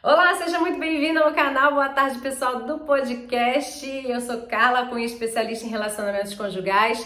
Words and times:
Olá, 0.00 0.32
seja 0.36 0.60
muito 0.60 0.78
bem-vindo 0.78 1.18
ao 1.18 1.34
canal. 1.34 1.72
Boa 1.72 1.88
tarde, 1.88 2.20
pessoal 2.20 2.60
do 2.64 2.78
podcast. 2.78 3.84
Eu 4.06 4.20
sou 4.20 4.42
Carla 4.42 4.86
Cunha, 4.86 5.04
especialista 5.04 5.66
em 5.66 5.70
relacionamentos 5.70 6.36
conjugais. 6.36 7.04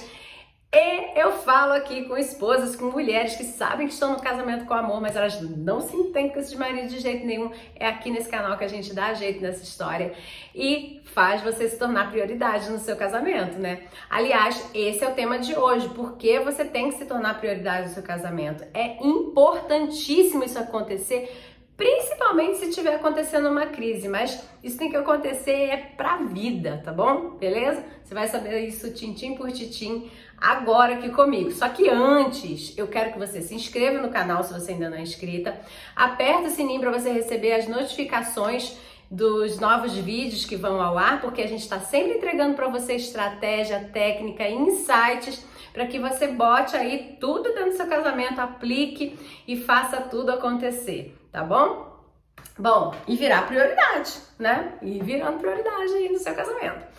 E 0.74 1.18
eu 1.18 1.32
falo 1.32 1.72
aqui 1.72 2.04
com 2.04 2.18
esposas, 2.18 2.76
com 2.76 2.86
mulheres 2.86 3.34
que 3.34 3.44
sabem 3.44 3.86
que 3.86 3.94
estão 3.94 4.12
no 4.12 4.20
casamento 4.20 4.66
com 4.66 4.74
amor, 4.74 5.00
mas 5.00 5.16
elas 5.16 5.40
não 5.40 5.80
se 5.80 5.96
entendem 5.96 6.32
com 6.32 6.38
esses 6.38 6.54
maridos 6.54 6.90
de 6.90 6.98
jeito 6.98 7.26
nenhum. 7.26 7.50
É 7.76 7.86
aqui 7.86 8.10
nesse 8.10 8.28
canal 8.28 8.58
que 8.58 8.64
a 8.64 8.68
gente 8.68 8.94
dá 8.94 9.14
jeito 9.14 9.40
nessa 9.40 9.62
história 9.62 10.12
e 10.54 11.00
faz 11.04 11.42
você 11.42 11.68
se 11.68 11.78
tornar 11.78 12.10
prioridade 12.10 12.70
no 12.70 12.78
seu 12.78 12.96
casamento, 12.96 13.58
né? 13.58 13.84
Aliás, 14.08 14.70
esse 14.74 15.02
é 15.02 15.08
o 15.08 15.14
tema 15.14 15.38
de 15.38 15.54
hoje. 15.54 15.88
Por 15.90 16.16
que 16.16 16.40
você 16.40 16.64
tem 16.64 16.90
que 16.90 16.98
se 16.98 17.06
tornar 17.06 17.38
prioridade 17.38 17.88
no 17.88 17.94
seu 17.94 18.02
casamento? 18.02 18.64
É 18.74 18.96
importantíssimo 19.02 20.44
isso 20.44 20.58
acontecer 20.58 21.51
principalmente 21.82 22.58
se 22.58 22.68
estiver 22.68 22.94
acontecendo 22.94 23.48
uma 23.48 23.66
crise, 23.66 24.06
mas 24.06 24.40
isso 24.62 24.78
tem 24.78 24.88
que 24.88 24.96
acontecer 24.96 25.50
é 25.50 25.76
pra 25.76 26.18
vida, 26.18 26.80
tá 26.84 26.92
bom? 26.92 27.30
Beleza? 27.30 27.84
Você 28.04 28.14
vai 28.14 28.28
saber 28.28 28.60
isso 28.68 28.92
tintim 28.92 29.34
por 29.34 29.50
tintim 29.50 30.08
agora 30.40 30.94
aqui 30.94 31.08
comigo. 31.08 31.50
Só 31.50 31.68
que 31.68 31.88
antes, 31.88 32.78
eu 32.78 32.86
quero 32.86 33.12
que 33.12 33.18
você 33.18 33.42
se 33.42 33.52
inscreva 33.56 34.00
no 34.00 34.12
canal 34.12 34.44
se 34.44 34.52
você 34.52 34.70
ainda 34.70 34.88
não 34.88 34.96
é 34.96 35.02
inscrita, 35.02 35.60
aperta 35.96 36.46
o 36.46 36.50
sininho 36.50 36.80
para 36.80 36.92
você 36.92 37.10
receber 37.10 37.52
as 37.54 37.66
notificações 37.66 38.76
dos 39.10 39.58
novos 39.58 39.92
vídeos 39.96 40.44
que 40.44 40.54
vão 40.54 40.80
ao 40.80 40.96
ar, 40.96 41.20
porque 41.20 41.42
a 41.42 41.48
gente 41.48 41.62
está 41.62 41.80
sempre 41.80 42.18
entregando 42.18 42.54
para 42.54 42.68
você 42.68 42.94
estratégia, 42.94 43.90
técnica, 43.92 44.48
insights 44.48 45.44
para 45.72 45.86
que 45.88 45.98
você 45.98 46.28
bote 46.28 46.76
aí 46.76 47.16
tudo 47.18 47.42
dentro 47.42 47.70
do 47.70 47.76
seu 47.76 47.88
casamento, 47.88 48.40
aplique 48.40 49.18
e 49.48 49.56
faça 49.56 50.00
tudo 50.00 50.30
acontecer 50.30 51.16
tá 51.32 51.42
bom? 51.42 51.90
Bom, 52.58 52.94
e 53.08 53.16
virar 53.16 53.46
prioridade, 53.46 54.12
né? 54.38 54.74
E 54.82 55.00
virando 55.00 55.38
prioridade 55.38 55.92
aí 55.94 56.08
no 56.10 56.18
seu 56.18 56.34
casamento. 56.34 56.92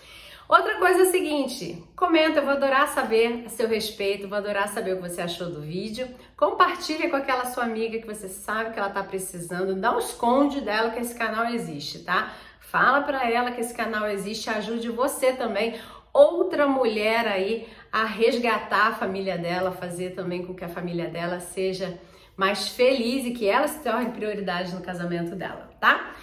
Outra 0.49 0.77
coisa 0.77 0.99
é 0.99 1.01
a 1.03 1.11
seguinte, 1.11 1.81
comenta, 1.95 2.39
eu 2.39 2.43
vou 2.43 2.53
adorar 2.53 2.87
saber 2.89 3.43
a 3.45 3.49
seu 3.49 3.67
respeito, 3.67 4.27
vou 4.27 4.37
adorar 4.37 4.67
saber 4.67 4.93
o 4.93 4.95
que 4.97 5.09
você 5.09 5.21
achou 5.21 5.49
do 5.49 5.61
vídeo. 5.61 6.07
Compartilha 6.35 7.09
com 7.09 7.15
aquela 7.15 7.45
sua 7.45 7.63
amiga 7.63 7.97
que 7.97 8.05
você 8.05 8.27
sabe 8.27 8.73
que 8.73 8.79
ela 8.79 8.89
tá 8.89 9.01
precisando, 9.03 9.75
não 9.75 9.99
esconde 9.99 10.59
dela 10.59 10.91
que 10.91 10.99
esse 10.99 11.15
canal 11.15 11.45
existe, 11.45 11.99
tá? 11.99 12.33
Fala 12.59 13.01
para 13.01 13.29
ela 13.29 13.51
que 13.51 13.61
esse 13.61 13.73
canal 13.73 14.07
existe, 14.07 14.49
ajude 14.49 14.89
você 14.89 15.31
também, 15.31 15.79
outra 16.11 16.67
mulher 16.67 17.27
aí 17.27 17.67
a 17.91 18.03
resgatar 18.03 18.87
a 18.87 18.93
família 18.93 19.37
dela, 19.37 19.71
fazer 19.71 20.11
também 20.11 20.45
com 20.45 20.53
que 20.53 20.65
a 20.65 20.69
família 20.69 21.07
dela 21.07 21.39
seja 21.39 21.97
mais 22.35 22.69
feliz 22.69 23.25
e 23.25 23.31
que 23.31 23.47
ela 23.47 23.67
se 23.67 23.79
torne 23.79 24.11
prioridade 24.11 24.73
no 24.73 24.81
casamento 24.81 25.35
dela, 25.35 25.69
tá? 25.79 26.13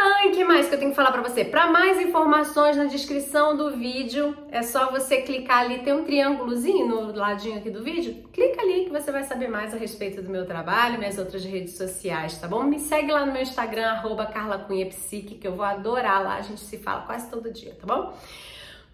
Ai, 0.00 0.30
que 0.30 0.44
mais 0.44 0.68
que 0.68 0.74
eu 0.76 0.78
tenho 0.78 0.92
que 0.92 0.96
falar 0.96 1.10
para 1.10 1.22
você? 1.22 1.44
Para 1.44 1.66
mais 1.66 2.00
informações 2.00 2.76
na 2.76 2.84
descrição 2.84 3.56
do 3.56 3.76
vídeo, 3.76 4.36
é 4.52 4.62
só 4.62 4.92
você 4.92 5.22
clicar 5.22 5.58
ali, 5.58 5.80
tem 5.80 5.92
um 5.92 6.04
triângulozinho 6.04 6.86
no 6.86 7.16
ladinho 7.16 7.58
aqui 7.58 7.68
do 7.68 7.82
vídeo. 7.82 8.28
Clica 8.32 8.62
ali 8.62 8.84
que 8.84 8.90
você 8.90 9.10
vai 9.10 9.24
saber 9.24 9.48
mais 9.48 9.74
a 9.74 9.76
respeito 9.76 10.22
do 10.22 10.30
meu 10.30 10.46
trabalho, 10.46 10.98
minhas 10.98 11.18
outras 11.18 11.44
redes 11.44 11.76
sociais, 11.76 12.38
tá 12.38 12.46
bom? 12.46 12.62
Me 12.62 12.78
segue 12.78 13.10
lá 13.10 13.26
no 13.26 13.32
meu 13.32 13.42
Instagram 13.42 14.00
@carlacunhapsique, 14.32 15.34
que 15.34 15.48
eu 15.48 15.56
vou 15.56 15.64
adorar 15.64 16.22
lá, 16.22 16.36
a 16.36 16.42
gente 16.42 16.60
se 16.60 16.78
fala 16.78 17.00
quase 17.02 17.28
todo 17.28 17.50
dia, 17.50 17.74
tá 17.74 17.84
bom? 17.84 18.16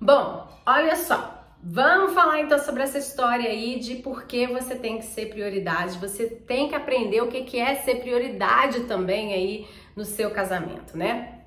Bom, 0.01 0.49
olha 0.65 0.97
só. 0.97 1.44
Vamos 1.67 2.13
falar 2.13 2.41
então 2.41 2.59
sobre 2.59 2.83
essa 2.83 2.99
história 2.99 3.49
aí 3.49 3.79
de 3.79 3.95
por 3.97 4.25
que 4.25 4.47
você 4.47 4.75
tem 4.75 4.99
que 4.99 5.07
ser 5.07 5.31
prioridade. 5.31 5.97
Você 5.99 6.27
tem 6.27 6.69
que 6.69 6.75
aprender 6.75 7.23
o 7.23 7.29
que 7.29 7.59
é 7.59 7.77
ser 7.77 8.01
prioridade 8.01 8.81
também 8.81 9.33
aí 9.33 9.67
no 9.97 10.05
seu 10.05 10.31
casamento, 10.31 10.95
né? 10.95 11.41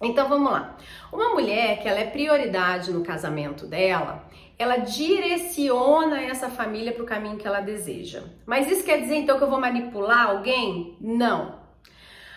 Então 0.00 0.30
vamos 0.30 0.50
lá. 0.50 0.78
Uma 1.12 1.34
mulher 1.34 1.82
que 1.82 1.86
ela 1.86 2.00
é 2.00 2.06
prioridade 2.06 2.90
no 2.90 3.02
casamento 3.02 3.66
dela, 3.66 4.26
ela 4.58 4.78
direciona 4.78 6.22
essa 6.22 6.48
família 6.48 6.92
para 6.92 7.02
o 7.02 7.06
caminho 7.06 7.36
que 7.36 7.46
ela 7.46 7.60
deseja. 7.60 8.22
Mas 8.46 8.70
isso 8.70 8.82
quer 8.82 9.02
dizer 9.02 9.16
então 9.16 9.36
que 9.36 9.44
eu 9.44 9.50
vou 9.50 9.60
manipular 9.60 10.30
alguém? 10.30 10.96
Não. 10.98 11.59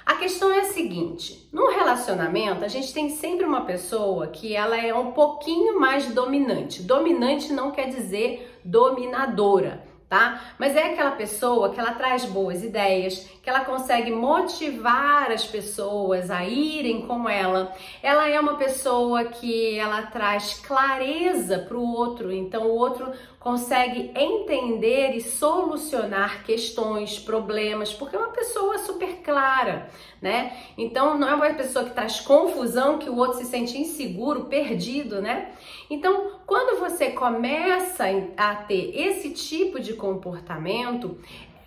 A 0.06 0.16
questão 0.16 0.52
é 0.52 0.62
a 0.62 0.66
seguinte: 0.66 1.48
no 1.52 1.70
relacionamento, 1.70 2.66
a 2.66 2.68
gente 2.68 2.94
tem 2.94 3.10
sempre 3.10 3.46
uma 3.46 3.62
pessoa 3.62 4.28
que 4.28 4.56
ela 4.56 4.78
é 4.78 4.94
um 4.94 5.12
pouquinho 5.12 5.80
mais 5.80 6.08
dominante. 6.08 6.84
Dominante 6.84 7.54
não 7.54 7.72
quer 7.72 7.90
dizer 7.90 8.60
dominadora 8.64 9.93
tá? 10.10 10.42
Mas 10.58 10.76
é 10.76 10.92
aquela 10.92 11.12
pessoa 11.12 11.70
que 11.72 11.80
ela 11.80 11.94
traz 11.94 12.26
boas 12.26 12.64
ideias, 12.64 13.28
que 13.42 13.50
ela 13.50 13.62
consegue 13.62 14.12
motivar 14.12 15.32
as 15.32 15.46
pessoas 15.46 16.32
a 16.32 16.46
irem 16.46 17.02
com 17.08 17.28
ela. 17.28 17.74
Ela 18.02 18.30
é 18.30 18.40
uma 18.40 18.56
pessoa 18.56 19.26
que 19.26 19.78
ela 19.78 20.04
traz 20.04 20.62
clareza 20.66 21.60
para 21.60 21.78
o 21.78 21.94
outro, 21.96 22.32
então 22.32 22.68
o 22.68 22.76
outro 22.76 23.12
consegue 23.40 24.12
entender 24.16 25.18
e 25.18 25.22
solucionar 25.22 26.46
questões, 26.46 27.20
problemas, 27.20 27.92
porque 27.92 28.16
é 28.16 28.20
uma 28.20 28.30
pessoa 28.30 28.78
super 28.78 29.18
clara, 29.18 29.90
né? 30.22 30.56
Então 30.78 31.18
não 31.18 31.28
é 31.28 31.36
uma 31.36 31.54
pessoa 31.54 31.84
que 31.84 31.92
traz 31.92 32.22
confusão, 32.22 32.98
que 32.98 33.10
o 33.10 33.18
outro 33.18 33.40
se 33.40 33.46
sente 33.46 33.78
inseguro, 33.78 34.46
perdido, 34.46 35.22
né? 35.22 35.52
Então, 35.90 36.40
quando 36.46 36.80
você 36.80 37.12
começa 37.12 38.06
a 38.38 38.56
ter 38.56 38.96
esse 38.96 39.32
tipo 39.32 39.80
de 39.80 39.94
comportamento, 39.94 41.18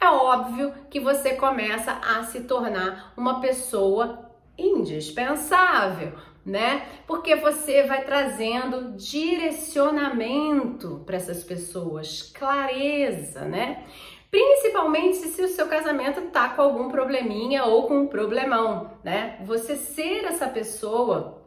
é 0.01 0.07
óbvio 0.07 0.73
que 0.91 1.01
você 1.01 1.35
começa 1.35 1.93
a 1.93 2.23
se 2.25 2.43
tornar 2.43 3.13
uma 3.17 3.41
pessoa 3.41 4.31
indispensável, 4.59 6.13
né? 6.45 6.87
Porque 7.07 7.37
você 7.37 7.85
vai 7.85 8.05
trazendo 8.05 8.97
direcionamento 8.97 11.03
para 11.07 11.17
essas 11.17 11.43
pessoas, 11.43 12.23
clareza, 12.23 13.43
né? 13.43 13.85
Principalmente 14.31 15.17
se 15.17 15.43
o 15.43 15.49
seu 15.49 15.67
casamento 15.67 16.21
tá 16.31 16.51
com 16.51 16.63
algum 16.63 16.91
probleminha 16.91 17.65
ou 17.65 17.87
com 17.87 18.01
um 18.01 18.07
problemão, 18.07 18.91
né? 19.03 19.43
Você 19.47 19.77
ser 19.77 20.25
essa 20.25 20.47
pessoa 20.47 21.46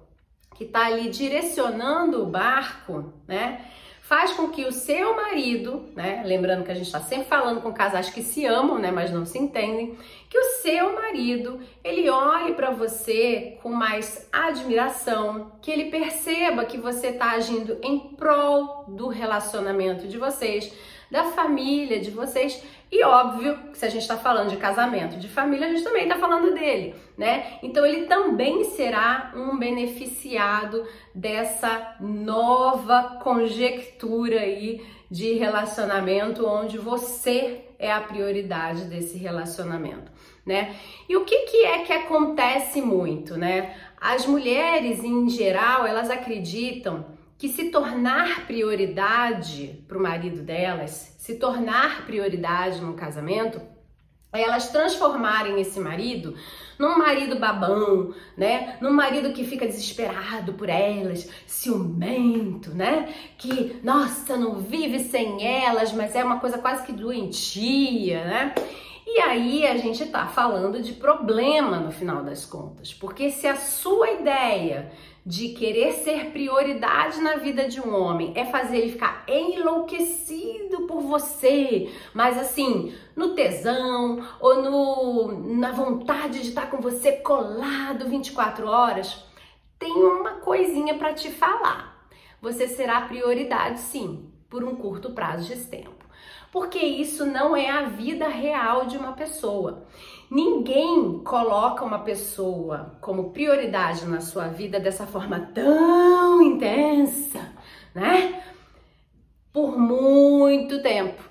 que 0.59 0.65
tá 0.65 0.87
ali 0.87 1.09
direcionando 1.09 2.21
o 2.21 2.25
barco, 2.25 3.13
né? 3.25 3.65
faz 4.09 4.33
com 4.33 4.49
que 4.49 4.65
o 4.65 4.71
seu 4.71 5.15
marido, 5.15 5.85
né, 5.95 6.23
lembrando 6.25 6.65
que 6.65 6.71
a 6.71 6.73
gente 6.73 6.87
está 6.87 6.99
sempre 6.99 7.27
falando 7.27 7.61
com 7.61 7.71
casais 7.71 8.09
que 8.09 8.23
se 8.23 8.43
amam, 8.43 8.79
né, 8.79 8.89
mas 8.89 9.11
não 9.11 9.23
se 9.23 9.37
entendem, 9.37 9.95
que 10.27 10.35
o 10.35 10.43
seu 10.63 10.95
marido 10.95 11.59
ele 11.83 12.09
olhe 12.09 12.55
para 12.55 12.71
você 12.71 13.59
com 13.61 13.69
mais 13.69 14.27
admiração, 14.33 15.51
que 15.61 15.69
ele 15.69 15.91
perceba 15.91 16.65
que 16.65 16.79
você 16.79 17.09
está 17.09 17.33
agindo 17.33 17.77
em 17.83 17.99
prol 17.99 18.85
do 18.87 19.09
relacionamento 19.09 20.07
de 20.07 20.17
vocês, 20.17 20.73
da 21.09 21.25
família 21.25 21.99
de 21.99 22.11
vocês 22.11 22.61
e 22.91 23.03
óbvio 23.03 23.55
que 23.71 23.77
se 23.77 23.85
a 23.85 23.89
gente 23.89 24.01
está 24.01 24.17
falando 24.17 24.49
de 24.49 24.57
casamento, 24.57 25.17
de 25.17 25.27
família, 25.27 25.67
a 25.67 25.69
gente 25.69 25.83
também 25.83 26.03
está 26.03 26.17
falando 26.17 26.53
dele, 26.55 26.95
né? 27.15 27.59
Então 27.61 27.85
ele 27.85 28.07
também 28.07 28.63
será 28.63 29.31
um 29.35 29.57
beneficiado 29.59 30.87
dessa 31.13 31.95
nova 31.99 33.19
conjectura 33.21 34.39
aí 34.39 34.83
de 35.09 35.33
relacionamento 35.33 36.47
onde 36.47 36.79
você 36.79 37.61
é 37.77 37.91
a 37.91 38.01
prioridade 38.01 38.85
desse 38.85 39.17
relacionamento, 39.17 40.11
né? 40.43 40.75
E 41.07 41.15
o 41.15 41.25
que, 41.25 41.45
que 41.45 41.65
é 41.65 41.79
que 41.83 41.93
acontece 41.93 42.81
muito, 42.81 43.37
né? 43.37 43.75
As 44.01 44.25
mulheres 44.25 45.03
em 45.03 45.29
geral, 45.29 45.85
elas 45.85 46.09
acreditam 46.09 47.05
que 47.39 47.47
se 47.47 47.71
tornar 47.71 48.45
prioridade 48.45 49.81
para 49.87 49.97
o 49.97 50.01
marido 50.01 50.41
delas, 50.43 51.15
se 51.17 51.35
tornar 51.35 52.05
prioridade 52.05 52.81
no 52.81 52.95
casamento, 52.95 53.61
é 54.33 54.43
elas 54.43 54.69
transformarem 54.69 55.59
esse 55.59 55.79
marido 55.79 56.35
num 56.77 56.97
marido 56.97 57.39
babão, 57.39 58.13
né? 58.37 58.77
Num 58.81 58.91
marido 58.91 59.31
que 59.31 59.45
fica 59.45 59.65
desesperado 59.65 60.53
por 60.53 60.67
elas, 60.67 61.29
ciumento, 61.47 62.71
né? 62.71 63.07
Que, 63.37 63.79
nossa, 63.83 64.35
não 64.35 64.59
vive 64.59 64.99
sem 64.99 65.47
elas, 65.47 65.93
mas 65.93 66.15
é 66.15 66.23
uma 66.23 66.41
coisa 66.41 66.57
quase 66.57 66.85
que 66.85 66.91
doentia, 66.91 68.25
né? 68.25 68.55
E 69.07 69.19
aí 69.21 69.65
a 69.65 69.77
gente 69.77 70.05
tá 70.07 70.27
falando 70.27 70.81
de 70.83 70.93
problema 70.93 71.79
no 71.79 71.91
final 71.91 72.21
das 72.21 72.45
contas, 72.45 72.93
porque 72.93 73.31
se 73.31 73.47
a 73.47 73.55
sua 73.55 74.11
ideia 74.11 74.91
de 75.25 75.49
querer 75.49 75.93
ser 75.93 76.31
prioridade 76.31 77.19
na 77.21 77.35
vida 77.35 77.67
de 77.67 77.79
um 77.79 77.93
homem 77.93 78.33
é 78.35 78.45
fazer 78.45 78.77
ele 78.77 78.91
ficar 78.91 79.23
enlouquecido 79.27 80.87
por 80.87 81.01
você, 81.01 81.91
mas 82.13 82.37
assim, 82.37 82.93
no 83.15 83.35
tesão 83.35 84.25
ou 84.39 84.61
no, 84.61 85.55
na 85.55 85.71
vontade 85.71 86.41
de 86.41 86.49
estar 86.49 86.69
com 86.69 86.77
você 86.77 87.13
colado 87.13 88.07
24 88.07 88.67
horas, 88.67 89.23
tem 89.77 89.91
uma 89.91 90.35
coisinha 90.35 90.95
para 90.95 91.13
te 91.13 91.29
falar. 91.29 92.07
Você 92.41 92.67
será 92.67 93.01
prioridade 93.01 93.79
sim, 93.79 94.29
por 94.49 94.63
um 94.63 94.75
curto 94.75 95.11
prazo 95.11 95.53
de 95.53 95.61
tempo. 95.65 96.05
porque 96.51 96.79
isso 96.79 97.25
não 97.25 97.55
é 97.55 97.69
a 97.69 97.83
vida 97.83 98.27
real 98.27 98.85
de 98.85 98.97
uma 98.97 99.13
pessoa. 99.13 99.85
Ninguém 100.29 101.23
coloca 101.23 101.83
uma 101.83 101.99
pessoa 101.99 102.97
como 103.01 103.31
prioridade 103.31 104.05
na 104.05 104.21
sua 104.21 104.47
vida 104.47 104.79
dessa 104.79 105.07
forma 105.07 105.39
tão 105.53 106.39
intensa, 106.41 107.39
né? 107.95 108.43
Por 109.51 109.75
muito 109.77 110.83
tempo. 110.83 111.23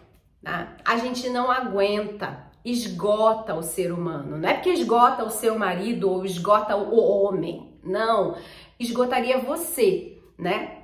Né? 0.43 0.77
A 0.85 0.97
gente 0.97 1.29
não 1.29 1.49
aguenta, 1.49 2.50
esgota 2.65 3.55
o 3.55 3.62
ser 3.62 3.93
humano. 3.93 4.37
Não 4.37 4.49
é 4.49 4.55
porque 4.55 4.71
esgota 4.71 5.25
o 5.25 5.31
seu 5.31 5.56
marido 5.56 6.11
ou 6.11 6.25
esgota 6.25 6.77
o 6.77 6.99
homem. 6.99 7.79
Não, 7.85 8.37
esgotaria 8.81 9.39
você, 9.39 10.19
né? 10.37 10.79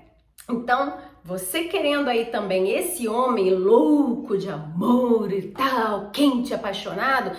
Então, 0.49 0.99
você 1.25 1.65
querendo 1.65 2.09
aí 2.09 2.27
também 2.27 2.71
esse 2.71 3.09
homem 3.09 3.55
louco 3.55 4.37
de 4.37 4.51
amor 4.51 5.33
e 5.33 5.43
tal, 5.53 6.11
quente, 6.11 6.53
apaixonado, 6.53 7.35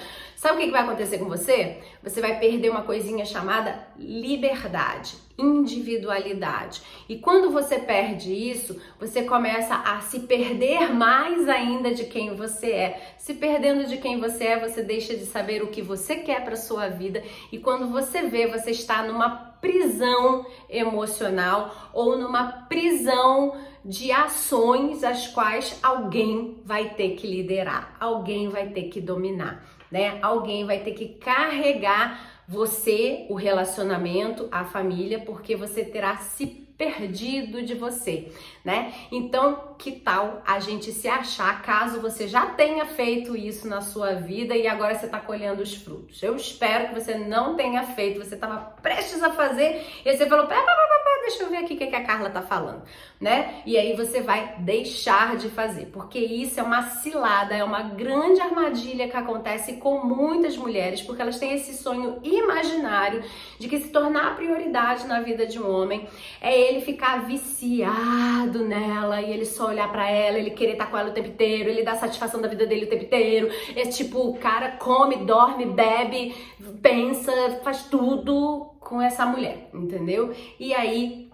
sabe 0.45 0.61
o 0.61 0.65
que 0.65 0.71
vai 0.71 0.83
acontecer 0.83 1.17
com 1.17 1.25
você? 1.25 1.79
Você 2.03 2.21
vai 2.21 2.37
perder 2.39 2.69
uma 2.69 2.83
coisinha 2.83 3.25
chamada 3.25 3.87
liberdade, 3.97 5.15
individualidade. 5.35 6.83
E 7.09 7.17
quando 7.17 7.49
você 7.49 7.79
perde 7.79 8.31
isso, 8.31 8.79
você 8.99 9.23
começa 9.23 9.73
a 9.73 10.01
se 10.01 10.19
perder 10.19 10.93
mais 10.93 11.49
ainda 11.49 11.95
de 11.95 12.03
quem 12.03 12.35
você 12.35 12.67
é. 12.67 13.15
Se 13.17 13.33
perdendo 13.33 13.87
de 13.87 13.97
quem 13.97 14.19
você 14.19 14.43
é, 14.43 14.59
você 14.59 14.83
deixa 14.83 15.15
de 15.15 15.25
saber 15.25 15.63
o 15.63 15.71
que 15.71 15.81
você 15.81 16.17
quer 16.17 16.45
para 16.45 16.55
sua 16.55 16.89
vida 16.89 17.23
e 17.51 17.57
quando 17.57 17.87
você 17.87 18.21
vê, 18.21 18.45
você 18.45 18.69
está 18.69 19.01
numa 19.01 19.55
prisão 19.59 20.45
emocional 20.69 21.89
ou 21.91 22.19
numa 22.19 22.67
prisão 22.69 23.55
de 23.85 24.11
ações 24.11 25.03
as 25.03 25.27
quais 25.27 25.79
alguém 25.83 26.59
vai 26.65 26.89
ter 26.95 27.15
que 27.15 27.27
liderar, 27.27 27.95
alguém 27.99 28.49
vai 28.49 28.69
ter 28.69 28.83
que 28.89 28.99
dominar, 28.99 29.63
né? 29.95 30.19
Alguém 30.21 30.65
vai 30.65 30.79
ter 30.79 30.91
que 30.91 31.07
carregar 31.07 32.43
você, 32.45 33.25
o 33.29 33.33
relacionamento, 33.33 34.45
a 34.51 34.65
família, 34.65 35.21
porque 35.21 35.55
você 35.55 35.85
terá 35.85 36.17
se 36.17 36.45
perdido 36.77 37.63
de 37.63 37.73
você, 37.73 38.29
né? 38.61 38.93
Então, 39.09 39.75
que 39.79 39.93
tal 39.93 40.43
a 40.45 40.59
gente 40.59 40.91
se 40.91 41.07
achar 41.07 41.61
caso 41.61 42.01
você 42.01 42.27
já 42.27 42.47
tenha 42.47 42.85
feito 42.85 43.37
isso 43.37 43.69
na 43.69 43.79
sua 43.79 44.15
vida 44.15 44.53
e 44.53 44.67
agora 44.67 44.93
você 44.93 45.05
está 45.05 45.21
colhendo 45.21 45.63
os 45.63 45.73
frutos? 45.73 46.21
Eu 46.21 46.35
espero 46.35 46.89
que 46.89 46.99
você 46.99 47.17
não 47.17 47.55
tenha 47.55 47.83
feito, 47.83 48.19
você 48.19 48.35
estava 48.35 48.57
prestes 48.81 49.23
a 49.23 49.31
fazer 49.31 49.81
e 50.03 50.17
você 50.17 50.25
falou, 50.27 50.45
pera, 50.45 50.61
pera, 50.61 50.75
pera, 50.75 51.04
deixa 51.21 51.43
eu 51.43 51.49
ver 51.49 51.57
aqui 51.57 51.73
o 51.73 51.77
que, 51.77 51.87
que 51.87 51.95
a 51.95 52.03
Carla 52.03 52.29
tá 52.29 52.41
falando, 52.41 52.83
né? 53.19 53.61
E 53.65 53.77
aí 53.77 53.95
você 53.95 54.21
vai 54.21 54.55
deixar 54.59 55.35
de 55.35 55.49
fazer, 55.49 55.87
porque 55.87 56.19
isso 56.19 56.59
é 56.59 56.63
uma 56.63 56.83
cilada, 56.83 57.55
é 57.55 57.63
uma 57.63 57.81
grande 57.81 58.41
armadilha 58.41 59.07
que 59.07 59.17
acontece 59.17 59.73
com 59.73 60.03
muitas 60.03 60.57
mulheres, 60.57 61.01
porque 61.01 61.21
elas 61.21 61.39
têm 61.39 61.53
esse 61.53 61.73
sonho 61.73 62.19
imaginário 62.23 63.23
de 63.59 63.67
que 63.67 63.79
se 63.79 63.89
tornar 63.89 64.35
prioridade 64.35 65.07
na 65.07 65.21
vida 65.21 65.45
de 65.45 65.59
um 65.59 65.69
homem 65.69 66.07
é 66.41 66.59
ele 66.59 66.81
ficar 66.81 67.25
viciado 67.25 68.65
nela 68.65 69.21
e 69.21 69.31
ele 69.31 69.45
só 69.45 69.67
olhar 69.67 69.91
para 69.91 70.09
ela, 70.09 70.37
ele 70.37 70.51
querer 70.51 70.73
estar 70.73 70.87
com 70.87 70.97
ela 70.97 71.09
o 71.09 71.13
tempo 71.13 71.29
inteiro, 71.29 71.69
ele 71.69 71.83
dar 71.83 71.95
satisfação 71.95 72.41
da 72.41 72.47
vida 72.47 72.65
dele 72.65 72.85
o 72.85 72.89
tempo 72.89 73.05
inteiro. 73.05 73.49
É 73.75 73.83
tipo, 73.83 74.19
o 74.19 74.37
cara 74.37 74.71
come, 74.71 75.17
dorme, 75.17 75.65
bebe, 75.65 76.35
pensa, 76.81 77.31
faz 77.63 77.83
tudo 77.83 78.74
com 78.85 79.01
essa 79.01 79.25
mulher, 79.25 79.69
entendeu? 79.73 80.33
E 80.57 80.73
aí 80.73 81.29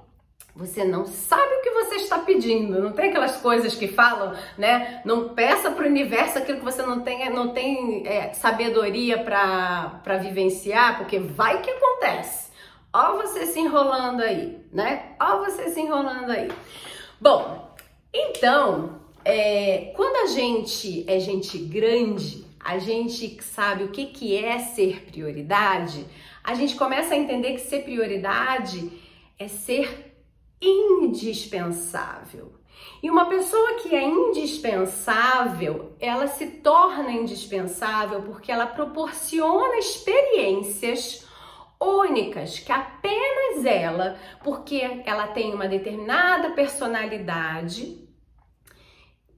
você 0.56 0.84
não 0.84 1.06
sabe 1.06 1.54
o 1.56 1.62
que 1.62 1.70
você 1.70 1.96
está 1.96 2.20
pedindo. 2.20 2.82
Não 2.82 2.92
tem 2.92 3.10
aquelas 3.10 3.38
coisas 3.38 3.76
que 3.76 3.88
falam, 3.88 4.36
né? 4.58 5.02
Não 5.06 5.30
peça 5.30 5.70
para 5.70 5.84
o 5.84 5.88
universo 5.88 6.38
aquilo 6.38 6.60
que 6.60 6.66
você 6.66 6.82
não 6.82 7.02
tem, 7.02 7.30
não 7.30 7.50
tem 7.50 8.08
é, 8.08 8.34
sabedoria 8.34 9.24
para 9.24 10.18
vivenciar, 10.18 10.98
porque 10.98 11.20
vai 11.20 11.62
que 11.62 11.70
acontece. 11.70 12.52
Ó 12.94 13.18
você 13.18 13.46
se 13.46 13.60
enrolando 13.60 14.22
aí, 14.22 14.58
né? 14.72 15.14
Ó 15.20 15.40
você 15.40 15.70
se 15.70 15.80
enrolando 15.80 16.32
aí. 16.32 16.50
Bom, 17.20 17.74
então, 18.14 19.00
é, 19.24 19.94
quando 19.96 20.24
a 20.24 20.34
gente 20.34 21.06
é 21.08 21.20
gente 21.20 21.58
grande, 21.58 22.46
a 22.60 22.78
gente 22.78 23.42
sabe 23.42 23.86
o 23.86 23.90
que, 23.90 24.08
que 24.08 24.36
é 24.36 24.60
ser 24.60 25.04
prioridade, 25.06 26.06
a 26.44 26.54
gente 26.54 26.76
começa 26.76 27.14
a 27.14 27.18
entender 27.18 27.54
que 27.54 27.60
ser 27.62 27.84
prioridade 27.84 28.92
é 29.38 29.48
ser 29.48 30.16
indispensável. 30.62 32.54
E 33.02 33.10
uma 33.10 33.26
pessoa 33.26 33.76
que 33.76 33.96
é 33.96 34.04
indispensável, 34.04 35.96
ela 36.00 36.28
se 36.28 36.48
torna 36.48 37.12
indispensável 37.12 38.22
porque 38.22 38.52
ela 38.52 38.68
proporciona 38.68 39.78
experiências 39.78 41.28
únicas 41.80 42.60
que 42.60 42.72
apenas 42.72 43.66
ela, 43.66 44.20
porque 44.44 45.02
ela 45.06 45.28
tem 45.28 45.54
uma 45.54 45.68
determinada 45.68 46.52
personalidade, 46.52 48.08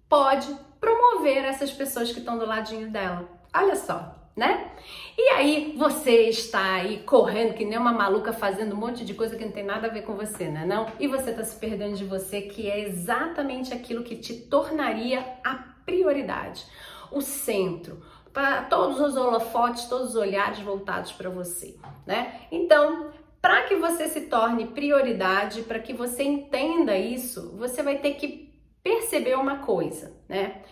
pode 0.10 0.54
promover 0.80 1.46
essas 1.46 1.72
pessoas 1.72 2.12
que 2.12 2.20
estão 2.20 2.38
do 2.38 2.46
ladinho 2.46 2.92
dela. 2.92 3.30
Olha 3.56 3.78
só, 3.78 4.23
né? 4.36 4.72
E 5.18 5.30
aí 5.30 5.76
você 5.78 6.30
está 6.30 6.76
aí 6.76 7.00
correndo 7.00 7.54
que 7.54 7.64
nem 7.64 7.78
uma 7.78 7.94
maluca 7.94 8.34
fazendo 8.34 8.74
um 8.74 8.80
monte 8.80 9.06
de 9.06 9.14
coisa 9.14 9.36
que 9.36 9.46
não 9.46 9.52
tem 9.52 9.64
nada 9.64 9.88
a 9.88 9.92
ver 9.92 10.02
com 10.02 10.16
você, 10.16 10.48
né? 10.48 10.66
Não? 10.66 10.88
E 11.00 11.08
você 11.08 11.30
está 11.30 11.44
se 11.44 11.56
perdendo 11.58 11.96
de 11.96 12.06
você, 12.06 12.42
que 12.42 12.70
é 12.70 12.80
exatamente 12.80 13.74
aquilo 13.74 14.04
que 14.04 14.16
te 14.16 14.34
tornaria 14.34 15.24
a 15.44 15.56
prioridade, 15.86 16.66
o 17.12 17.22
centro, 17.22 18.02
para 18.34 18.64
todos 18.64 19.00
os 19.00 19.16
holofotes, 19.16 19.86
todos 19.86 20.10
os 20.10 20.16
olhares 20.16 20.60
voltados 20.60 21.12
para 21.12 21.30
você, 21.30 21.76
né? 22.06 22.42
Então, 22.52 23.12
para 23.40 23.64
que 23.64 23.76
você 23.76 24.08
se 24.08 24.22
torne 24.22 24.68
prioridade, 24.68 25.62
para 25.62 25.78
que 25.78 25.94
você 25.94 26.24
entenda 26.24 26.98
isso, 26.98 27.56
você 27.58 27.84
vai 27.84 27.98
ter 27.98 28.16
que 28.16 28.52
perceber 28.82 29.36
uma 29.36 29.60
coisa, 29.60 30.18
né? 30.28 30.64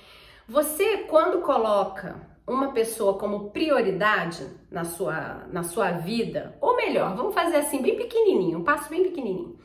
Você 0.47 0.99
quando 1.07 1.41
coloca 1.41 2.30
uma 2.47 2.71
pessoa 2.71 3.17
como 3.17 3.51
prioridade 3.51 4.45
na 4.69 4.83
sua, 4.83 5.47
na 5.51 5.63
sua 5.63 5.91
vida, 5.91 6.57
ou 6.59 6.75
melhor, 6.75 7.15
vamos 7.15 7.33
fazer 7.33 7.57
assim, 7.57 7.81
bem 7.81 7.95
pequenininho, 7.95 8.59
um 8.59 8.63
passo 8.63 8.89
bem 8.89 9.03
pequenininho. 9.03 9.57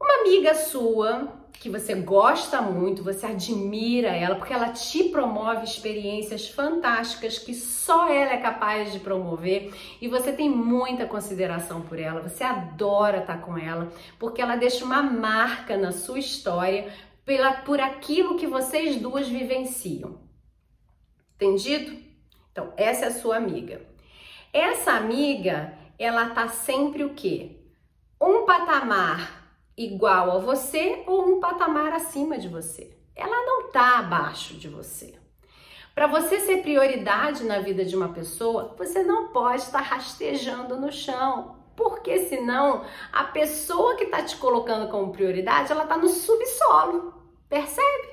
Uma 0.00 0.20
amiga 0.20 0.54
sua 0.54 1.42
que 1.52 1.68
você 1.70 1.94
gosta 1.94 2.60
muito, 2.60 3.04
você 3.04 3.26
admira 3.26 4.08
ela, 4.08 4.34
porque 4.34 4.52
ela 4.52 4.70
te 4.70 5.04
promove 5.04 5.62
experiências 5.62 6.48
fantásticas 6.48 7.38
que 7.38 7.54
só 7.54 8.08
ela 8.08 8.32
é 8.32 8.38
capaz 8.38 8.92
de 8.92 8.98
promover 8.98 9.72
e 10.00 10.08
você 10.08 10.32
tem 10.32 10.50
muita 10.50 11.06
consideração 11.06 11.82
por 11.82 12.00
ela, 12.00 12.20
você 12.20 12.42
adora 12.42 13.18
estar 13.18 13.42
com 13.42 13.56
ela, 13.56 13.92
porque 14.18 14.42
ela 14.42 14.56
deixa 14.56 14.84
uma 14.84 15.02
marca 15.02 15.76
na 15.76 15.92
sua 15.92 16.18
história 16.18 16.92
pela, 17.24 17.52
por 17.52 17.78
aquilo 17.78 18.36
que 18.36 18.46
vocês 18.46 18.96
duas 18.96 19.28
vivenciam. 19.28 20.31
Entendido? 21.42 21.98
Então, 22.52 22.72
essa 22.76 23.06
é 23.06 23.08
a 23.08 23.12
sua 23.12 23.36
amiga. 23.36 23.84
Essa 24.52 24.92
amiga, 24.92 25.76
ela 25.98 26.30
tá 26.30 26.46
sempre 26.46 27.02
o 27.02 27.14
quê? 27.14 27.56
Um 28.20 28.46
patamar 28.46 29.56
igual 29.76 30.30
a 30.30 30.38
você 30.38 31.02
ou 31.04 31.26
um 31.26 31.40
patamar 31.40 31.92
acima 31.94 32.38
de 32.38 32.46
você. 32.46 32.96
Ela 33.16 33.44
não 33.44 33.72
tá 33.72 33.98
abaixo 33.98 34.54
de 34.54 34.68
você. 34.68 35.18
Para 35.92 36.06
você 36.06 36.38
ser 36.38 36.62
prioridade 36.62 37.42
na 37.42 37.58
vida 37.58 37.84
de 37.84 37.96
uma 37.96 38.10
pessoa, 38.10 38.76
você 38.78 39.02
não 39.02 39.32
pode 39.32 39.62
estar 39.62 39.80
rastejando 39.80 40.78
no 40.78 40.92
chão, 40.92 41.56
porque 41.74 42.20
senão 42.26 42.84
a 43.12 43.24
pessoa 43.24 43.96
que 43.96 44.04
está 44.04 44.22
te 44.22 44.36
colocando 44.36 44.88
como 44.88 45.10
prioridade, 45.10 45.72
ela 45.72 45.82
está 45.82 45.96
no 45.96 46.08
subsolo, 46.08 47.12
percebe? 47.48 48.11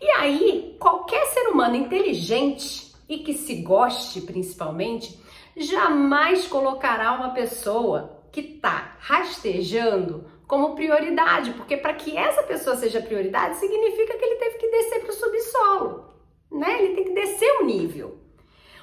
E 0.00 0.10
aí, 0.10 0.76
qualquer 0.78 1.26
ser 1.26 1.48
humano 1.48 1.76
inteligente 1.76 2.92
e 3.08 3.18
que 3.18 3.34
se 3.34 3.56
goste 3.56 4.20
principalmente, 4.20 5.18
jamais 5.56 6.46
colocará 6.46 7.12
uma 7.12 7.30
pessoa 7.30 8.22
que 8.30 8.40
está 8.40 8.96
rastejando 9.00 10.26
como 10.46 10.74
prioridade, 10.74 11.52
porque 11.52 11.76
para 11.76 11.94
que 11.94 12.16
essa 12.16 12.42
pessoa 12.42 12.76
seja 12.76 13.02
prioridade 13.02 13.56
significa 13.56 14.16
que 14.16 14.24
ele 14.24 14.36
teve 14.36 14.58
que 14.58 14.70
descer 14.70 15.00
para 15.00 15.10
o 15.10 15.12
subsolo, 15.12 16.04
né? 16.50 16.82
Ele 16.82 16.94
tem 16.94 17.04
que 17.04 17.14
descer 17.14 17.50
o 17.60 17.64
nível. 17.64 18.18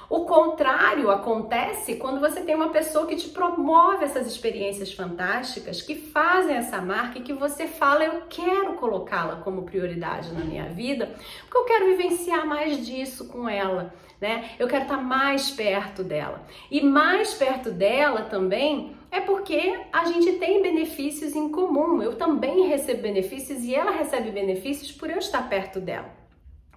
O 0.08 0.20
contrário 0.20 1.10
acontece 1.10 1.96
quando 1.96 2.20
você 2.20 2.40
tem 2.40 2.54
uma 2.54 2.68
pessoa 2.68 3.06
que 3.06 3.16
te 3.16 3.28
promove 3.30 4.04
essas 4.04 4.26
experiências 4.26 4.92
fantásticas, 4.92 5.82
que 5.82 5.96
fazem 5.96 6.56
essa 6.56 6.80
marca 6.80 7.18
e 7.18 7.22
que 7.22 7.32
você 7.32 7.66
fala, 7.66 8.04
eu 8.04 8.22
quero 8.28 8.74
colocá-la 8.74 9.36
como 9.36 9.62
prioridade 9.62 10.32
na 10.32 10.44
minha 10.44 10.68
vida, 10.68 11.14
porque 11.40 11.58
eu 11.58 11.64
quero 11.64 11.86
vivenciar 11.86 12.46
mais 12.46 12.86
disso 12.86 13.26
com 13.26 13.48
ela, 13.48 13.92
né? 14.20 14.50
Eu 14.58 14.68
quero 14.68 14.84
estar 14.84 14.98
mais 14.98 15.50
perto 15.50 16.04
dela. 16.04 16.46
E 16.70 16.80
mais 16.80 17.34
perto 17.34 17.72
dela 17.72 18.22
também 18.22 18.94
é 19.10 19.20
porque 19.20 19.78
a 19.92 20.04
gente 20.04 20.34
tem 20.34 20.62
benefícios 20.62 21.34
em 21.34 21.48
comum. 21.48 22.00
Eu 22.00 22.16
também 22.16 22.68
recebo 22.68 23.02
benefícios 23.02 23.64
e 23.64 23.74
ela 23.74 23.90
recebe 23.90 24.30
benefícios 24.30 24.92
por 24.92 25.10
eu 25.10 25.18
estar 25.18 25.48
perto 25.48 25.80
dela. 25.80 26.14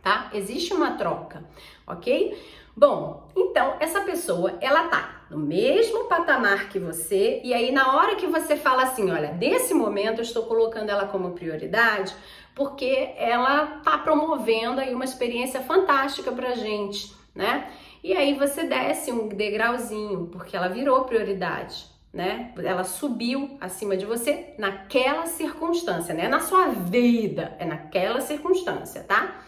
tá? 0.02 0.30
Existe 0.34 0.74
uma 0.74 0.92
troca, 0.98 1.44
ok? 1.86 2.36
Bom, 2.80 3.28
então 3.36 3.76
essa 3.82 4.00
pessoa, 4.00 4.58
ela 4.62 4.88
tá 4.88 5.24
no 5.30 5.38
mesmo 5.38 6.06
patamar 6.06 6.70
que 6.70 6.80
você, 6.80 7.42
e 7.44 7.54
aí 7.54 7.74
na 7.74 7.94
hora 7.98 8.16
que 8.16 8.26
você 8.26 8.56
fala 8.56 8.84
assim, 8.84 9.12
olha, 9.12 9.34
desse 9.34 9.74
momento 9.74 10.20
eu 10.20 10.24
estou 10.24 10.44
colocando 10.44 10.90
ela 10.90 11.06
como 11.06 11.32
prioridade, 11.32 12.16
porque 12.56 13.10
ela 13.18 13.82
tá 13.84 13.98
promovendo 13.98 14.80
aí 14.80 14.96
uma 14.96 15.04
experiência 15.04 15.60
fantástica 15.60 16.32
pra 16.32 16.56
gente, 16.56 17.14
né? 17.36 17.70
E 18.02 18.16
aí 18.16 18.34
você 18.36 18.64
desce 18.64 19.12
um 19.12 19.28
degrauzinho, 19.28 20.28
porque 20.28 20.56
ela 20.56 20.70
virou 20.70 21.04
prioridade, 21.04 21.86
né? 22.14 22.54
Ela 22.64 22.86
subiu 22.86 23.58
acima 23.60 23.98
de 23.98 24.06
você 24.06 24.54
naquela 24.58 25.26
circunstância, 25.26 26.14
né? 26.14 26.30
Na 26.30 26.40
sua 26.40 26.70
vida, 26.70 27.58
é 27.60 27.66
naquela 27.66 28.22
circunstância, 28.22 29.04
tá? 29.04 29.42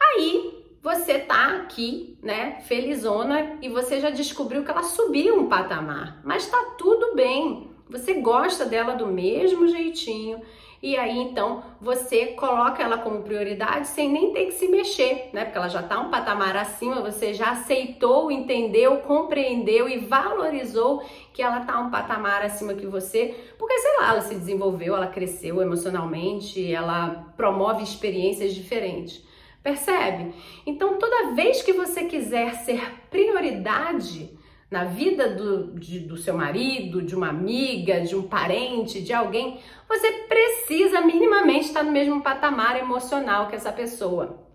Aí 0.00 0.58
você 0.82 1.18
tá 1.18 1.56
aqui, 1.56 2.16
né, 2.22 2.60
felizona 2.62 3.58
e 3.60 3.68
você 3.68 4.00
já 4.00 4.10
descobriu 4.10 4.64
que 4.64 4.70
ela 4.70 4.82
subiu 4.82 5.36
um 5.38 5.48
patamar, 5.48 6.20
mas 6.24 6.46
tá 6.46 6.74
tudo 6.78 7.14
bem. 7.14 7.70
Você 7.90 8.14
gosta 8.14 8.66
dela 8.66 8.94
do 8.94 9.06
mesmo 9.06 9.66
jeitinho 9.66 10.42
e 10.80 10.96
aí 10.96 11.18
então 11.18 11.62
você 11.80 12.26
coloca 12.28 12.82
ela 12.82 12.98
como 12.98 13.22
prioridade 13.22 13.88
sem 13.88 14.10
nem 14.10 14.32
ter 14.32 14.46
que 14.46 14.52
se 14.52 14.68
mexer, 14.68 15.30
né? 15.32 15.44
Porque 15.44 15.58
ela 15.58 15.68
já 15.68 15.82
tá 15.82 15.98
um 15.98 16.10
patamar 16.10 16.56
acima, 16.56 17.00
você 17.00 17.34
já 17.34 17.50
aceitou, 17.50 18.30
entendeu, 18.30 18.98
compreendeu 18.98 19.88
e 19.88 19.98
valorizou 19.98 21.02
que 21.32 21.42
ela 21.42 21.60
tá 21.60 21.80
um 21.80 21.90
patamar 21.90 22.42
acima 22.42 22.74
que 22.74 22.86
você, 22.86 23.34
porque 23.58 23.76
sei 23.78 23.96
lá, 23.98 24.10
ela 24.10 24.20
se 24.20 24.34
desenvolveu, 24.34 24.94
ela 24.94 25.08
cresceu 25.08 25.60
emocionalmente, 25.60 26.72
ela 26.72 27.32
promove 27.36 27.82
experiências 27.82 28.54
diferentes. 28.54 29.26
Percebe? 29.62 30.34
Então, 30.64 30.98
toda 30.98 31.34
vez 31.34 31.62
que 31.62 31.72
você 31.72 32.04
quiser 32.04 32.54
ser 32.56 32.80
prioridade 33.10 34.38
na 34.70 34.84
vida 34.84 35.30
do, 35.30 35.72
de, 35.74 36.00
do 36.00 36.16
seu 36.16 36.36
marido, 36.36 37.02
de 37.02 37.14
uma 37.14 37.28
amiga, 37.28 38.00
de 38.00 38.14
um 38.14 38.22
parente, 38.22 39.02
de 39.02 39.12
alguém, 39.12 39.60
você 39.88 40.12
precisa 40.28 41.00
minimamente 41.00 41.66
estar 41.66 41.82
no 41.82 41.90
mesmo 41.90 42.20
patamar 42.22 42.78
emocional 42.78 43.48
que 43.48 43.56
essa 43.56 43.72
pessoa. 43.72 44.46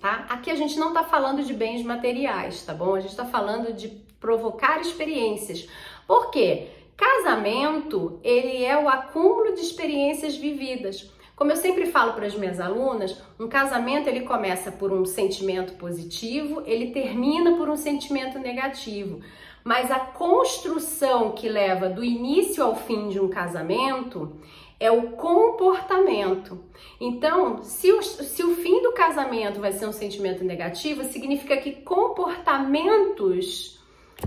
Tá? 0.00 0.26
Aqui 0.28 0.50
a 0.50 0.54
gente 0.54 0.78
não 0.78 0.88
está 0.88 1.02
falando 1.02 1.42
de 1.42 1.52
bens 1.52 1.82
materiais, 1.82 2.62
tá 2.64 2.72
bom? 2.72 2.94
A 2.94 3.00
gente 3.00 3.10
está 3.10 3.24
falando 3.24 3.72
de 3.72 3.88
provocar 4.20 4.80
experiências. 4.80 5.68
Por 6.06 6.30
quê? 6.30 6.68
Casamento, 6.96 8.20
ele 8.22 8.64
é 8.64 8.76
o 8.78 8.88
acúmulo 8.88 9.54
de 9.54 9.60
experiências 9.60 10.36
vividas. 10.36 11.10
Como 11.36 11.52
eu 11.52 11.56
sempre 11.56 11.84
falo 11.84 12.14
para 12.14 12.26
as 12.26 12.34
minhas 12.34 12.58
alunas, 12.58 13.20
um 13.38 13.46
casamento 13.46 14.08
ele 14.08 14.22
começa 14.22 14.72
por 14.72 14.90
um 14.90 15.04
sentimento 15.04 15.74
positivo, 15.74 16.62
ele 16.64 16.92
termina 16.92 17.58
por 17.58 17.68
um 17.68 17.76
sentimento 17.76 18.38
negativo. 18.38 19.20
Mas 19.62 19.90
a 19.90 20.00
construção 20.00 21.32
que 21.32 21.46
leva 21.46 21.90
do 21.90 22.02
início 22.02 22.64
ao 22.64 22.74
fim 22.74 23.10
de 23.10 23.20
um 23.20 23.28
casamento 23.28 24.40
é 24.80 24.90
o 24.90 25.10
comportamento. 25.10 26.58
Então, 26.98 27.62
se 27.62 27.92
o, 27.92 28.02
se 28.02 28.42
o 28.42 28.56
fim 28.56 28.82
do 28.82 28.92
casamento 28.92 29.60
vai 29.60 29.72
ser 29.72 29.86
um 29.86 29.92
sentimento 29.92 30.42
negativo, 30.42 31.04
significa 31.04 31.58
que 31.58 31.72
comportamentos 31.72 33.78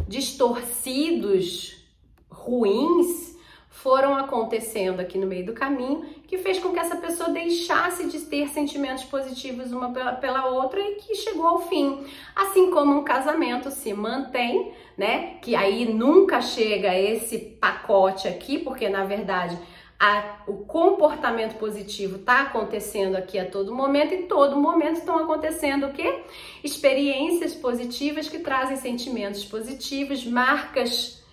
distorcidos, 0.08 1.84
ruins, 2.30 3.36
foram 3.70 4.18
acontecendo 4.18 5.00
aqui 5.00 5.18
no 5.18 5.26
meio 5.26 5.46
do 5.46 5.54
caminho, 5.54 6.06
que 6.30 6.38
fez 6.38 6.60
com 6.60 6.72
que 6.72 6.78
essa 6.78 6.96
pessoa 6.96 7.32
deixasse 7.32 8.06
de 8.08 8.20
ter 8.20 8.50
sentimentos 8.50 9.04
positivos 9.04 9.72
uma 9.72 9.92
pela, 9.92 10.46
outra 10.46 10.80
e 10.80 10.96
que 10.96 11.16
chegou 11.16 11.48
ao 11.48 11.68
fim. 11.68 12.06
Assim 12.36 12.70
como 12.70 13.00
um 13.00 13.04
casamento 13.04 13.72
se 13.72 13.92
mantém, 13.94 14.72
né? 14.96 15.38
Que 15.42 15.56
aí 15.56 15.92
nunca 15.92 16.40
chega 16.40 16.96
esse 16.96 17.40
pacote 17.40 18.28
aqui, 18.28 18.60
porque 18.60 18.88
na 18.88 19.06
verdade 19.06 19.58
a, 20.00 20.44
o 20.46 20.58
comportamento 20.66 21.58
positivo 21.58 22.18
está 22.18 22.44
acontecendo 22.44 23.16
aqui 23.16 23.40
a 23.40 23.50
todo 23.50 23.74
momento 23.74 24.14
e 24.14 24.24
todo 24.24 24.56
momento 24.56 25.00
estão 25.00 25.18
acontecendo 25.18 25.88
o 25.88 25.94
quê? 25.94 26.22
Experiências 26.64 27.56
positivas 27.56 28.30
que 28.30 28.38
trazem 28.38 28.78
sentimentos 28.78 29.44
positivos, 29.44 30.24
marcas 30.24 31.24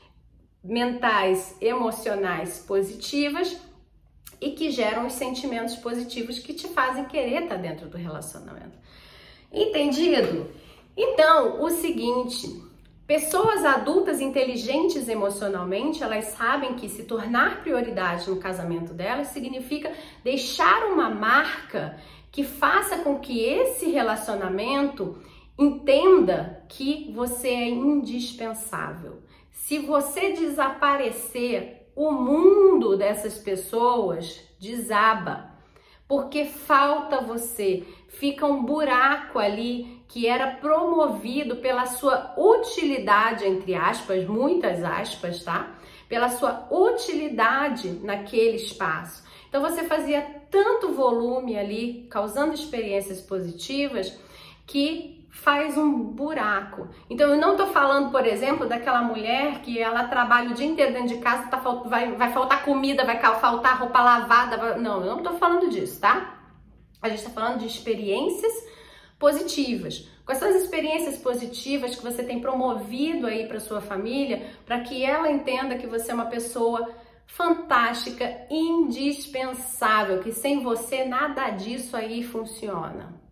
mentais, 0.65 1.55
emocionais 1.61 2.65
positivas 2.67 3.66
e 4.41 4.51
que 4.51 4.71
geram 4.71 5.07
os 5.07 5.15
sentimentos 5.15 5.77
positivos 5.77 6.39
que 6.39 6.53
te 6.53 6.69
fazem 6.69 7.05
querer 7.05 7.45
estar 7.45 7.57
dentro 7.57 7.89
do 7.89 7.97
relacionamento. 7.97 8.77
Entendido? 9.53 10.51
Então, 10.97 11.63
o 11.63 11.71
seguinte, 11.71 12.63
pessoas 13.07 13.65
adultas 13.65 14.21
inteligentes 14.21 15.09
emocionalmente, 15.09 16.03
elas 16.03 16.27
sabem 16.27 16.75
que 16.75 16.89
se 16.89 17.05
tornar 17.05 17.63
prioridade 17.63 18.29
no 18.29 18.37
casamento 18.37 18.93
delas 18.93 19.29
significa 19.29 19.93
deixar 20.25 20.87
uma 20.87 21.11
marca 21.11 21.99
que 22.31 22.45
faça 22.45 22.99
com 22.99 23.19
que 23.19 23.45
esse 23.45 23.91
relacionamento 23.91 25.19
entenda 25.59 26.63
que 26.69 27.11
você 27.15 27.49
é 27.49 27.69
indispensável. 27.69 29.23
Se 29.51 29.79
você 29.79 30.33
desaparecer, 30.33 31.76
o 31.97 32.13
mundo 32.13 32.95
dessas 32.97 33.39
pessoas 33.39 34.43
desaba, 34.61 35.51
porque 36.07 36.45
falta 36.45 37.23
você, 37.23 37.85
fica 38.09 38.47
um 38.47 38.63
buraco 38.63 39.39
ali 39.39 40.05
que 40.07 40.27
era 40.27 40.49
promovido 40.57 41.57
pela 41.57 41.87
sua 41.87 42.35
utilidade, 42.37 43.47
entre 43.47 43.75
aspas, 43.75 44.27
muitas 44.27 44.85
aspas, 44.85 45.43
tá? 45.43 45.75
Pela 46.09 46.29
sua 46.29 46.69
utilidade 46.71 47.91
naquele 48.03 48.57
espaço. 48.57 49.25
Então 49.49 49.61
você 49.61 49.85
fazia 49.85 50.21
tanto 50.51 50.93
volume 50.93 51.59
ali, 51.59 52.07
causando 52.11 52.55
experiências 52.55 53.21
positivas, 53.21 54.17
que 54.67 55.16
faz 55.37 55.77
um 55.77 56.03
buraco. 56.03 56.89
Então 57.11 57.29
eu 57.29 57.39
não 57.39 57.57
tô 57.57 57.67
falando, 57.67 58.11
por 58.11 58.27
exemplo, 58.27 58.67
daquela 58.67 59.03
mulher 59.03 59.61
que 59.61 59.79
ela 59.79 60.09
trabalha 60.09 60.51
o 60.51 60.55
dia 60.55 60.67
inteiro 60.67 60.93
dentro 60.93 61.09
de 61.09 61.19
casa, 61.19 61.49
tá, 61.49 61.59
vai, 61.59 62.13
vai 62.13 62.33
faltar 62.33 62.65
comida, 62.65 63.05
vai 63.05 63.21
faltar 63.21 63.79
roupa 63.79 64.01
lavada. 64.01 64.57
Vai... 64.57 64.79
Não, 64.79 65.05
eu 65.05 65.17
não 65.17 65.23
tô 65.23 65.35
falando 65.35 65.69
disso, 65.69 66.01
tá? 66.01 66.41
A 67.03 67.09
gente 67.09 67.23
tá 67.23 67.31
falando 67.31 67.59
de 67.59 67.67
experiências 67.67 68.53
positivas. 69.19 70.09
Quais 70.25 70.39
são 70.39 70.49
as 70.49 70.57
experiências 70.57 71.19
positivas 71.19 71.95
que 71.95 72.03
você 72.03 72.25
tem 72.25 72.41
promovido 72.41 73.27
aí 73.27 73.47
para 73.47 73.61
sua 73.61 73.81
família, 73.81 74.51
para 74.65 74.81
que 74.81 75.05
ela 75.05 75.31
entenda 75.31 75.77
que 75.77 75.87
você 75.87 76.11
é 76.11 76.15
uma 76.15 76.27
pessoa 76.27 76.91
fantástica, 77.27 78.47
indispensável, 78.51 80.21
que 80.21 80.33
sem 80.33 80.63
você 80.63 81.05
nada 81.05 81.51
disso 81.51 81.97
aí 81.97 82.25
funciona 82.25 83.26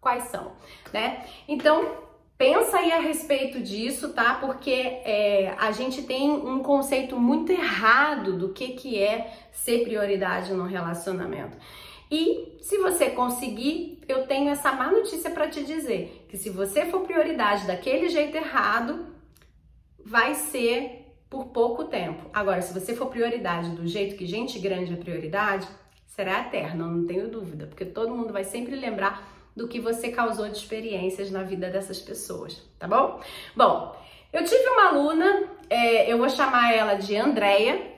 quais 0.00 0.24
são, 0.24 0.52
né? 0.92 1.24
Então, 1.46 2.08
pensa 2.38 2.78
aí 2.78 2.90
a 2.90 3.00
respeito 3.00 3.60
disso, 3.60 4.14
tá? 4.14 4.36
Porque 4.36 4.70
é, 4.70 5.54
a 5.58 5.72
gente 5.72 6.02
tem 6.02 6.30
um 6.30 6.62
conceito 6.62 7.18
muito 7.20 7.52
errado 7.52 8.38
do 8.38 8.48
que, 8.48 8.68
que 8.68 8.98
é 8.98 9.30
ser 9.52 9.84
prioridade 9.84 10.52
no 10.54 10.64
relacionamento. 10.64 11.58
E 12.10 12.56
se 12.60 12.78
você 12.78 13.10
conseguir, 13.10 14.00
eu 14.08 14.26
tenho 14.26 14.50
essa 14.50 14.72
má 14.72 14.90
notícia 14.90 15.30
para 15.30 15.48
te 15.48 15.62
dizer, 15.62 16.26
que 16.28 16.36
se 16.36 16.50
você 16.50 16.86
for 16.86 17.02
prioridade 17.02 17.66
daquele 17.66 18.08
jeito 18.08 18.36
errado, 18.36 19.06
vai 20.04 20.34
ser 20.34 21.14
por 21.28 21.48
pouco 21.48 21.84
tempo. 21.84 22.28
Agora, 22.32 22.62
se 22.62 22.72
você 22.72 22.96
for 22.96 23.06
prioridade 23.06 23.70
do 23.70 23.86
jeito 23.86 24.16
que 24.16 24.26
gente 24.26 24.58
grande 24.58 24.92
é 24.92 24.96
prioridade, 24.96 25.68
será 26.06 26.40
eterno, 26.40 26.86
não 26.86 27.06
tenho 27.06 27.28
dúvida, 27.28 27.66
porque 27.66 27.84
todo 27.84 28.14
mundo 28.14 28.32
vai 28.32 28.42
sempre 28.42 28.74
lembrar 28.74 29.39
do 29.54 29.68
que 29.68 29.80
você 29.80 30.10
causou 30.10 30.48
de 30.48 30.56
experiências 30.56 31.30
na 31.30 31.42
vida 31.42 31.68
dessas 31.68 32.00
pessoas, 32.00 32.62
tá 32.78 32.88
bom? 32.88 33.20
Bom, 33.54 33.96
eu 34.32 34.44
tive 34.44 34.68
uma 34.68 34.88
aluna, 34.88 35.48
é, 35.68 36.10
eu 36.10 36.18
vou 36.18 36.28
chamar 36.28 36.72
ela 36.72 36.94
de 36.94 37.16
Andréia, 37.16 37.90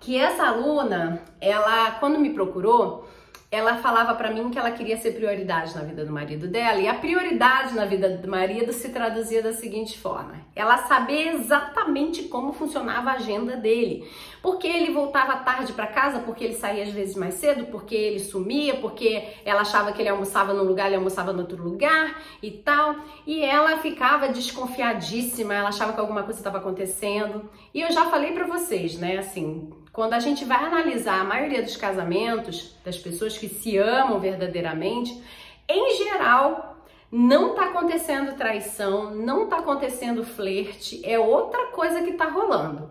que 0.00 0.16
essa 0.16 0.46
aluna, 0.46 1.22
ela, 1.40 1.92
quando 1.92 2.18
me 2.18 2.30
procurou, 2.30 3.07
ela 3.50 3.76
falava 3.76 4.14
para 4.14 4.30
mim 4.30 4.50
que 4.50 4.58
ela 4.58 4.70
queria 4.70 4.98
ser 4.98 5.12
prioridade 5.12 5.74
na 5.74 5.82
vida 5.82 6.04
do 6.04 6.12
marido 6.12 6.46
dela, 6.46 6.78
e 6.80 6.86
a 6.86 6.92
prioridade 6.92 7.74
na 7.74 7.86
vida 7.86 8.10
do 8.10 8.28
marido 8.28 8.72
se 8.74 8.90
traduzia 8.90 9.42
da 9.42 9.54
seguinte 9.54 9.98
forma: 9.98 10.34
ela 10.54 10.76
saber 10.78 11.34
exatamente 11.34 12.24
como 12.24 12.52
funcionava 12.52 13.10
a 13.10 13.14
agenda 13.14 13.56
dele. 13.56 14.06
Porque 14.42 14.68
ele 14.68 14.92
voltava 14.92 15.36
tarde 15.38 15.72
para 15.72 15.86
casa, 15.86 16.20
porque 16.20 16.44
ele 16.44 16.54
saía 16.54 16.84
às 16.84 16.90
vezes 16.90 17.16
mais 17.16 17.34
cedo, 17.34 17.66
porque 17.66 17.94
ele 17.94 18.20
sumia, 18.20 18.76
porque 18.76 19.26
ela 19.44 19.62
achava 19.62 19.92
que 19.92 20.00
ele 20.00 20.08
almoçava 20.08 20.52
num 20.52 20.62
lugar, 20.62 20.86
ele 20.86 20.96
almoçava 20.96 21.32
no 21.32 21.40
outro 21.40 21.62
lugar 21.62 22.20
e 22.42 22.50
tal. 22.50 22.96
E 23.26 23.42
ela 23.42 23.78
ficava 23.78 24.28
desconfiadíssima, 24.28 25.54
ela 25.54 25.70
achava 25.70 25.92
que 25.92 26.00
alguma 26.00 26.22
coisa 26.22 26.38
estava 26.38 26.58
acontecendo. 26.58 27.50
E 27.74 27.80
eu 27.80 27.90
já 27.90 28.06
falei 28.06 28.32
para 28.32 28.46
vocês, 28.46 28.98
né, 28.98 29.18
assim, 29.18 29.72
quando 29.98 30.14
a 30.14 30.20
gente 30.20 30.44
vai 30.44 30.64
analisar 30.64 31.20
a 31.20 31.24
maioria 31.24 31.60
dos 31.60 31.76
casamentos 31.76 32.72
das 32.84 32.96
pessoas 32.96 33.36
que 33.36 33.48
se 33.48 33.76
amam 33.76 34.20
verdadeiramente, 34.20 35.20
Em 35.68 35.96
geral, 35.96 36.76
não 37.10 37.56
tá 37.56 37.64
acontecendo 37.64 38.36
traição, 38.36 39.10
não 39.10 39.48
tá 39.48 39.58
acontecendo 39.58 40.24
flerte, 40.24 41.04
é 41.04 41.18
outra 41.18 41.72
coisa 41.72 42.00
que 42.00 42.12
tá 42.12 42.26
rolando. 42.26 42.88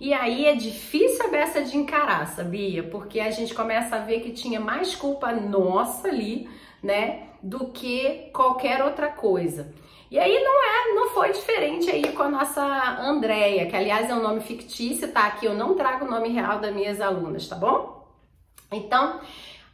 E 0.00 0.12
aí 0.12 0.46
é 0.46 0.56
difícil 0.56 1.26
a 1.26 1.28
beça 1.28 1.62
de 1.62 1.76
encarar, 1.76 2.26
sabia? 2.26 2.82
Porque 2.82 3.20
a 3.20 3.30
gente 3.30 3.54
começa 3.54 3.94
a 3.94 4.00
ver 4.00 4.18
que 4.18 4.32
tinha 4.32 4.58
mais 4.58 4.96
culpa 4.96 5.30
nossa 5.30 6.08
ali, 6.08 6.50
né, 6.82 7.28
do 7.40 7.66
que 7.66 8.30
qualquer 8.32 8.82
outra 8.82 9.06
coisa. 9.06 9.72
E 10.10 10.18
aí 10.18 10.42
não 10.42 10.64
é, 10.64 10.94
não 10.94 11.10
foi 11.10 11.32
diferente 11.32 11.90
aí 11.90 12.12
com 12.12 12.22
a 12.22 12.28
nossa 12.28 12.62
Andréia, 13.00 13.66
que 13.66 13.76
aliás 13.76 14.08
é 14.08 14.14
um 14.14 14.22
nome 14.22 14.40
fictício, 14.40 15.12
tá? 15.12 15.26
Aqui 15.26 15.44
eu 15.46 15.54
não 15.54 15.74
trago 15.74 16.06
o 16.06 16.10
nome 16.10 16.30
real 16.30 16.58
das 16.58 16.74
minhas 16.74 17.00
alunas, 17.00 17.46
tá 17.46 17.56
bom? 17.56 18.06
Então, 18.72 19.20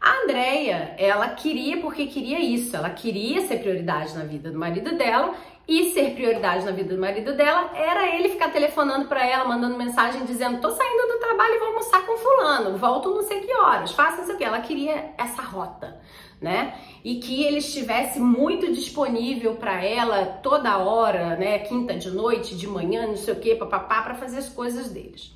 a 0.01 0.23
Andrea, 0.23 0.95
ela 0.99 1.29
queria 1.31 1.79
porque 1.81 2.07
queria 2.07 2.41
isso, 2.41 2.77
ela 2.77 2.91
queria 2.91 3.47
ser 3.47 3.61
prioridade 3.61 4.13
na 4.15 4.25
vida 4.25 4.51
do 4.51 4.59
marido 4.59 4.97
dela 4.99 5.35
e 5.67 5.93
ser 5.93 6.15
prioridade 6.15 6.65
na 6.65 6.73
vida 6.73 6.95
do 6.95 7.01
marido 7.01 7.35
dela 7.35 7.71
era 7.75 8.15
ele 8.15 8.29
ficar 8.29 8.51
telefonando 8.51 9.07
para 9.07 9.27
ela, 9.27 9.47
mandando 9.47 9.79
mensagem 9.79 10.25
dizendo: 10.25 10.61
"Tô 10.61 10.71
saindo 10.71 11.13
do 11.13 11.19
trabalho 11.19 11.55
e 11.55 11.59
vou 11.59 11.69
almoçar 11.69 12.05
com 12.05 12.19
fulano, 12.19 12.77
volto 12.77 13.15
não 13.15 13.23
sei 13.23 13.41
que 13.41 13.55
horas, 13.55 13.93
faça 13.93 14.23
isso 14.23 14.33
aqui". 14.33 14.45
Ela 14.45 14.61
queria 14.61 15.15
essa 15.17 15.43
rota, 15.43 15.99
né? 16.41 16.75
E 17.03 17.17
que 17.17 17.45
ele 17.45 17.59
estivesse 17.59 18.21
muito 18.21 18.73
disponível 18.73 19.55
para 19.57 19.85
ela 19.85 20.25
toda 20.43 20.79
hora, 20.79 21.37
né? 21.37 21.59
Quinta 21.61 21.95
de 21.95 22.11
noite, 22.11 22.57
de 22.57 22.67
manhã, 22.67 23.07
não 23.07 23.17
sei 23.17 23.35
o 23.35 23.41
que, 23.41 23.55
papapá, 23.55 24.03
para 24.03 24.15
fazer 24.15 24.39
as 24.39 24.49
coisas 24.49 24.91
deles. 24.91 25.33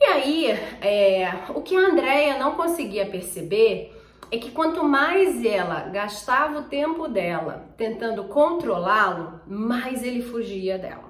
E 0.00 0.04
aí, 0.04 0.46
é, 0.80 1.28
o 1.54 1.60
que 1.60 1.76
a 1.76 1.80
Andrea 1.80 2.38
não 2.38 2.54
conseguia 2.54 3.06
perceber 3.06 3.94
é 4.30 4.36
que 4.36 4.50
quanto 4.50 4.84
mais 4.84 5.44
ela 5.44 5.80
gastava 5.88 6.60
o 6.60 6.64
tempo 6.64 7.08
dela 7.08 7.66
tentando 7.76 8.24
controlá-lo, 8.24 9.40
mais 9.46 10.02
ele 10.02 10.22
fugia 10.22 10.78
dela. 10.78 11.08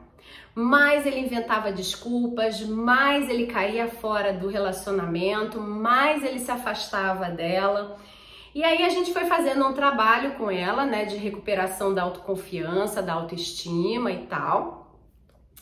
Mais 0.55 1.05
ele 1.07 1.21
inventava 1.21 1.71
desculpas, 1.71 2.61
mais 2.63 3.29
ele 3.29 3.47
caía 3.47 3.89
fora 3.89 4.33
do 4.33 4.49
relacionamento, 4.49 5.61
mais 5.61 6.25
ele 6.25 6.39
se 6.39 6.51
afastava 6.51 7.27
dela. 7.27 7.97
E 8.55 8.65
aí 8.65 8.83
a 8.83 8.89
gente 8.89 9.13
foi 9.13 9.27
fazendo 9.27 9.67
um 9.67 9.73
trabalho 9.73 10.33
com 10.33 10.51
ela, 10.51 10.85
né, 10.85 11.05
de 11.05 11.17
recuperação 11.17 11.95
da 11.95 12.03
autoconfiança, 12.03 13.03
da 13.03 13.13
autoestima 13.13 14.11
e 14.11 14.27
tal. 14.27 14.97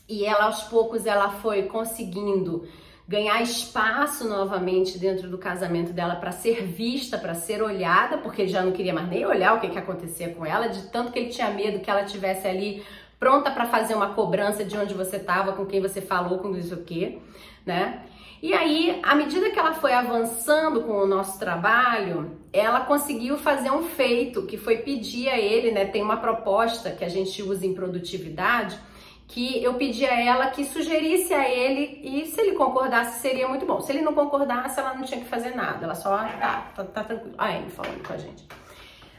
E 0.08 0.24
ela 0.24 0.44
aos 0.44 0.62
poucos 0.64 1.04
ela 1.04 1.30
foi 1.30 1.64
conseguindo 1.64 2.66
ganhar 3.08 3.40
espaço 3.40 4.28
novamente 4.28 4.98
dentro 4.98 5.28
do 5.28 5.38
casamento 5.38 5.92
dela 5.92 6.16
para 6.16 6.32
ser 6.32 6.64
vista, 6.64 7.16
para 7.16 7.34
ser 7.34 7.62
olhada, 7.62 8.18
porque 8.18 8.42
ele 8.42 8.50
já 8.50 8.62
não 8.62 8.72
queria 8.72 8.92
mais 8.92 9.08
nem 9.08 9.24
olhar 9.24 9.54
o 9.54 9.60
que, 9.60 9.68
que 9.68 9.78
acontecia 9.78 10.30
com 10.34 10.44
ela, 10.44 10.68
de 10.68 10.88
tanto 10.88 11.12
que 11.12 11.18
ele 11.18 11.28
tinha 11.28 11.50
medo 11.50 11.80
que 11.80 11.90
ela 11.90 12.04
tivesse 12.04 12.48
ali 12.48 12.84
pronta 13.18 13.50
para 13.50 13.66
fazer 13.66 13.94
uma 13.94 14.12
cobrança 14.12 14.64
de 14.64 14.76
onde 14.76 14.92
você 14.92 15.16
estava, 15.16 15.52
com 15.52 15.64
quem 15.64 15.80
você 15.80 16.00
falou, 16.00 16.38
com 16.38 16.54
isso 16.56 16.74
o 16.74 16.82
quê, 16.82 17.18
né? 17.64 18.04
E 18.42 18.52
aí, 18.52 19.00
à 19.02 19.14
medida 19.14 19.50
que 19.50 19.58
ela 19.58 19.72
foi 19.72 19.92
avançando 19.92 20.82
com 20.82 20.92
o 20.92 21.06
nosso 21.06 21.38
trabalho, 21.38 22.38
ela 22.52 22.80
conseguiu 22.80 23.38
fazer 23.38 23.70
um 23.70 23.82
feito 23.82 24.46
que 24.46 24.56
foi 24.56 24.78
pedir 24.78 25.28
a 25.28 25.38
ele, 25.38 25.70
né? 25.70 25.86
Tem 25.86 26.02
uma 26.02 26.18
proposta 26.18 26.90
que 26.90 27.04
a 27.04 27.08
gente 27.08 27.42
usa 27.42 27.66
em 27.66 27.72
produtividade, 27.72 28.78
que 29.26 29.62
eu 29.62 29.74
pedi 29.74 30.04
a 30.04 30.20
ela 30.20 30.50
que 30.50 30.64
sugerisse 30.64 31.32
a 31.34 31.48
ele 31.48 32.00
e 32.02 32.26
se 32.26 32.40
ele 32.40 32.52
concordasse 32.52 33.20
seria 33.20 33.48
muito 33.48 33.66
bom. 33.66 33.80
Se 33.80 33.90
ele 33.90 34.02
não 34.02 34.14
concordasse, 34.14 34.78
ela 34.78 34.94
não 34.94 35.02
tinha 35.02 35.20
que 35.20 35.26
fazer 35.26 35.56
nada. 35.56 35.84
Ela 35.84 35.94
só, 35.94 36.14
ah, 36.14 36.66
tá, 36.74 36.84
tá 36.84 37.04
tranquilo. 37.04 37.34
A 37.38 37.46
Amy 37.46 37.70
falando 37.70 38.06
com 38.06 38.12
a 38.12 38.18
gente. 38.18 38.46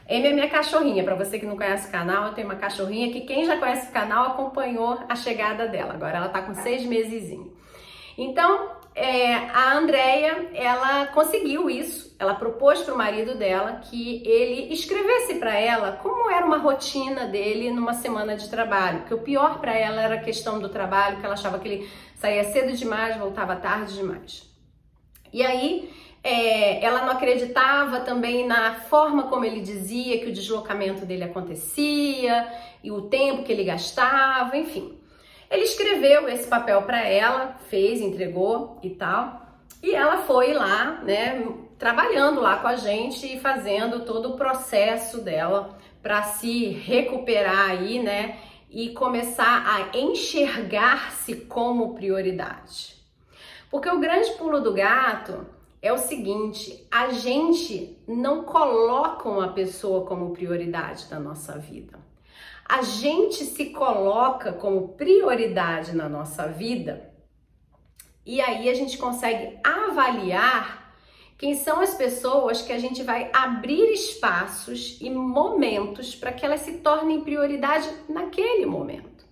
Amy 0.08 0.26
é 0.28 0.32
minha 0.32 0.48
cachorrinha. 0.48 1.04
Para 1.04 1.16
você 1.16 1.38
que 1.38 1.44
não 1.44 1.56
conhece 1.56 1.88
o 1.88 1.92
canal, 1.92 2.28
eu 2.28 2.34
tenho 2.34 2.46
uma 2.46 2.56
cachorrinha 2.56 3.12
que 3.12 3.22
quem 3.22 3.44
já 3.44 3.58
conhece 3.58 3.90
o 3.90 3.92
canal 3.92 4.28
acompanhou 4.28 4.98
a 5.08 5.14
chegada 5.14 5.66
dela. 5.66 5.92
Agora 5.92 6.16
ela 6.16 6.28
tá 6.28 6.40
com 6.40 6.54
seis 6.54 6.86
meses. 6.86 7.38
Então, 8.16 8.77
é, 8.98 9.34
a 9.52 9.76
Andrea, 9.76 10.50
ela 10.54 11.06
conseguiu 11.06 11.70
isso. 11.70 12.14
Ela 12.18 12.34
propôs 12.34 12.80
para 12.80 12.92
o 12.92 12.98
marido 12.98 13.36
dela 13.36 13.80
que 13.84 14.22
ele 14.26 14.72
escrevesse 14.72 15.36
para 15.36 15.54
ela 15.54 15.92
como 15.92 16.28
era 16.28 16.44
uma 16.44 16.58
rotina 16.58 17.26
dele 17.26 17.70
numa 17.70 17.94
semana 17.94 18.36
de 18.36 18.48
trabalho. 18.50 19.00
Porque 19.00 19.14
o 19.14 19.22
pior 19.22 19.60
para 19.60 19.72
ela 19.72 20.02
era 20.02 20.16
a 20.16 20.20
questão 20.20 20.58
do 20.58 20.68
trabalho, 20.68 21.18
que 21.18 21.24
ela 21.24 21.34
achava 21.34 21.60
que 21.60 21.68
ele 21.68 21.90
saía 22.16 22.42
cedo 22.44 22.76
demais, 22.76 23.16
voltava 23.16 23.54
tarde 23.54 23.94
demais. 23.94 24.50
E 25.32 25.46
aí, 25.46 25.88
é, 26.24 26.84
ela 26.84 27.02
não 27.02 27.12
acreditava 27.12 28.00
também 28.00 28.46
na 28.48 28.74
forma 28.74 29.24
como 29.24 29.44
ele 29.44 29.60
dizia 29.60 30.18
que 30.18 30.26
o 30.26 30.32
deslocamento 30.32 31.06
dele 31.06 31.22
acontecia 31.22 32.52
e 32.82 32.90
o 32.90 33.02
tempo 33.02 33.44
que 33.44 33.52
ele 33.52 33.62
gastava, 33.62 34.56
enfim. 34.56 34.98
Ele 35.50 35.64
escreveu 35.64 36.28
esse 36.28 36.46
papel 36.46 36.82
para 36.82 37.02
ela, 37.06 37.56
fez, 37.68 38.00
entregou 38.00 38.78
e 38.82 38.90
tal. 38.90 39.46
E 39.82 39.94
ela 39.94 40.18
foi 40.18 40.52
lá, 40.52 41.00
né, 41.02 41.46
trabalhando 41.78 42.40
lá 42.40 42.58
com 42.58 42.66
a 42.66 42.76
gente 42.76 43.26
e 43.26 43.40
fazendo 43.40 44.04
todo 44.04 44.30
o 44.30 44.36
processo 44.36 45.22
dela 45.22 45.78
para 46.02 46.22
se 46.22 46.68
recuperar 46.68 47.70
aí, 47.70 48.02
né, 48.02 48.38
e 48.70 48.90
começar 48.90 49.64
a 49.66 49.96
enxergar-se 49.96 51.34
como 51.34 51.94
prioridade. 51.94 52.96
Porque 53.70 53.88
o 53.88 54.00
grande 54.00 54.30
pulo 54.32 54.60
do 54.60 54.74
gato 54.74 55.46
é 55.80 55.92
o 55.92 55.98
seguinte: 55.98 56.86
a 56.90 57.08
gente 57.10 57.96
não 58.06 58.42
coloca 58.42 59.28
uma 59.28 59.48
pessoa 59.52 60.04
como 60.04 60.32
prioridade 60.32 61.08
da 61.08 61.18
nossa 61.18 61.58
vida 61.58 61.97
a 62.68 62.82
gente 62.82 63.44
se 63.44 63.66
coloca 63.66 64.52
como 64.52 64.88
prioridade 64.88 65.96
na 65.96 66.08
nossa 66.08 66.46
vida 66.46 67.08
e 68.28 68.42
aí 68.42 68.68
a 68.68 68.74
gente 68.74 68.98
consegue 68.98 69.58
avaliar 69.64 70.92
quem 71.38 71.54
são 71.54 71.80
as 71.80 71.94
pessoas 71.94 72.60
que 72.60 72.72
a 72.72 72.78
gente 72.78 73.02
vai 73.02 73.30
abrir 73.32 73.90
espaços 73.92 74.98
e 75.00 75.08
momentos 75.08 76.14
para 76.14 76.32
que 76.32 76.44
elas 76.44 76.60
se 76.60 76.78
tornem 76.78 77.22
prioridade 77.22 77.88
naquele 78.06 78.66
momento. 78.66 79.24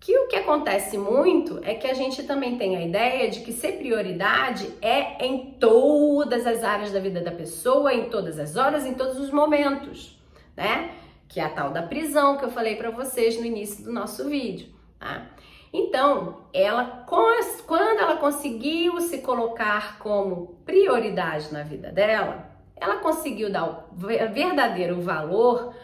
Que 0.00 0.18
o 0.18 0.26
que 0.26 0.34
acontece 0.34 0.98
muito 0.98 1.60
é 1.62 1.74
que 1.74 1.86
a 1.86 1.94
gente 1.94 2.24
também 2.24 2.58
tem 2.58 2.76
a 2.76 2.84
ideia 2.84 3.30
de 3.30 3.40
que 3.40 3.52
ser 3.52 3.72
prioridade 3.72 4.68
é 4.82 5.24
em 5.24 5.52
todas 5.60 6.44
as 6.44 6.64
áreas 6.64 6.90
da 6.90 6.98
vida 6.98 7.20
da 7.20 7.30
pessoa, 7.30 7.94
em 7.94 8.08
todas 8.08 8.38
as 8.38 8.56
horas, 8.56 8.84
em 8.84 8.94
todos 8.94 9.20
os 9.20 9.30
momentos, 9.30 10.18
né? 10.56 10.90
Que 11.28 11.38
é 11.38 11.44
a 11.44 11.50
tal 11.50 11.70
da 11.70 11.82
prisão 11.82 12.38
que 12.38 12.44
eu 12.44 12.50
falei 12.50 12.76
para 12.76 12.90
vocês 12.90 13.38
no 13.38 13.44
início 13.44 13.84
do 13.84 13.92
nosso 13.92 14.28
vídeo, 14.28 14.68
tá? 14.98 15.26
Então, 15.72 16.44
ela 16.52 17.04
quando 17.06 18.00
ela 18.00 18.16
conseguiu 18.16 19.00
se 19.00 19.18
colocar 19.18 19.98
como 19.98 20.58
prioridade 20.64 21.52
na 21.52 21.62
vida 21.62 21.92
dela, 21.92 22.50
ela 22.74 22.96
conseguiu 22.96 23.52
dar 23.52 23.68
o 23.68 23.96
verdadeiro 23.96 25.00
valor 25.02 25.74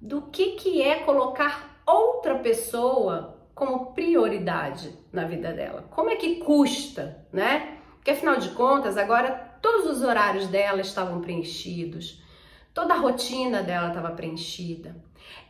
do 0.00 0.22
que 0.22 0.52
que 0.52 0.82
é 0.82 0.96
colocar 0.96 1.82
outra 1.86 2.38
pessoa 2.38 3.38
como 3.54 3.92
prioridade 3.92 4.92
na 5.12 5.24
vida 5.24 5.52
dela. 5.52 5.84
Como 5.90 6.10
é 6.10 6.16
que 6.16 6.36
custa, 6.36 7.24
né? 7.32 7.78
Porque 7.96 8.10
afinal 8.10 8.36
de 8.36 8.50
contas, 8.50 8.96
agora 8.96 9.30
todos 9.60 9.90
os 9.90 10.02
horários 10.02 10.46
dela 10.46 10.80
estavam 10.80 11.20
preenchidos 11.20 12.22
toda 12.80 12.94
a 12.94 12.96
rotina 12.96 13.62
dela 13.62 13.88
estava 13.88 14.10
preenchida. 14.12 14.96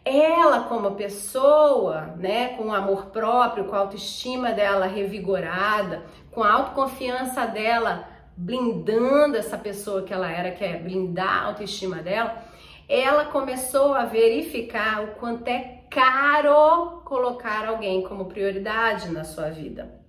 Ela, 0.04 0.64
como 0.64 0.96
pessoa, 0.96 2.16
né, 2.18 2.56
com 2.56 2.74
amor 2.74 3.06
próprio, 3.06 3.66
com 3.66 3.76
a 3.76 3.78
autoestima 3.78 4.50
dela 4.50 4.86
revigorada, 4.86 6.02
com 6.32 6.42
a 6.42 6.52
autoconfiança 6.52 7.46
dela 7.46 8.08
blindando 8.36 9.36
essa 9.36 9.56
pessoa 9.56 10.02
que 10.02 10.12
ela 10.12 10.28
era, 10.28 10.50
que 10.50 10.64
é 10.64 10.76
blindar 10.76 11.44
a 11.44 11.46
autoestima 11.46 11.98
dela, 11.98 12.42
ela 12.88 13.26
começou 13.26 13.94
a 13.94 14.06
verificar 14.06 15.04
o 15.04 15.08
quanto 15.14 15.46
é 15.46 15.84
caro 15.88 17.02
colocar 17.04 17.68
alguém 17.68 18.02
como 18.02 18.24
prioridade 18.24 19.08
na 19.10 19.22
sua 19.22 19.50
vida. 19.50 20.00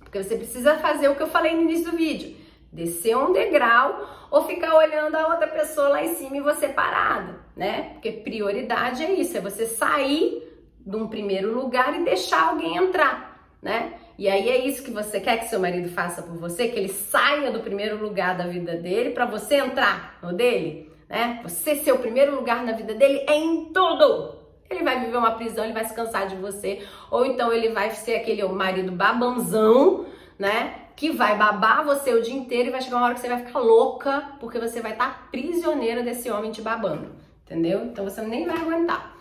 Porque 0.00 0.20
você 0.20 0.36
precisa 0.36 0.78
fazer 0.78 1.08
o 1.08 1.14
que 1.14 1.22
eu 1.22 1.28
falei 1.28 1.54
no 1.54 1.62
início 1.62 1.92
do 1.92 1.96
vídeo 1.96 2.45
descer 2.76 3.16
um 3.16 3.32
degrau 3.32 4.06
ou 4.30 4.44
ficar 4.44 4.74
olhando 4.76 5.16
a 5.16 5.28
outra 5.28 5.48
pessoa 5.48 5.88
lá 5.88 6.04
em 6.04 6.14
cima 6.14 6.36
e 6.36 6.40
você 6.40 6.68
parado, 6.68 7.34
né? 7.56 7.90
Porque 7.94 8.12
prioridade 8.12 9.02
é 9.02 9.12
isso, 9.12 9.36
é 9.36 9.40
você 9.40 9.64
sair 9.64 10.42
de 10.84 10.94
um 10.94 11.08
primeiro 11.08 11.54
lugar 11.58 11.98
e 11.98 12.04
deixar 12.04 12.50
alguém 12.50 12.76
entrar, 12.76 13.48
né? 13.62 13.94
E 14.18 14.28
aí 14.28 14.48
é 14.48 14.66
isso 14.66 14.82
que 14.82 14.90
você 14.90 15.18
quer 15.18 15.38
que 15.38 15.48
seu 15.48 15.58
marido 15.58 15.88
faça 15.88 16.22
por 16.22 16.36
você, 16.36 16.68
que 16.68 16.78
ele 16.78 16.88
saia 16.88 17.50
do 17.50 17.60
primeiro 17.60 17.96
lugar 18.00 18.36
da 18.36 18.46
vida 18.46 18.76
dele 18.76 19.10
para 19.10 19.24
você 19.24 19.56
entrar 19.56 20.18
no 20.22 20.34
dele, 20.34 20.92
né? 21.08 21.40
Você 21.44 21.76
ser 21.76 21.92
o 21.92 21.98
primeiro 21.98 22.36
lugar 22.36 22.62
na 22.62 22.72
vida 22.72 22.94
dele 22.94 23.24
é 23.26 23.34
em 23.34 23.72
tudo. 23.72 24.36
Ele 24.68 24.82
vai 24.82 25.00
viver 25.00 25.16
uma 25.16 25.30
prisão, 25.30 25.64
ele 25.64 25.72
vai 25.72 25.84
se 25.84 25.94
cansar 25.94 26.26
de 26.26 26.36
você, 26.36 26.82
ou 27.10 27.24
então 27.24 27.52
ele 27.52 27.70
vai 27.70 27.90
ser 27.90 28.16
aquele 28.16 28.44
marido 28.48 28.92
babãozão, 28.92 30.06
né? 30.38 30.85
Que 30.96 31.10
vai 31.10 31.36
babar 31.36 31.84
você 31.84 32.14
o 32.14 32.22
dia 32.22 32.34
inteiro 32.34 32.70
e 32.70 32.72
vai 32.72 32.80
chegar 32.80 32.96
uma 32.96 33.04
hora 33.04 33.14
que 33.14 33.20
você 33.20 33.28
vai 33.28 33.44
ficar 33.44 33.58
louca 33.58 34.32
porque 34.40 34.58
você 34.58 34.80
vai 34.80 34.92
estar 34.92 35.10
tá 35.10 35.28
prisioneira 35.30 36.02
desse 36.02 36.30
homem 36.30 36.50
te 36.50 36.62
babando, 36.62 37.14
entendeu? 37.44 37.84
Então 37.84 38.02
você 38.02 38.22
nem 38.22 38.46
vai 38.46 38.56
aguentar. 38.56 39.14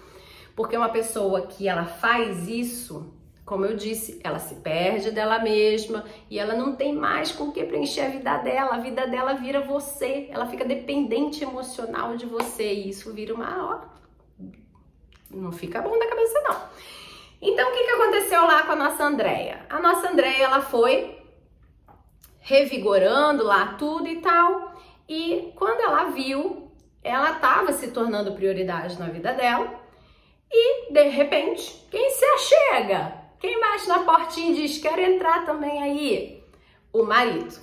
Porque 0.55 0.77
uma 0.77 0.87
pessoa 0.87 1.47
que 1.47 1.67
ela 1.67 1.83
faz 1.83 2.47
isso, 2.47 3.13
como 3.45 3.65
eu 3.65 3.75
disse, 3.75 4.21
ela 4.23 4.39
se 4.39 4.55
perde 4.55 5.11
dela 5.11 5.37
mesma 5.39 6.05
e 6.29 6.39
ela 6.39 6.55
não 6.55 6.77
tem 6.77 6.93
mais 6.93 7.33
com 7.33 7.45
o 7.45 7.51
que 7.51 7.61
preencher 7.65 8.01
a 8.01 8.09
vida 8.09 8.37
dela. 8.37 8.75
A 8.75 8.79
vida 8.79 9.05
dela 9.05 9.33
vira 9.33 9.59
você, 9.59 10.29
ela 10.31 10.45
fica 10.45 10.63
dependente 10.63 11.43
emocional 11.43 12.15
de 12.15 12.25
você 12.25 12.73
e 12.73 12.89
isso 12.89 13.11
vira 13.11 13.33
uma, 13.33 13.81
ó, 13.83 14.49
não 15.29 15.51
fica 15.51 15.81
bom 15.81 15.99
da 15.99 16.07
cabeça 16.07 16.41
não. 16.41 16.55
Então, 17.41 17.69
o 17.69 17.73
que, 17.73 17.83
que 17.83 17.91
aconteceu 17.91 18.41
lá 18.43 18.63
com 18.63 18.71
a 18.71 18.75
nossa 18.77 19.03
Andréia? 19.03 19.65
A 19.69 19.81
nossa 19.81 20.09
Andréia, 20.09 20.45
ela 20.45 20.61
foi 20.61 21.14
revigorando 22.45 23.43
lá 23.43 23.73
tudo 23.73 24.07
e 24.07 24.17
tal, 24.17 24.75
e 25.09 25.51
quando 25.55 25.81
ela 25.81 26.11
viu, 26.11 26.71
ela 27.03 27.31
estava 27.31 27.73
se 27.73 27.89
tornando 27.89 28.33
prioridade 28.33 28.99
na 28.99 29.07
vida 29.07 29.33
dela, 29.33 29.83
e 30.51 30.93
de 30.93 31.09
repente, 31.09 31.83
quem 31.89 32.11
se 32.11 32.23
achega? 32.23 33.13
Quem 33.39 33.59
bate 33.59 33.87
na 33.87 33.99
portinha 33.99 34.51
e 34.51 34.55
diz: 34.55 34.77
Quero 34.77 35.01
entrar 35.01 35.43
também 35.43 35.81
aí? 35.81 36.43
O 36.93 37.03
marido. 37.03 37.59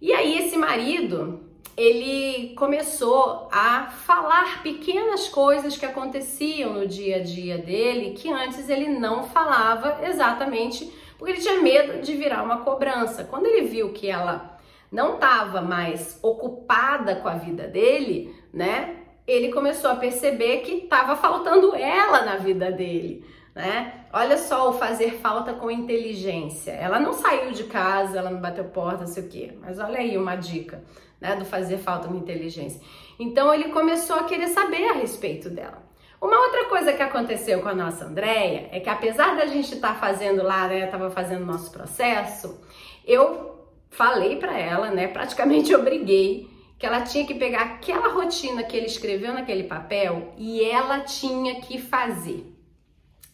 E 0.00 0.12
aí, 0.12 0.38
esse 0.38 0.56
marido, 0.56 1.48
ele 1.74 2.54
começou 2.56 3.48
a 3.50 3.86
falar 3.86 4.62
pequenas 4.62 5.28
coisas 5.28 5.78
que 5.78 5.86
aconteciam 5.86 6.74
no 6.74 6.86
dia 6.86 7.16
a 7.16 7.22
dia 7.22 7.56
dele 7.56 8.12
que 8.12 8.30
antes 8.30 8.68
ele 8.68 8.88
não 8.88 9.24
falava 9.24 10.06
exatamente 10.06 10.92
porque 11.18 11.32
ele 11.32 11.42
tinha 11.42 11.60
medo 11.60 12.00
de 12.00 12.14
virar 12.14 12.42
uma 12.42 12.60
cobrança. 12.60 13.24
Quando 13.24 13.46
ele 13.46 13.66
viu 13.66 13.92
que 13.92 14.08
ela 14.08 14.56
não 14.90 15.14
estava 15.14 15.60
mais 15.60 16.18
ocupada 16.22 17.16
com 17.16 17.28
a 17.28 17.34
vida 17.34 17.66
dele, 17.66 18.34
né? 18.52 18.94
Ele 19.26 19.52
começou 19.52 19.90
a 19.90 19.96
perceber 19.96 20.58
que 20.58 20.84
estava 20.84 21.14
faltando 21.16 21.74
ela 21.74 22.24
na 22.24 22.36
vida 22.36 22.70
dele, 22.70 23.26
né? 23.54 24.06
Olha 24.10 24.38
só 24.38 24.70
o 24.70 24.72
fazer 24.72 25.16
falta 25.18 25.52
com 25.52 25.70
inteligência. 25.70 26.70
Ela 26.70 26.98
não 26.98 27.12
saiu 27.12 27.50
de 27.50 27.64
casa, 27.64 28.18
ela 28.18 28.30
não 28.30 28.40
bateu 28.40 28.64
porta, 28.64 29.00
não 29.00 29.06
sei 29.06 29.24
o 29.24 29.28
quê. 29.28 29.58
Mas 29.60 29.78
olha 29.78 29.98
aí 29.98 30.16
uma 30.16 30.36
dica 30.36 30.82
né, 31.20 31.36
do 31.36 31.44
fazer 31.44 31.78
falta 31.78 32.08
uma 32.08 32.16
inteligência. 32.16 32.80
Então 33.18 33.52
ele 33.52 33.70
começou 33.70 34.16
a 34.16 34.24
querer 34.24 34.48
saber 34.48 34.88
a 34.88 34.94
respeito 34.94 35.50
dela. 35.50 35.87
Uma 36.20 36.40
outra 36.40 36.64
coisa 36.64 36.92
que 36.92 37.02
aconteceu 37.02 37.60
com 37.62 37.68
a 37.68 37.74
nossa 37.74 38.04
Andréia 38.04 38.68
é 38.72 38.80
que 38.80 38.90
apesar 38.90 39.36
da 39.36 39.46
gente 39.46 39.74
estar 39.74 39.94
tá 39.94 40.00
fazendo 40.00 40.42
lá, 40.42 40.66
né, 40.66 40.86
tava 40.86 41.10
fazendo 41.10 41.46
nosso 41.46 41.70
processo, 41.70 42.60
eu 43.06 43.56
falei 43.88 44.36
para 44.36 44.58
ela, 44.58 44.90
né, 44.90 45.06
praticamente 45.08 45.74
obriguei 45.74 46.48
que 46.78 46.86
ela 46.86 47.02
tinha 47.02 47.26
que 47.26 47.34
pegar 47.34 47.62
aquela 47.62 48.08
rotina 48.12 48.62
que 48.62 48.76
ele 48.76 48.86
escreveu 48.86 49.32
naquele 49.32 49.64
papel 49.64 50.32
e 50.36 50.62
ela 50.62 51.00
tinha 51.00 51.60
que 51.60 51.78
fazer 51.78 52.57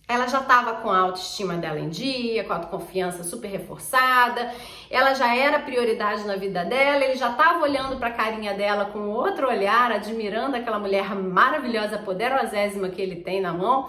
ela 0.06 0.26
já 0.26 0.40
estava 0.40 0.74
com 0.82 0.90
a 0.90 0.98
autoestima 0.98 1.56
dela 1.56 1.80
em 1.80 1.88
dia, 1.88 2.44
com 2.44 2.52
a 2.52 2.56
autoconfiança 2.56 3.24
super 3.24 3.48
reforçada, 3.48 4.52
ela 4.90 5.14
já 5.14 5.34
era 5.34 5.58
prioridade 5.58 6.24
na 6.24 6.36
vida 6.36 6.62
dela, 6.64 7.02
ele 7.02 7.16
já 7.16 7.30
estava 7.30 7.62
olhando 7.62 7.96
para 7.96 8.08
a 8.08 8.12
carinha 8.12 8.52
dela 8.52 8.86
com 8.86 9.08
outro 9.08 9.48
olhar, 9.48 9.90
admirando 9.90 10.56
aquela 10.56 10.78
mulher 10.78 11.14
maravilhosa, 11.14 11.98
poderosésima 11.98 12.90
que 12.90 13.00
ele 13.00 13.16
tem 13.16 13.40
na 13.40 13.54
mão, 13.54 13.88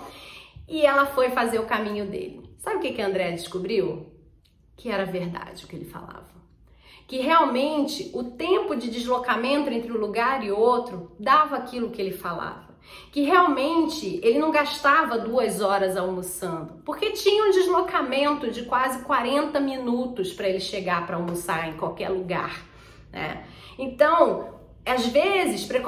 e 0.67 0.85
ela 0.85 1.05
foi 1.05 1.29
fazer 1.29 1.59
o 1.59 1.65
caminho 1.65 2.05
dele. 2.05 2.49
Sabe 2.59 2.77
o 2.77 2.79
que, 2.79 2.93
que 2.93 3.01
André 3.01 3.31
descobriu? 3.31 4.11
Que 4.77 4.89
era 4.89 5.05
verdade 5.05 5.65
o 5.65 5.67
que 5.67 5.75
ele 5.75 5.85
falava. 5.85 6.33
Que 7.07 7.17
realmente 7.17 8.09
o 8.13 8.23
tempo 8.23 8.75
de 8.75 8.89
deslocamento 8.89 9.69
entre 9.69 9.91
um 9.91 9.97
lugar 9.97 10.43
e 10.43 10.51
outro 10.51 11.15
dava 11.19 11.57
aquilo 11.57 11.91
que 11.91 12.01
ele 12.01 12.13
falava 12.13 12.64
que 13.11 13.21
realmente 13.21 14.19
ele 14.21 14.39
não 14.39 14.51
gastava 14.51 15.17
duas 15.17 15.61
horas 15.61 15.95
almoçando, 15.95 16.81
porque 16.85 17.11
tinha 17.11 17.45
um 17.45 17.51
deslocamento 17.51 18.51
de 18.51 18.63
quase 18.63 19.03
40 19.03 19.59
minutos 19.59 20.33
para 20.33 20.49
ele 20.49 20.59
chegar 20.59 21.05
para 21.05 21.15
almoçar 21.15 21.69
em 21.69 21.77
qualquer 21.77 22.09
lugar. 22.09 22.65
Né? 23.11 23.45
Então, 23.79 24.55
às 24.85 25.07
vezes, 25.07 25.65
para 25.65 25.79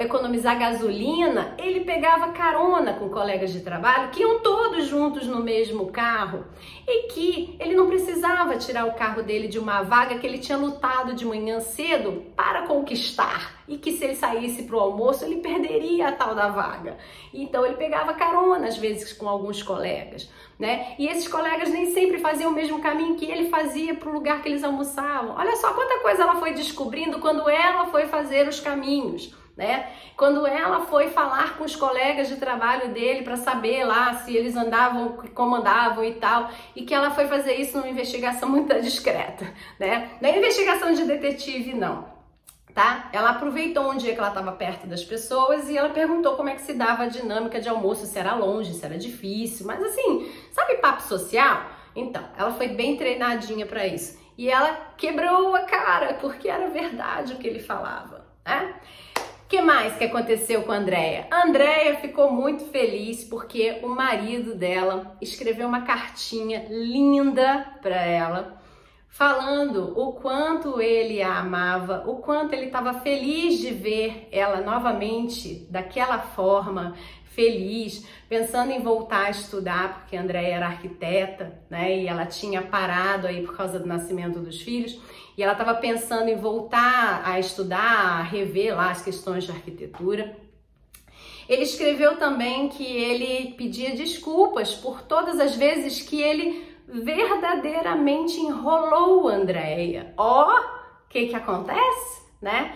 economizar 0.00 0.56
gasolina, 0.56 1.56
ele 1.58 1.80
pegava 1.80 2.32
carona 2.32 2.92
com 2.92 3.08
colegas 3.08 3.52
de 3.52 3.60
trabalho 3.60 4.10
que 4.10 4.20
iam 4.20 4.38
todos 4.38 4.86
juntos 4.86 5.26
no 5.26 5.42
mesmo 5.42 5.88
carro 5.88 6.44
e 6.86 7.08
que 7.08 7.56
ele 7.58 7.74
não 7.74 7.88
precisava 7.88 8.56
tirar 8.56 8.86
o 8.86 8.94
carro 8.94 9.24
dele 9.24 9.48
de 9.48 9.58
uma 9.58 9.82
vaga 9.82 10.18
que 10.18 10.26
ele 10.26 10.38
tinha 10.38 10.56
lutado 10.56 11.14
de 11.14 11.24
manhã 11.24 11.58
cedo 11.58 12.26
para 12.36 12.62
conquistar 12.66 13.57
e 13.68 13.78
que 13.78 13.92
se 13.92 14.04
ele 14.04 14.16
saísse 14.16 14.62
para 14.64 14.76
o 14.76 14.80
almoço 14.80 15.24
ele 15.24 15.36
perderia 15.36 16.08
a 16.08 16.12
tal 16.12 16.34
da 16.34 16.48
vaga. 16.48 16.96
Então 17.32 17.64
ele 17.64 17.76
pegava 17.76 18.14
carona 18.14 18.66
às 18.66 18.76
vezes 18.76 19.12
com 19.12 19.28
alguns 19.28 19.62
colegas 19.62 20.28
né? 20.58 20.94
E 20.98 21.06
esses 21.06 21.28
colegas 21.28 21.70
nem 21.70 21.92
sempre 21.92 22.18
faziam 22.18 22.50
o 22.50 22.54
mesmo 22.54 22.80
caminho 22.80 23.14
que 23.14 23.30
ele 23.30 23.48
fazia 23.48 23.94
para 23.94 24.08
o 24.08 24.12
lugar 24.12 24.42
que 24.42 24.48
eles 24.48 24.64
almoçavam. 24.64 25.36
Olha 25.36 25.54
só 25.56 25.72
quanta 25.72 26.00
coisa 26.00 26.22
ela 26.22 26.36
foi 26.36 26.52
descobrindo 26.52 27.20
quando 27.20 27.48
ela 27.48 27.86
foi 27.86 28.06
fazer 28.06 28.48
os 28.48 28.58
caminhos. 28.58 29.32
Né? 29.56 29.88
Quando 30.16 30.46
ela 30.46 30.86
foi 30.86 31.08
falar 31.08 31.58
com 31.58 31.64
os 31.64 31.74
colegas 31.74 32.28
de 32.28 32.36
trabalho 32.36 32.90
dele 32.90 33.22
para 33.22 33.36
saber 33.36 33.84
lá 33.84 34.14
se 34.14 34.36
eles 34.36 34.54
andavam, 34.54 35.18
como 35.34 35.56
andavam 35.56 36.04
e 36.04 36.14
tal, 36.14 36.48
e 36.76 36.84
que 36.84 36.94
ela 36.94 37.10
foi 37.10 37.26
fazer 37.26 37.54
isso 37.54 37.76
numa 37.76 37.88
investigação 37.88 38.48
muito 38.48 38.72
discreta, 38.80 39.52
né? 39.76 40.10
Não 40.20 40.30
é 40.30 40.38
investigação 40.38 40.92
de 40.92 41.04
detetive, 41.04 41.74
não 41.74 42.17
tá? 42.78 43.08
Ela 43.12 43.30
aproveitou 43.30 43.90
um 43.90 43.96
dia 43.96 44.14
que 44.14 44.20
ela 44.20 44.28
estava 44.28 44.52
perto 44.52 44.86
das 44.86 45.02
pessoas 45.02 45.68
e 45.68 45.76
ela 45.76 45.88
perguntou 45.88 46.36
como 46.36 46.48
é 46.48 46.54
que 46.54 46.62
se 46.62 46.74
dava 46.74 47.02
a 47.02 47.06
dinâmica 47.08 47.60
de 47.60 47.68
almoço, 47.68 48.06
se 48.06 48.16
era 48.16 48.36
longe, 48.36 48.72
se 48.72 48.86
era 48.86 48.96
difícil, 48.96 49.66
mas 49.66 49.82
assim, 49.82 50.32
sabe 50.52 50.76
papo 50.76 51.02
social? 51.02 51.72
Então, 51.96 52.22
ela 52.38 52.52
foi 52.52 52.68
bem 52.68 52.96
treinadinha 52.96 53.66
para 53.66 53.84
isso. 53.84 54.16
E 54.38 54.48
ela 54.48 54.92
quebrou 54.96 55.56
a 55.56 55.62
cara, 55.62 56.14
porque 56.20 56.48
era 56.48 56.68
verdade 56.68 57.32
o 57.32 57.38
que 57.38 57.48
ele 57.48 57.58
falava, 57.58 58.24
né? 58.46 58.76
que 59.48 59.60
mais 59.60 59.96
que 59.96 60.04
aconteceu 60.04 60.62
com 60.62 60.70
a 60.70 60.76
Andrea? 60.76 61.26
A 61.32 61.48
Andrea 61.48 61.96
ficou 61.96 62.30
muito 62.30 62.66
feliz 62.66 63.24
porque 63.24 63.80
o 63.82 63.88
marido 63.88 64.54
dela 64.54 65.16
escreveu 65.20 65.66
uma 65.66 65.82
cartinha 65.82 66.66
linda 66.68 67.66
para 67.82 67.96
ela 67.96 68.58
falando 69.08 69.98
o 69.98 70.12
quanto 70.12 70.80
ele 70.80 71.22
a 71.22 71.38
amava, 71.38 72.04
o 72.06 72.16
quanto 72.16 72.52
ele 72.52 72.66
estava 72.66 72.94
feliz 72.94 73.58
de 73.58 73.70
ver 73.72 74.28
ela 74.30 74.60
novamente 74.60 75.66
daquela 75.70 76.18
forma, 76.18 76.94
feliz, 77.38 78.04
pensando 78.28 78.72
em 78.72 78.80
voltar 78.80 79.26
a 79.26 79.30
estudar, 79.30 80.00
porque 80.00 80.16
Andréia 80.16 80.54
era 80.56 80.66
arquiteta, 80.66 81.62
né? 81.70 81.96
E 81.96 82.08
ela 82.08 82.26
tinha 82.26 82.62
parado 82.62 83.28
aí 83.28 83.46
por 83.46 83.56
causa 83.56 83.78
do 83.78 83.86
nascimento 83.86 84.40
dos 84.40 84.60
filhos, 84.60 85.00
e 85.36 85.42
ela 85.42 85.52
estava 85.52 85.74
pensando 85.74 86.28
em 86.28 86.36
voltar 86.36 87.22
a 87.24 87.38
estudar, 87.38 88.18
a 88.18 88.22
rever 88.22 88.74
lá 88.74 88.90
as 88.90 89.02
questões 89.02 89.44
de 89.44 89.52
arquitetura. 89.52 90.36
Ele 91.48 91.62
escreveu 91.62 92.16
também 92.16 92.68
que 92.68 92.84
ele 92.84 93.52
pedia 93.52 93.94
desculpas 93.94 94.74
por 94.74 95.02
todas 95.02 95.40
as 95.40 95.54
vezes 95.54 96.02
que 96.02 96.20
ele 96.20 96.67
verdadeiramente 96.88 98.40
enrolou 98.40 99.28
Andréia. 99.28 100.14
Ó, 100.16 100.50
o 100.50 101.08
que 101.08 101.26
que 101.26 101.36
acontece, 101.36 102.22
né? 102.40 102.74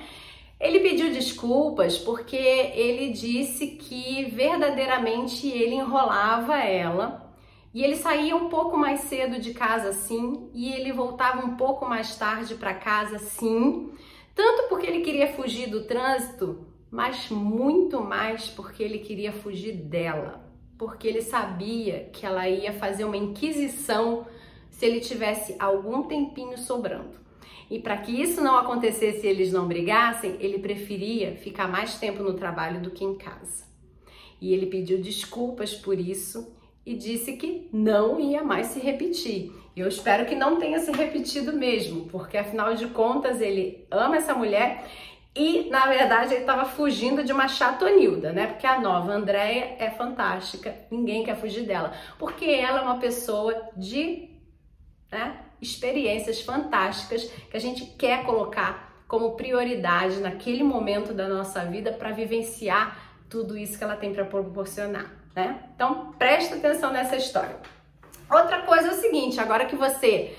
Ele 0.60 0.80
pediu 0.80 1.10
desculpas 1.12 1.98
porque 1.98 2.36
ele 2.36 3.10
disse 3.10 3.68
que 3.68 4.26
verdadeiramente 4.26 5.48
ele 5.48 5.74
enrolava 5.74 6.58
ela 6.58 7.34
e 7.74 7.82
ele 7.82 7.96
saía 7.96 8.36
um 8.36 8.48
pouco 8.48 8.76
mais 8.76 9.00
cedo 9.00 9.40
de 9.40 9.54
casa 9.54 9.92
sim 9.92 10.50
e 10.54 10.72
ele 10.72 10.92
voltava 10.92 11.44
um 11.44 11.56
pouco 11.56 11.84
mais 11.88 12.16
tarde 12.16 12.54
para 12.54 12.74
casa 12.74 13.18
sim, 13.18 13.90
tanto 14.34 14.68
porque 14.68 14.86
ele 14.86 15.00
queria 15.00 15.32
fugir 15.32 15.68
do 15.68 15.84
trânsito, 15.84 16.64
mas 16.90 17.28
muito 17.28 18.00
mais 18.00 18.46
porque 18.48 18.82
ele 18.82 18.98
queria 18.98 19.32
fugir 19.32 19.72
dela 19.72 20.41
porque 20.82 21.06
ele 21.06 21.22
sabia 21.22 22.10
que 22.12 22.26
ela 22.26 22.48
ia 22.48 22.72
fazer 22.72 23.04
uma 23.04 23.16
inquisição 23.16 24.26
se 24.68 24.84
ele 24.84 24.98
tivesse 24.98 25.54
algum 25.56 26.02
tempinho 26.02 26.58
sobrando. 26.58 27.20
E 27.70 27.78
para 27.78 27.98
que 27.98 28.10
isso 28.10 28.40
não 28.40 28.56
acontecesse 28.56 29.24
e 29.24 29.30
eles 29.30 29.52
não 29.52 29.68
brigassem, 29.68 30.36
ele 30.40 30.58
preferia 30.58 31.36
ficar 31.36 31.68
mais 31.68 31.94
tempo 32.00 32.20
no 32.24 32.34
trabalho 32.34 32.82
do 32.82 32.90
que 32.90 33.04
em 33.04 33.14
casa. 33.14 33.64
E 34.40 34.52
ele 34.52 34.66
pediu 34.66 35.00
desculpas 35.00 35.72
por 35.72 36.00
isso 36.00 36.52
e 36.84 36.96
disse 36.96 37.34
que 37.34 37.68
não 37.72 38.18
ia 38.18 38.42
mais 38.42 38.66
se 38.66 38.80
repetir. 38.80 39.52
Eu 39.76 39.86
espero 39.86 40.26
que 40.26 40.34
não 40.34 40.58
tenha 40.58 40.80
se 40.80 40.90
repetido 40.90 41.52
mesmo, 41.52 42.06
porque 42.06 42.36
afinal 42.36 42.74
de 42.74 42.88
contas 42.88 43.40
ele 43.40 43.86
ama 43.88 44.16
essa 44.16 44.34
mulher 44.34 44.84
e, 45.34 45.70
na 45.70 45.86
verdade, 45.86 46.34
ele 46.34 46.42
estava 46.42 46.66
fugindo 46.66 47.24
de 47.24 47.32
uma 47.32 47.48
chatonilda, 47.48 48.32
né? 48.32 48.48
Porque 48.48 48.66
a 48.66 48.78
nova 48.78 49.12
Andréia 49.12 49.76
é 49.78 49.90
fantástica, 49.90 50.74
ninguém 50.90 51.24
quer 51.24 51.36
fugir 51.36 51.64
dela. 51.64 51.94
Porque 52.18 52.44
ela 52.44 52.80
é 52.80 52.82
uma 52.82 52.98
pessoa 52.98 53.70
de 53.74 54.28
né, 55.10 55.36
experiências 55.60 56.42
fantásticas 56.42 57.24
que 57.50 57.56
a 57.56 57.60
gente 57.60 57.86
quer 57.86 58.24
colocar 58.24 59.04
como 59.08 59.32
prioridade 59.32 60.20
naquele 60.20 60.62
momento 60.62 61.14
da 61.14 61.28
nossa 61.28 61.64
vida 61.64 61.92
para 61.92 62.10
vivenciar 62.10 62.98
tudo 63.28 63.56
isso 63.56 63.78
que 63.78 63.84
ela 63.84 63.96
tem 63.96 64.12
para 64.12 64.26
proporcionar, 64.26 65.10
né? 65.34 65.62
Então, 65.74 66.12
presta 66.18 66.56
atenção 66.56 66.92
nessa 66.92 67.16
história. 67.16 67.56
Outra 68.30 68.62
coisa 68.62 68.88
é 68.88 68.90
o 68.90 69.00
seguinte, 69.00 69.40
agora 69.40 69.64
que 69.64 69.76
você 69.76 70.36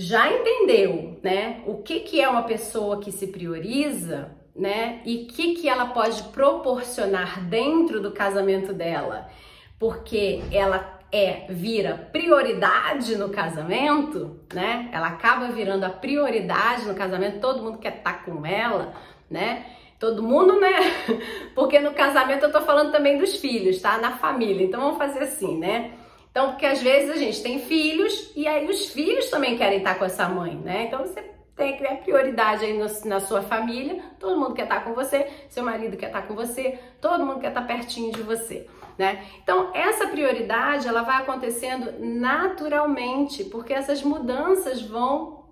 já 0.00 0.32
entendeu, 0.32 1.18
né, 1.24 1.60
o 1.66 1.82
que 1.82 1.98
que 1.98 2.20
é 2.20 2.28
uma 2.28 2.44
pessoa 2.44 3.00
que 3.00 3.10
se 3.10 3.26
prioriza, 3.26 4.30
né? 4.54 5.02
E 5.04 5.24
o 5.24 5.26
que 5.26 5.56
que 5.56 5.68
ela 5.68 5.86
pode 5.86 6.22
proporcionar 6.24 7.40
dentro 7.48 8.00
do 8.00 8.12
casamento 8.12 8.72
dela? 8.72 9.28
Porque 9.76 10.40
ela 10.52 11.00
é 11.10 11.46
vira 11.48 12.08
prioridade 12.12 13.16
no 13.16 13.30
casamento, 13.30 14.38
né? 14.54 14.88
Ela 14.92 15.08
acaba 15.08 15.48
virando 15.48 15.82
a 15.82 15.90
prioridade 15.90 16.84
no 16.86 16.94
casamento, 16.94 17.40
todo 17.40 17.64
mundo 17.64 17.78
quer 17.78 17.96
estar 17.96 18.18
tá 18.18 18.24
com 18.24 18.46
ela, 18.46 18.94
né? 19.28 19.66
Todo 19.98 20.22
mundo, 20.22 20.60
né? 20.60 20.76
Porque 21.56 21.80
no 21.80 21.92
casamento 21.92 22.44
eu 22.44 22.52
tô 22.52 22.60
falando 22.60 22.92
também 22.92 23.18
dos 23.18 23.34
filhos, 23.34 23.80
tá? 23.80 23.98
Na 23.98 24.12
família. 24.12 24.64
Então 24.64 24.80
vamos 24.80 24.98
fazer 24.98 25.24
assim, 25.24 25.58
né? 25.58 25.90
Então, 26.38 26.50
porque 26.52 26.66
às 26.66 26.80
vezes 26.80 27.10
a 27.10 27.16
gente 27.16 27.42
tem 27.42 27.58
filhos 27.58 28.30
e 28.36 28.46
aí 28.46 28.64
os 28.68 28.92
filhos 28.92 29.28
também 29.28 29.58
querem 29.58 29.78
estar 29.78 29.96
com 29.96 30.04
essa 30.04 30.28
mãe, 30.28 30.54
né? 30.54 30.84
Então 30.84 31.00
você 31.00 31.20
tem 31.56 31.76
que 31.76 31.82
ter 31.82 31.96
prioridade 31.96 32.64
aí 32.64 32.78
no, 32.78 32.86
na 33.06 33.18
sua 33.18 33.42
família, 33.42 34.00
todo 34.20 34.38
mundo 34.38 34.54
quer 34.54 34.62
estar 34.62 34.84
com 34.84 34.94
você, 34.94 35.26
seu 35.48 35.64
marido 35.64 35.96
quer 35.96 36.06
estar 36.06 36.22
com 36.28 36.36
você, 36.36 36.78
todo 37.00 37.26
mundo 37.26 37.40
quer 37.40 37.48
estar 37.48 37.62
pertinho 37.62 38.12
de 38.12 38.22
você 38.22 38.68
né? 38.96 39.24
Então, 39.42 39.70
essa 39.74 40.08
prioridade, 40.08 40.88
ela 40.88 41.02
vai 41.02 41.22
acontecendo 41.22 41.94
naturalmente, 42.00 43.44
porque 43.44 43.72
essas 43.72 44.02
mudanças 44.02 44.82
vão 44.82 45.44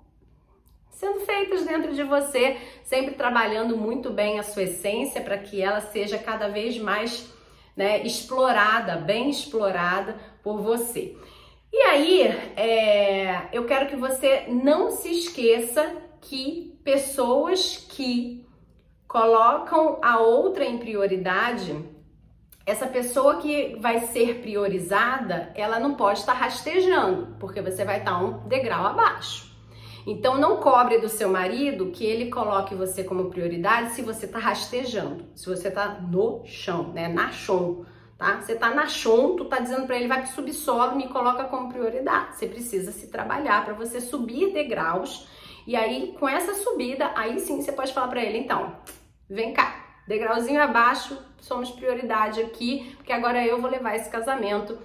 sendo 0.90 1.20
feitas 1.20 1.64
dentro 1.64 1.94
de 1.94 2.02
você, 2.02 2.56
sempre 2.82 3.14
trabalhando 3.14 3.76
muito 3.76 4.10
bem 4.10 4.38
a 4.38 4.42
sua 4.42 4.64
essência 4.64 5.20
para 5.20 5.38
que 5.38 5.62
ela 5.62 5.80
seja 5.80 6.18
cada 6.18 6.48
vez 6.48 6.76
mais 6.78 7.32
né, 7.76 8.02
explorada, 8.02 8.96
bem 8.96 9.30
explorada 9.30 10.16
por 10.42 10.60
você. 10.60 11.16
E 11.72 11.76
aí, 11.78 12.22
é, 12.56 13.48
eu 13.52 13.66
quero 13.66 13.88
que 13.88 13.96
você 13.96 14.46
não 14.48 14.90
se 14.90 15.10
esqueça 15.10 15.94
que 16.20 16.78
pessoas 16.82 17.76
que 17.88 18.46
colocam 19.06 19.98
a 20.02 20.18
outra 20.18 20.64
em 20.64 20.78
prioridade 20.78 21.94
essa 22.66 22.88
pessoa 22.88 23.36
que 23.36 23.76
vai 23.80 24.00
ser 24.00 24.40
priorizada, 24.40 25.52
ela 25.54 25.78
não 25.78 25.94
pode 25.94 26.18
estar 26.18 26.32
rastejando, 26.32 27.36
porque 27.38 27.62
você 27.62 27.84
vai 27.84 28.00
estar 28.00 28.18
um 28.18 28.48
degrau 28.48 28.84
abaixo. 28.84 29.45
Então 30.06 30.38
não 30.38 30.58
cobre 30.58 30.98
do 30.98 31.08
seu 31.08 31.28
marido 31.28 31.90
que 31.90 32.04
ele 32.04 32.30
coloque 32.30 32.76
você 32.76 33.02
como 33.02 33.28
prioridade 33.28 33.90
se 33.90 34.02
você 34.02 34.26
está 34.26 34.38
rastejando, 34.38 35.26
se 35.34 35.46
você 35.46 35.66
está 35.66 35.88
no 36.00 36.42
chão, 36.46 36.92
né, 36.92 37.08
na 37.08 37.32
chão, 37.32 37.84
tá? 38.16 38.40
Você 38.40 38.52
está 38.52 38.70
na 38.72 38.86
chão, 38.86 39.34
tu 39.34 39.46
tá 39.46 39.58
dizendo 39.58 39.84
para 39.84 39.96
ele 39.96 40.06
vai 40.06 40.22
pro 40.22 40.30
subsolo, 40.30 40.94
me 40.94 41.08
coloca 41.08 41.44
como 41.44 41.68
prioridade. 41.72 42.36
Você 42.36 42.46
precisa 42.46 42.92
se 42.92 43.08
trabalhar 43.08 43.64
para 43.64 43.74
você 43.74 44.00
subir 44.00 44.52
degraus. 44.52 45.26
E 45.66 45.74
aí 45.74 46.14
com 46.20 46.28
essa 46.28 46.54
subida, 46.54 47.10
aí 47.16 47.40
sim 47.40 47.60
você 47.60 47.72
pode 47.72 47.92
falar 47.92 48.06
para 48.06 48.24
ele, 48.24 48.38
então, 48.38 48.76
vem 49.28 49.52
cá, 49.52 50.02
degrauzinho 50.06 50.62
abaixo, 50.62 51.18
somos 51.40 51.72
prioridade 51.72 52.40
aqui, 52.40 52.94
porque 52.96 53.12
agora 53.12 53.44
eu 53.44 53.60
vou 53.60 53.68
levar 53.68 53.96
esse 53.96 54.08
casamento 54.08 54.78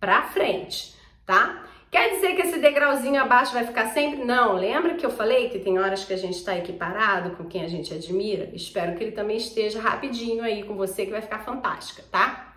pra 0.00 0.22
frente, 0.22 0.96
tá? 1.26 1.66
Quer 1.92 2.14
dizer 2.14 2.34
que 2.34 2.40
esse 2.40 2.58
degrauzinho 2.58 3.20
abaixo 3.20 3.52
vai 3.52 3.66
ficar 3.66 3.88
sempre? 3.88 4.24
Não, 4.24 4.54
lembra 4.54 4.94
que 4.94 5.04
eu 5.04 5.10
falei 5.10 5.50
que 5.50 5.58
tem 5.58 5.78
horas 5.78 6.06
que 6.06 6.14
a 6.14 6.16
gente 6.16 6.38
está 6.38 6.56
equiparado 6.56 7.36
com 7.36 7.44
quem 7.44 7.62
a 7.62 7.68
gente 7.68 7.92
admira? 7.92 8.48
Espero 8.54 8.96
que 8.96 9.04
ele 9.04 9.12
também 9.12 9.36
esteja 9.36 9.78
rapidinho 9.78 10.42
aí 10.42 10.62
com 10.62 10.74
você, 10.74 11.04
que 11.04 11.12
vai 11.12 11.20
ficar 11.20 11.40
fantástica, 11.40 12.02
tá? 12.10 12.54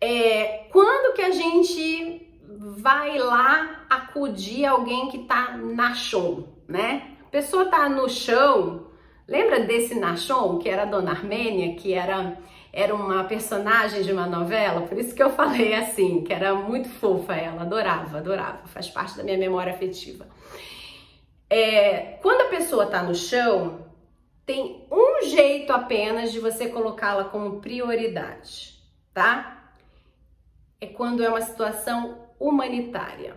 É, 0.00 0.68
quando 0.70 1.12
que 1.16 1.22
a 1.22 1.32
gente 1.32 2.24
vai 2.48 3.18
lá 3.18 3.84
acudir 3.90 4.64
alguém 4.64 5.08
que 5.08 5.24
tá 5.24 5.56
na 5.56 5.92
chão, 5.92 6.50
né? 6.68 7.16
A 7.26 7.30
pessoa 7.30 7.64
tá 7.64 7.88
no 7.88 8.08
chão, 8.08 8.87
Lembra 9.28 9.60
desse 9.60 9.94
Nachon, 9.94 10.58
que 10.58 10.70
era 10.70 10.82
a 10.82 10.86
Dona 10.86 11.10
Armênia, 11.10 11.76
que 11.76 11.92
era, 11.92 12.38
era 12.72 12.94
uma 12.94 13.24
personagem 13.24 14.02
de 14.02 14.10
uma 14.10 14.26
novela? 14.26 14.86
Por 14.86 14.96
isso 14.96 15.14
que 15.14 15.22
eu 15.22 15.28
falei 15.28 15.74
assim, 15.74 16.24
que 16.24 16.32
era 16.32 16.54
muito 16.54 16.88
fofa 16.88 17.36
ela, 17.36 17.60
adorava, 17.60 18.16
adorava, 18.16 18.66
faz 18.68 18.88
parte 18.88 19.18
da 19.18 19.22
minha 19.22 19.36
memória 19.36 19.74
afetiva. 19.74 20.26
É, 21.50 22.18
quando 22.22 22.40
a 22.40 22.48
pessoa 22.48 22.86
tá 22.86 23.02
no 23.02 23.14
chão, 23.14 23.86
tem 24.46 24.86
um 24.90 25.22
jeito 25.26 25.74
apenas 25.74 26.32
de 26.32 26.40
você 26.40 26.70
colocá-la 26.70 27.24
como 27.24 27.60
prioridade, 27.60 28.82
tá? 29.12 29.74
É 30.80 30.86
quando 30.86 31.22
é 31.22 31.28
uma 31.28 31.42
situação 31.42 32.30
humanitária. 32.40 33.36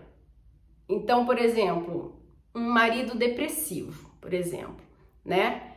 Então, 0.87 1.25
por 1.25 1.37
exemplo, 1.37 2.17
um 2.55 2.61
marido 2.61 3.13
depressivo, 3.13 4.09
por 4.21 4.33
exemplo, 4.33 4.85
né? 5.25 5.70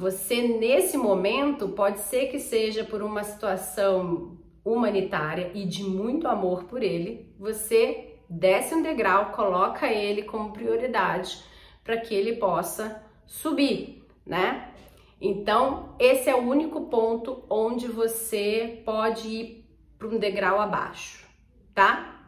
Você, 0.00 0.40
nesse 0.40 0.96
momento, 0.96 1.68
pode 1.68 2.00
ser 2.00 2.28
que 2.28 2.38
seja 2.38 2.82
por 2.82 3.02
uma 3.02 3.22
situação 3.22 4.38
humanitária 4.64 5.50
e 5.52 5.66
de 5.66 5.84
muito 5.84 6.26
amor 6.26 6.64
por 6.64 6.82
ele, 6.82 7.30
você 7.38 8.14
desce 8.26 8.74
um 8.74 8.80
degrau, 8.80 9.26
coloca 9.32 9.92
ele 9.92 10.22
como 10.22 10.54
prioridade 10.54 11.44
para 11.84 11.98
que 11.98 12.14
ele 12.14 12.36
possa 12.36 13.04
subir, 13.26 14.02
né? 14.24 14.72
Então, 15.20 15.94
esse 15.98 16.30
é 16.30 16.34
o 16.34 16.48
único 16.48 16.86
ponto 16.86 17.44
onde 17.50 17.86
você 17.86 18.80
pode 18.86 19.28
ir 19.28 19.70
para 19.98 20.08
um 20.08 20.18
degrau 20.18 20.58
abaixo, 20.58 21.26
tá? 21.74 22.26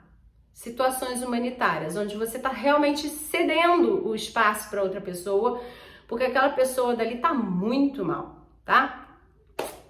Situações 0.53 1.23
humanitárias, 1.23 1.97
onde 1.97 2.19
você 2.19 2.37
está 2.37 2.51
realmente 2.51 3.09
cedendo 3.09 4.07
o 4.07 4.15
espaço 4.15 4.69
para 4.69 4.83
outra 4.83 5.01
pessoa 5.01 5.59
porque 6.13 6.27
aquela 6.27 6.51
pessoa 6.51 6.95
dali 6.95 7.17
tá 7.17 7.33
muito 7.33 8.05
mal, 8.05 8.37
tá? 8.67 9.17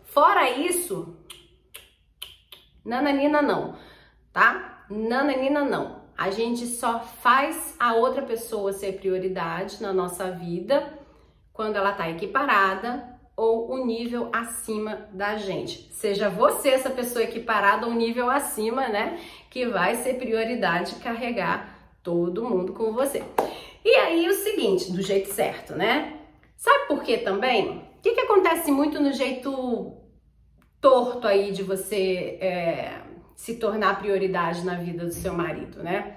Fora 0.04 0.48
isso, 0.48 1.16
nananina 2.84 3.42
não, 3.42 3.74
tá? 4.32 4.84
Nananina 4.88 5.64
não. 5.64 6.02
A 6.16 6.30
gente 6.30 6.64
só 6.64 7.00
faz 7.00 7.74
a 7.76 7.94
outra 7.94 8.22
pessoa 8.22 8.72
ser 8.72 9.00
prioridade 9.00 9.82
na 9.82 9.92
nossa 9.92 10.30
vida 10.30 10.96
quando 11.52 11.74
ela 11.74 11.90
tá 11.90 12.08
equiparada 12.08 13.18
ou 13.36 13.74
um 13.74 13.84
nível 13.84 14.30
acima 14.32 15.08
da 15.12 15.36
gente. 15.36 15.92
Seja 15.92 16.30
você 16.30 16.68
essa 16.68 16.90
pessoa 16.90 17.24
equiparada 17.24 17.84
ou 17.84 17.90
um 17.90 17.96
nível 17.96 18.30
acima, 18.30 18.86
né? 18.86 19.18
Que 19.50 19.66
vai 19.66 19.96
ser 19.96 20.14
prioridade 20.14 20.94
carregar 21.02 21.96
todo 22.00 22.48
mundo 22.48 22.74
com 22.74 22.92
você. 22.92 23.24
E 23.84 23.94
aí 23.94 24.28
o 24.28 24.34
seguinte, 24.34 24.92
do 24.92 25.02
jeito 25.02 25.32
certo, 25.32 25.74
né? 25.74 26.20
Sabe 26.56 26.86
por 26.86 27.02
quê 27.02 27.18
também? 27.18 27.78
O 27.78 28.02
que, 28.02 28.12
que 28.12 28.20
acontece 28.20 28.70
muito 28.70 29.00
no 29.00 29.12
jeito 29.12 29.96
torto 30.80 31.26
aí 31.26 31.52
de 31.52 31.62
você 31.62 32.38
é, 32.40 33.00
se 33.34 33.56
tornar 33.56 33.98
prioridade 33.98 34.64
na 34.64 34.74
vida 34.74 35.04
do 35.04 35.12
seu 35.12 35.32
marido, 35.32 35.82
né? 35.82 36.16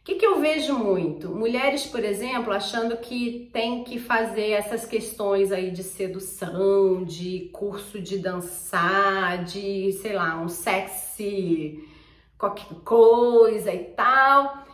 O 0.00 0.04
que, 0.04 0.14
que 0.14 0.26
eu 0.26 0.40
vejo 0.40 0.72
muito? 0.78 1.28
Mulheres, 1.28 1.84
por 1.84 2.02
exemplo, 2.02 2.52
achando 2.52 2.96
que 2.96 3.50
tem 3.52 3.84
que 3.84 3.98
fazer 3.98 4.52
essas 4.52 4.86
questões 4.86 5.52
aí 5.52 5.70
de 5.70 5.82
sedução, 5.82 7.04
de 7.04 7.50
curso 7.52 8.00
de 8.00 8.18
dançar, 8.18 9.44
de, 9.44 9.92
sei 9.92 10.14
lá, 10.14 10.40
um 10.40 10.48
sexy 10.48 11.86
qualquer 12.38 12.74
coisa 12.84 13.72
e 13.74 13.84
tal. 13.84 14.64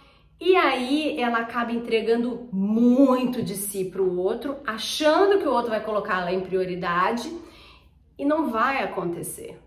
E 0.41 0.57
aí 0.57 1.21
ela 1.21 1.39
acaba 1.39 1.73
entregando 1.73 2.49
muito 2.53 3.43
de 3.43 3.55
si 3.55 3.85
para 3.85 4.03
o 4.03 4.19
outro, 4.19 4.57
achando 4.67 5.39
que 5.39 5.47
o 5.47 5.53
outro 5.53 5.71
vai 5.71 5.83
colocá-la 5.83 6.33
em 6.33 6.41
prioridade 6.41 7.33
e 8.19 8.25
não 8.25 8.51
vai 8.51 8.83
acontecer. 8.83 9.61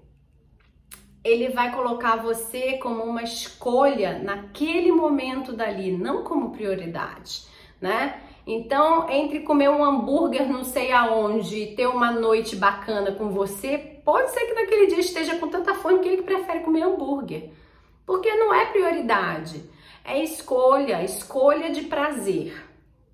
Ele 1.23 1.49
vai 1.49 1.73
colocar 1.73 2.17
você 2.17 2.77
como 2.77 3.03
uma 3.03 3.23
escolha 3.23 4.19
naquele 4.19 4.91
momento 4.91 5.53
dali, 5.53 5.91
não 5.91 6.23
como 6.23 6.51
prioridade, 6.51 7.43
né? 7.81 8.21
Então, 8.45 9.09
entre 9.09 9.41
comer 9.41 9.69
um 9.69 9.83
hambúrguer 9.83 10.47
não 10.47 10.63
sei 10.63 10.93
aonde 10.93 11.57
e 11.57 11.75
ter 11.75 11.87
uma 11.87 12.11
noite 12.11 12.55
bacana 12.55 13.11
com 13.11 13.29
você, 13.29 13.77
pode 14.05 14.31
ser 14.31 14.45
que 14.45 14.53
naquele 14.53 14.87
dia 14.87 14.99
esteja 14.99 15.37
com 15.37 15.49
tanta 15.49 15.73
fome 15.73 15.99
que 15.99 16.07
ele 16.07 16.21
prefere 16.21 16.61
comer 16.61 16.83
hambúrguer. 16.83 17.49
Porque 18.05 18.33
não 18.35 18.53
é 18.53 18.65
prioridade 18.67 19.61
é 20.07 20.23
escolha, 20.23 21.03
escolha 21.03 21.69
de 21.69 21.81
prazer, 21.81 22.65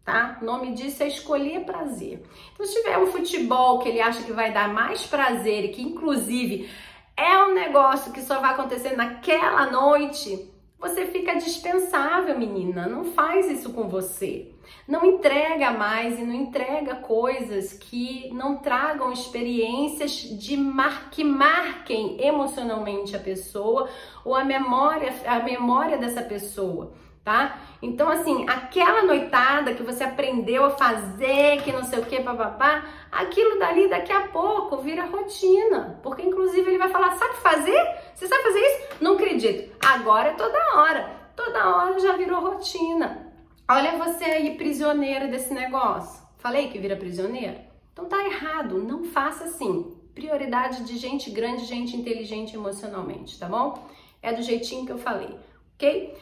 tá? 0.06 0.38
O 0.39 0.45
nome 0.45 0.73
disso 0.73 1.01
é 1.01 1.08
escolher 1.08 1.65
prazer. 1.65 2.23
Então, 2.53 2.65
se 2.65 2.75
tiver 2.75 2.99
um 2.99 3.08
futebol 3.08 3.79
que 3.79 3.89
ele 3.89 3.99
acha 3.99 4.21
que 4.21 4.32
vai 4.32 4.53
dar 4.53 4.71
mais 4.71 5.03
prazer 5.03 5.65
e 5.65 5.69
que, 5.69 5.82
inclusive, 5.82 6.69
é 7.17 7.36
um 7.45 7.56
negócio 7.56 8.13
que 8.13 8.21
só 8.21 8.39
vai 8.39 8.53
acontecer 8.53 8.95
naquela 8.95 9.71
noite, 9.71 10.53
você 10.84 11.06
fica 11.06 11.36
dispensável, 11.36 12.38
menina. 12.38 12.86
Não 12.86 13.06
faz 13.06 13.50
isso 13.50 13.72
com 13.72 13.88
você. 13.88 14.52
Não 14.86 15.06
entrega 15.06 15.72
mais 15.72 16.19
e 16.19 16.24
não 16.24 16.34
entrega 16.34 16.96
coisas 16.96 17.72
que 17.72 18.30
não 18.34 18.58
tragam 18.58 19.13
experiências 19.13 20.12
de 20.12 20.58
mar 20.58 21.10
que 21.10 21.24
marquem 21.24 22.17
emocionalmente 22.22 23.15
a 23.15 23.19
pessoa 23.19 23.89
ou 24.26 24.36
a 24.36 24.43
memória, 24.43 25.13
a 25.26 25.39
memória 25.39 25.98
dessa 25.98 26.22
pessoa 26.22 26.91
tá? 27.23 27.59
Então, 27.81 28.09
assim, 28.09 28.45
aquela 28.49 29.03
noitada 29.03 29.73
que 29.73 29.83
você 29.83 30.03
aprendeu 30.03 30.65
a 30.65 30.69
fazer, 30.71 31.62
que 31.63 31.71
não 31.71 31.83
sei 31.83 31.99
o 31.99 32.05
que, 32.05 32.21
papapá, 32.21 32.86
aquilo 33.12 33.57
dali 33.57 33.89
daqui 33.89 34.12
a 34.12 34.27
pouco 34.27 34.77
vira 34.77 35.05
rotina. 35.05 35.99
Porque, 36.03 36.21
inclusive, 36.21 36.69
ele 36.69 36.77
vai 36.77 36.89
falar: 36.89 37.15
sabe 37.15 37.36
fazer? 37.38 37.88
Você 38.13 38.27
sabe 38.27 38.43
fazer 38.43 38.59
isso? 38.59 38.88
Não 39.01 39.13
acredito. 39.13 39.75
Agora 39.86 40.29
é 40.29 40.33
toda 40.33 40.75
hora. 40.75 41.23
Toda 41.36 41.75
hora 41.75 41.99
já 41.99 42.15
virou 42.15 42.41
rotina. 42.41 43.33
Olha 43.69 43.97
você 43.97 44.25
aí, 44.25 44.55
prisioneiro 44.55 45.31
desse 45.31 45.53
negócio. 45.53 46.21
Falei 46.38 46.67
que 46.67 46.77
vira 46.77 46.95
prisioneiro? 46.95 47.57
Então 47.91 48.05
tá 48.05 48.23
errado. 48.23 48.77
Não 48.83 49.05
faça 49.05 49.45
assim. 49.45 49.97
Prioridade 50.13 50.83
de 50.83 50.95
gente 50.97 51.31
grande, 51.31 51.65
gente 51.65 51.97
inteligente 51.97 52.55
emocionalmente, 52.55 53.39
tá 53.39 53.47
bom? 53.47 53.88
É 54.21 54.31
do 54.31 54.43
jeitinho 54.43 54.86
que 54.86 54.91
eu 54.91 54.97
falei, 54.99 55.36
ok? 55.73 56.15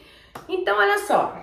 Então, 0.48 0.76
olha 0.78 0.98
só. 1.06 1.34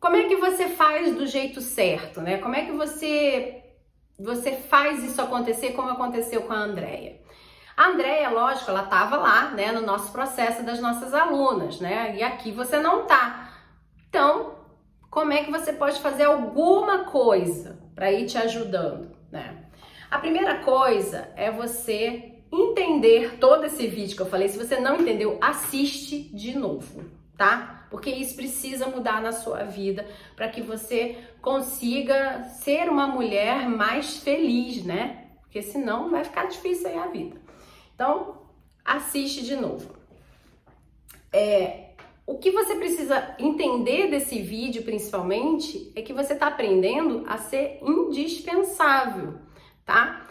Como 0.00 0.16
é 0.16 0.24
que 0.24 0.36
você 0.36 0.68
faz 0.68 1.14
do 1.14 1.26
jeito 1.26 1.60
certo, 1.60 2.20
né? 2.20 2.38
Como 2.38 2.56
é 2.56 2.64
que 2.64 2.72
você 2.72 3.62
você 4.18 4.52
faz 4.52 5.02
isso 5.02 5.20
acontecer 5.20 5.72
como 5.72 5.90
aconteceu 5.90 6.42
com 6.42 6.52
a 6.52 6.56
Andrea? 6.56 7.20
A 7.76 7.88
Andrea, 7.88 8.28
lógico, 8.28 8.70
ela 8.70 8.84
estava 8.84 9.16
lá, 9.16 9.50
né, 9.52 9.72
no 9.72 9.80
nosso 9.80 10.12
processo 10.12 10.62
das 10.62 10.80
nossas 10.80 11.14
alunas, 11.14 11.80
né? 11.80 12.14
E 12.16 12.22
aqui 12.22 12.52
você 12.52 12.78
não 12.78 13.06
tá. 13.06 13.50
Então, 14.08 14.58
como 15.10 15.32
é 15.32 15.42
que 15.42 15.50
você 15.50 15.72
pode 15.72 16.00
fazer 16.00 16.24
alguma 16.24 17.04
coisa 17.04 17.80
para 17.94 18.12
ir 18.12 18.26
te 18.26 18.36
ajudando, 18.36 19.16
né? 19.32 19.64
A 20.10 20.18
primeira 20.18 20.58
coisa 20.58 21.32
é 21.36 21.50
você 21.50 22.39
entender 22.52 23.38
todo 23.38 23.64
esse 23.64 23.86
vídeo 23.86 24.16
que 24.16 24.22
eu 24.22 24.26
falei, 24.26 24.48
se 24.48 24.58
você 24.58 24.78
não 24.80 25.00
entendeu, 25.00 25.38
assiste 25.40 26.22
de 26.34 26.56
novo, 26.58 27.04
tá? 27.36 27.86
Porque 27.90 28.10
isso 28.10 28.36
precisa 28.36 28.86
mudar 28.86 29.20
na 29.20 29.32
sua 29.32 29.64
vida 29.64 30.06
para 30.36 30.48
que 30.48 30.62
você 30.62 31.18
consiga 31.40 32.44
ser 32.44 32.88
uma 32.88 33.06
mulher 33.06 33.68
mais 33.68 34.18
feliz, 34.18 34.84
né? 34.84 35.28
Porque 35.42 35.62
senão 35.62 36.10
vai 36.10 36.24
ficar 36.24 36.46
difícil 36.46 36.88
aí 36.88 36.98
a 36.98 37.08
vida. 37.08 37.36
Então, 37.94 38.42
assiste 38.84 39.44
de 39.44 39.56
novo. 39.56 39.94
É, 41.32 41.90
o 42.26 42.38
que 42.38 42.52
você 42.52 42.76
precisa 42.76 43.34
entender 43.38 44.08
desse 44.08 44.40
vídeo, 44.40 44.84
principalmente, 44.84 45.92
é 45.96 46.02
que 46.02 46.12
você 46.12 46.34
está 46.34 46.46
aprendendo 46.46 47.24
a 47.26 47.36
ser 47.38 47.80
indispensável, 47.82 49.34
tá? 49.84 50.28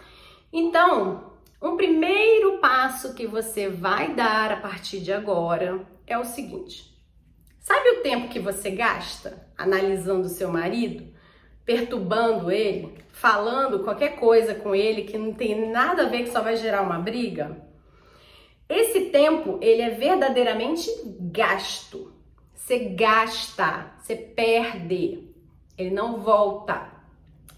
Então, 0.50 1.29
um 1.60 1.76
primeiro 1.76 2.58
passo 2.58 3.14
que 3.14 3.26
você 3.26 3.68
vai 3.68 4.14
dar 4.14 4.50
a 4.50 4.56
partir 4.56 5.00
de 5.00 5.12
agora 5.12 5.86
é 6.06 6.16
o 6.16 6.24
seguinte: 6.24 6.96
sabe 7.58 7.88
o 7.90 8.02
tempo 8.02 8.28
que 8.28 8.40
você 8.40 8.70
gasta 8.70 9.46
analisando 9.58 10.26
o 10.26 10.30
seu 10.30 10.50
marido, 10.50 11.12
perturbando 11.64 12.50
ele, 12.50 12.94
falando 13.12 13.84
qualquer 13.84 14.16
coisa 14.18 14.54
com 14.54 14.74
ele 14.74 15.02
que 15.02 15.18
não 15.18 15.34
tem 15.34 15.70
nada 15.70 16.04
a 16.04 16.08
ver 16.08 16.24
que 16.24 16.30
só 16.30 16.40
vai 16.40 16.56
gerar 16.56 16.82
uma 16.82 16.98
briga? 16.98 17.68
Esse 18.66 19.10
tempo, 19.10 19.58
ele 19.60 19.82
é 19.82 19.90
verdadeiramente 19.90 20.88
gasto. 21.32 22.14
Você 22.54 22.78
gasta, 22.90 23.92
você 23.98 24.14
perde. 24.14 25.28
Ele 25.76 25.90
não 25.90 26.20
volta. 26.20 26.88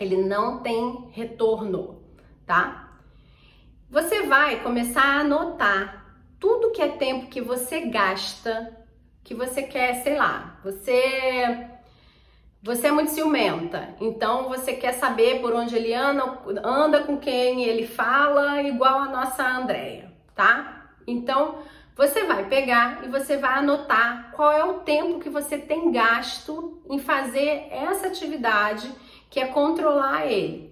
Ele 0.00 0.16
não 0.16 0.62
tem 0.62 1.10
retorno, 1.12 2.02
tá? 2.46 2.81
Você 3.92 4.22
vai 4.22 4.60
começar 4.60 5.02
a 5.02 5.20
anotar 5.20 6.06
tudo 6.40 6.70
que 6.70 6.80
é 6.80 6.88
tempo 6.88 7.26
que 7.26 7.42
você 7.42 7.80
gasta, 7.80 8.74
que 9.22 9.34
você 9.34 9.64
quer, 9.64 9.96
sei 9.96 10.16
lá, 10.16 10.58
você 10.64 11.68
você 12.62 12.86
é 12.86 12.90
muito 12.90 13.10
ciumenta, 13.10 13.94
então 14.00 14.48
você 14.48 14.72
quer 14.72 14.92
saber 14.92 15.42
por 15.42 15.52
onde 15.52 15.76
ele 15.76 15.92
anda, 15.92 16.38
anda 16.64 17.02
com 17.02 17.18
quem 17.18 17.64
ele 17.64 17.86
fala, 17.86 18.62
igual 18.62 18.98
a 18.98 19.08
nossa 19.08 19.46
Andréia, 19.46 20.10
tá? 20.34 20.86
Então 21.06 21.58
você 21.94 22.24
vai 22.24 22.48
pegar 22.48 23.04
e 23.04 23.08
você 23.08 23.36
vai 23.36 23.58
anotar 23.58 24.32
qual 24.32 24.50
é 24.50 24.64
o 24.64 24.80
tempo 24.80 25.20
que 25.20 25.28
você 25.28 25.58
tem 25.58 25.92
gasto 25.92 26.80
em 26.88 26.98
fazer 26.98 27.68
essa 27.70 28.06
atividade 28.06 28.90
que 29.28 29.38
é 29.38 29.48
controlar 29.48 30.24
ele. 30.32 30.71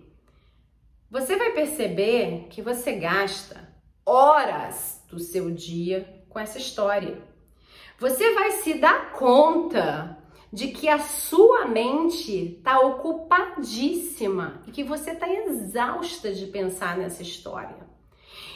Você 1.10 1.34
vai 1.34 1.50
perceber 1.50 2.46
que 2.50 2.62
você 2.62 2.92
gasta 2.92 3.68
horas 4.06 5.04
do 5.08 5.18
seu 5.18 5.50
dia 5.50 6.22
com 6.28 6.38
essa 6.38 6.56
história. 6.56 7.20
Você 7.98 8.32
vai 8.32 8.52
se 8.52 8.74
dar 8.74 9.10
conta 9.10 10.16
de 10.52 10.68
que 10.68 10.88
a 10.88 11.00
sua 11.00 11.66
mente 11.66 12.58
está 12.58 12.78
ocupadíssima 12.78 14.62
e 14.68 14.70
que 14.70 14.84
você 14.84 15.10
está 15.10 15.28
exausta 15.28 16.32
de 16.32 16.46
pensar 16.46 16.96
nessa 16.96 17.22
história. 17.22 17.90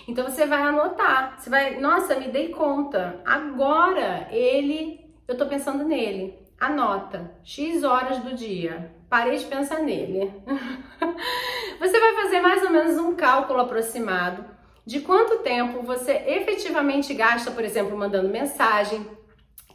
Então 0.06 0.24
você 0.24 0.46
vai 0.46 0.62
anotar, 0.62 1.40
você 1.40 1.50
vai, 1.50 1.80
nossa, 1.80 2.14
me 2.20 2.28
dei 2.28 2.50
conta, 2.50 3.20
agora 3.24 4.28
ele, 4.30 5.12
eu 5.26 5.36
tô 5.36 5.46
pensando 5.46 5.82
nele. 5.82 6.38
Anota, 6.58 7.32
X 7.42 7.82
horas 7.82 8.18
do 8.18 8.34
dia, 8.34 8.92
parei 9.08 9.36
de 9.36 9.44
pensar 9.44 9.80
nele. 9.80 10.32
você 11.78 12.00
vai 12.00 12.14
fazer 12.22 12.40
mais 12.40 12.62
ou 12.62 12.70
menos 12.70 12.98
um 12.98 13.14
cálculo 13.14 13.60
aproximado 13.60 14.44
de 14.86 15.00
quanto 15.00 15.38
tempo 15.38 15.82
você 15.82 16.12
efetivamente 16.26 17.12
gasta, 17.14 17.50
por 17.50 17.64
exemplo, 17.64 17.96
mandando 17.96 18.28
mensagem. 18.28 19.06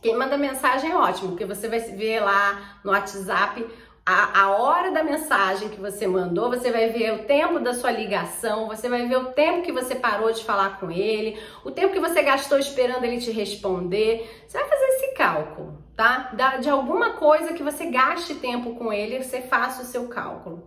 Quem 0.02 0.16
manda 0.16 0.38
mensagem 0.38 0.92
é 0.92 0.96
ótimo, 0.96 1.30
porque 1.30 1.46
você 1.46 1.68
vai 1.68 1.80
ver 1.80 2.22
lá 2.22 2.80
no 2.84 2.92
WhatsApp 2.92 3.66
a, 4.12 4.42
a 4.42 4.50
hora 4.58 4.92
da 4.92 5.04
mensagem 5.04 5.70
que 5.70 5.80
você 5.80 6.08
mandou, 6.08 6.50
você 6.50 6.72
vai 6.72 6.90
ver 6.90 7.14
o 7.14 7.26
tempo 7.26 7.60
da 7.60 7.76
sua 7.76 7.92
ligação, 7.92 8.68
você 8.68 8.90
vai 8.90 9.08
ver 9.08 9.18
o 9.18 9.26
tempo 9.26 9.62
que 9.62 9.72
você 9.72 9.94
parou 9.94 10.32
de 10.32 10.44
falar 10.44 10.80
com 10.80 10.90
ele, 10.90 11.40
o 11.64 11.70
tempo 11.70 11.94
que 11.94 12.00
você 12.00 12.24
gastou 12.24 12.58
esperando 12.58 13.04
ele 13.04 13.20
te 13.20 13.30
responder. 13.30 14.44
Você 14.48 14.58
vai 14.58 14.68
fazer 14.68 14.86
esse 14.86 15.14
cálculo, 15.14 15.78
tá? 16.00 16.32
De 16.62 16.70
alguma 16.70 17.18
coisa 17.18 17.54
que 17.54 17.62
você 17.62 17.88
gaste 17.88 18.36
tempo 18.36 18.74
com 18.76 18.94
ele, 18.94 19.22
você 19.22 19.42
faça 19.42 19.82
o 19.82 19.86
seu 19.86 20.08
cálculo. 20.08 20.66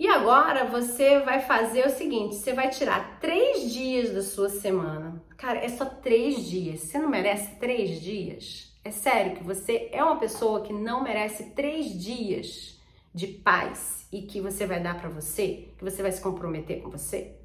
E 0.00 0.08
agora 0.08 0.64
você 0.64 1.20
vai 1.20 1.40
fazer 1.42 1.86
o 1.86 1.90
seguinte: 1.90 2.34
você 2.34 2.52
vai 2.52 2.68
tirar 2.68 3.20
três 3.20 3.72
dias 3.72 4.12
da 4.12 4.20
sua 4.20 4.48
semana. 4.48 5.22
Cara, 5.36 5.64
é 5.64 5.68
só 5.68 5.84
três 5.84 6.44
dias. 6.44 6.80
Você 6.80 6.98
não 6.98 7.08
merece 7.08 7.54
três 7.60 8.00
dias? 8.00 8.76
É 8.84 8.90
sério 8.90 9.36
que 9.36 9.44
você 9.44 9.88
é 9.92 10.02
uma 10.02 10.18
pessoa 10.18 10.62
que 10.62 10.72
não 10.72 11.04
merece 11.04 11.50
três 11.50 11.96
dias 12.02 12.80
de 13.14 13.28
paz 13.28 14.08
e 14.10 14.22
que 14.22 14.40
você 14.40 14.66
vai 14.66 14.82
dar 14.82 15.00
para 15.00 15.08
você, 15.08 15.68
que 15.78 15.84
você 15.84 16.02
vai 16.02 16.10
se 16.10 16.20
comprometer 16.20 16.82
com 16.82 16.90
você? 16.90 17.36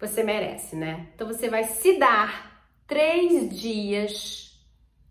Você 0.00 0.22
merece, 0.22 0.74
né? 0.74 1.08
Então 1.14 1.26
você 1.26 1.50
vai 1.50 1.64
se 1.64 1.98
dar 1.98 2.66
três 2.86 3.54
dias 3.54 4.51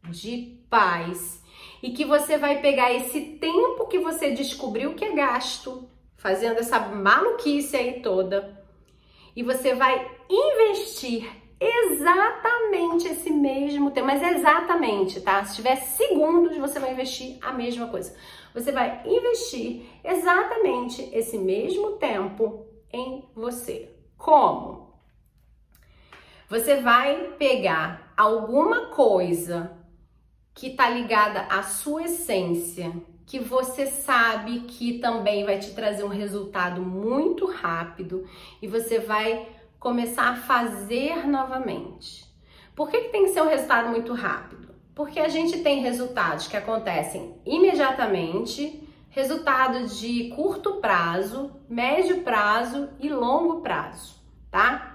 de 0.10 0.58
paz 0.70 1.44
e 1.82 1.92
que 1.92 2.06
você 2.06 2.38
vai 2.38 2.62
pegar 2.62 2.94
esse 2.94 3.22
tempo 3.40 3.88
que 3.88 4.00
você 4.00 4.32
descobriu 4.32 4.94
que 4.94 5.06
é 5.06 5.14
gasto 5.14 5.90
fazendo 6.18 6.60
essa 6.60 6.80
maluquice 6.80 7.76
aí 7.76 8.02
toda 8.02 8.62
e 9.36 9.44
você 9.44 9.74
vai 9.74 10.10
investir 10.30 11.30
exatamente 11.60 13.08
esse 13.08 13.30
mesmo 13.30 13.92
tempo, 13.92 14.08
mas 14.08 14.22
exatamente, 14.24 15.22
tá? 15.22 15.44
Se 15.46 15.56
tiver 15.56 15.76
segundos, 15.76 16.58
você 16.58 16.80
vai 16.80 16.92
investir 16.92 17.38
a 17.42 17.54
mesma 17.54 17.88
coisa. 17.88 18.16
Você 18.54 18.72
vai 18.72 19.02
investir 19.06 19.86
exatamente 20.04 21.08
esse 21.14 21.38
mesmo 21.38 21.94
tempo 21.94 22.66
em 22.92 23.24
você. 23.36 23.96
Como? 24.18 24.92
Você 26.50 26.82
vai 26.82 27.36
pegar 27.38 28.12
alguma 28.18 28.88
coisa 28.88 29.81
que 30.54 30.72
tá 30.72 30.90
ligada 30.90 31.42
à 31.42 31.64
sua 31.64 32.04
essência, 32.04 32.94
que 33.26 33.40
você 33.40 33.88
sabe 33.88 34.62
que 34.62 35.00
também 35.00 35.46
vai 35.46 35.58
te 35.58 35.72
trazer 35.74 36.04
um 36.04 36.10
resultado 36.10 36.82
muito 36.82 37.46
rápido 37.46 38.28
e 38.62 38.68
você 38.68 39.00
vai 39.00 39.48
começar 39.80 40.30
a 40.30 40.36
fazer 40.36 41.26
novamente. 41.26 42.26
Por 42.76 42.90
que, 42.90 43.02
que 43.02 43.10
tem 43.10 43.24
que 43.26 43.32
ser 43.32 43.42
um 43.42 43.48
resultado 43.48 43.90
muito 43.90 44.14
rápido? 44.14 44.76
Porque 44.94 45.20
a 45.20 45.30
gente 45.30 45.60
tem 45.60 45.82
resultados 45.82 46.48
que 46.48 46.58
acontecem 46.58 47.36
imediatamente, 47.46 48.88
resultados 49.10 50.00
de 50.00 50.30
curto 50.36 50.76
prazo, 50.76 51.52
médio 51.70 52.22
prazo 52.22 52.90
e 53.00 53.10
longo 53.10 53.62
prazo, 53.62 54.22
tá? 54.50 54.91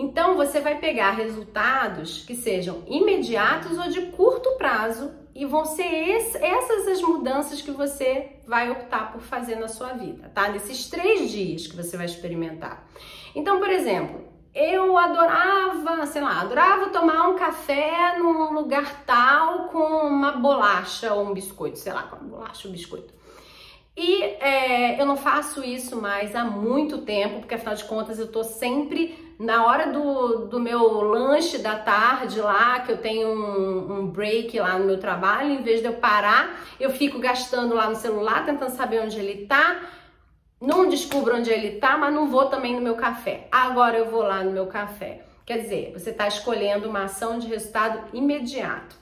Então 0.00 0.36
você 0.36 0.60
vai 0.60 0.78
pegar 0.78 1.10
resultados 1.10 2.22
que 2.24 2.36
sejam 2.36 2.84
imediatos 2.86 3.76
ou 3.76 3.90
de 3.90 4.02
curto 4.12 4.48
prazo 4.52 5.10
e 5.34 5.44
vão 5.44 5.64
ser 5.64 5.82
esse, 5.82 6.38
essas 6.38 6.86
as 6.86 7.02
mudanças 7.02 7.60
que 7.60 7.72
você 7.72 8.36
vai 8.46 8.70
optar 8.70 9.10
por 9.10 9.20
fazer 9.20 9.56
na 9.56 9.66
sua 9.66 9.94
vida, 9.94 10.30
tá? 10.32 10.50
Nesses 10.50 10.88
três 10.88 11.28
dias 11.28 11.66
que 11.66 11.74
você 11.74 11.96
vai 11.96 12.06
experimentar. 12.06 12.86
Então, 13.34 13.58
por 13.58 13.68
exemplo, 13.68 14.22
eu 14.54 14.96
adorava, 14.96 16.06
sei 16.06 16.22
lá, 16.22 16.42
adorava 16.42 16.90
tomar 16.90 17.28
um 17.30 17.34
café 17.34 18.18
num 18.18 18.52
lugar 18.52 19.02
tal 19.04 19.64
com 19.70 19.80
uma 19.80 20.30
bolacha 20.30 21.12
ou 21.12 21.24
um 21.24 21.34
biscoito, 21.34 21.76
sei 21.76 21.92
lá, 21.92 22.04
com 22.04 22.24
uma 22.24 22.36
bolacha 22.36 22.68
ou 22.68 22.70
um 22.70 22.76
biscoito. 22.76 23.12
E 23.96 24.22
é, 24.22 25.00
eu 25.00 25.04
não 25.04 25.16
faço 25.16 25.64
isso 25.64 26.00
mais 26.00 26.36
há 26.36 26.44
muito 26.44 26.98
tempo, 26.98 27.40
porque 27.40 27.56
afinal 27.56 27.74
de 27.74 27.82
contas 27.82 28.20
eu 28.20 28.30
tô 28.30 28.44
sempre 28.44 29.27
na 29.38 29.64
hora 29.66 29.92
do, 29.92 30.46
do 30.46 30.58
meu 30.58 31.00
lanche 31.00 31.58
da 31.58 31.76
tarde 31.76 32.40
lá, 32.40 32.80
que 32.80 32.90
eu 32.90 32.98
tenho 32.98 33.28
um, 33.28 34.00
um 34.00 34.06
break 34.06 34.58
lá 34.58 34.76
no 34.78 34.84
meu 34.84 34.98
trabalho, 34.98 35.50
em 35.50 35.62
vez 35.62 35.80
de 35.80 35.86
eu 35.86 35.94
parar, 35.94 36.60
eu 36.80 36.90
fico 36.90 37.20
gastando 37.20 37.74
lá 37.74 37.88
no 37.88 37.94
celular, 37.94 38.44
tentando 38.44 38.70
saber 38.70 39.00
onde 39.00 39.18
ele 39.18 39.46
tá. 39.46 39.80
Não 40.60 40.88
descubro 40.88 41.36
onde 41.36 41.50
ele 41.50 41.78
tá, 41.78 41.96
mas 41.96 42.12
não 42.12 42.28
vou 42.28 42.46
também 42.46 42.74
no 42.74 42.80
meu 42.80 42.96
café. 42.96 43.46
Agora 43.52 43.96
eu 43.96 44.10
vou 44.10 44.22
lá 44.22 44.42
no 44.42 44.50
meu 44.50 44.66
café. 44.66 45.24
Quer 45.46 45.58
dizer, 45.58 45.92
você 45.92 46.10
está 46.10 46.26
escolhendo 46.26 46.88
uma 46.88 47.04
ação 47.04 47.38
de 47.38 47.46
resultado 47.46 48.08
imediato. 48.12 48.96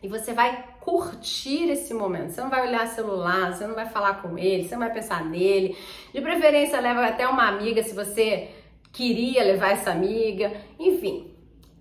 E 0.00 0.06
você 0.06 0.32
vai 0.32 0.64
curtir 0.80 1.68
esse 1.68 1.92
momento. 1.92 2.30
Você 2.30 2.40
não 2.40 2.48
vai 2.48 2.68
olhar 2.68 2.86
celular, 2.86 3.52
você 3.52 3.66
não 3.66 3.74
vai 3.74 3.86
falar 3.86 4.22
com 4.22 4.38
ele, 4.38 4.68
você 4.68 4.76
não 4.76 4.84
vai 4.84 4.92
pensar 4.92 5.24
nele. 5.24 5.76
De 6.12 6.20
preferência, 6.20 6.78
leva 6.78 7.04
até 7.06 7.26
uma 7.26 7.48
amiga 7.48 7.82
se 7.82 7.92
você 7.92 8.50
queria 8.94 9.42
levar 9.42 9.72
essa 9.72 9.90
amiga. 9.90 10.52
Enfim, 10.78 11.34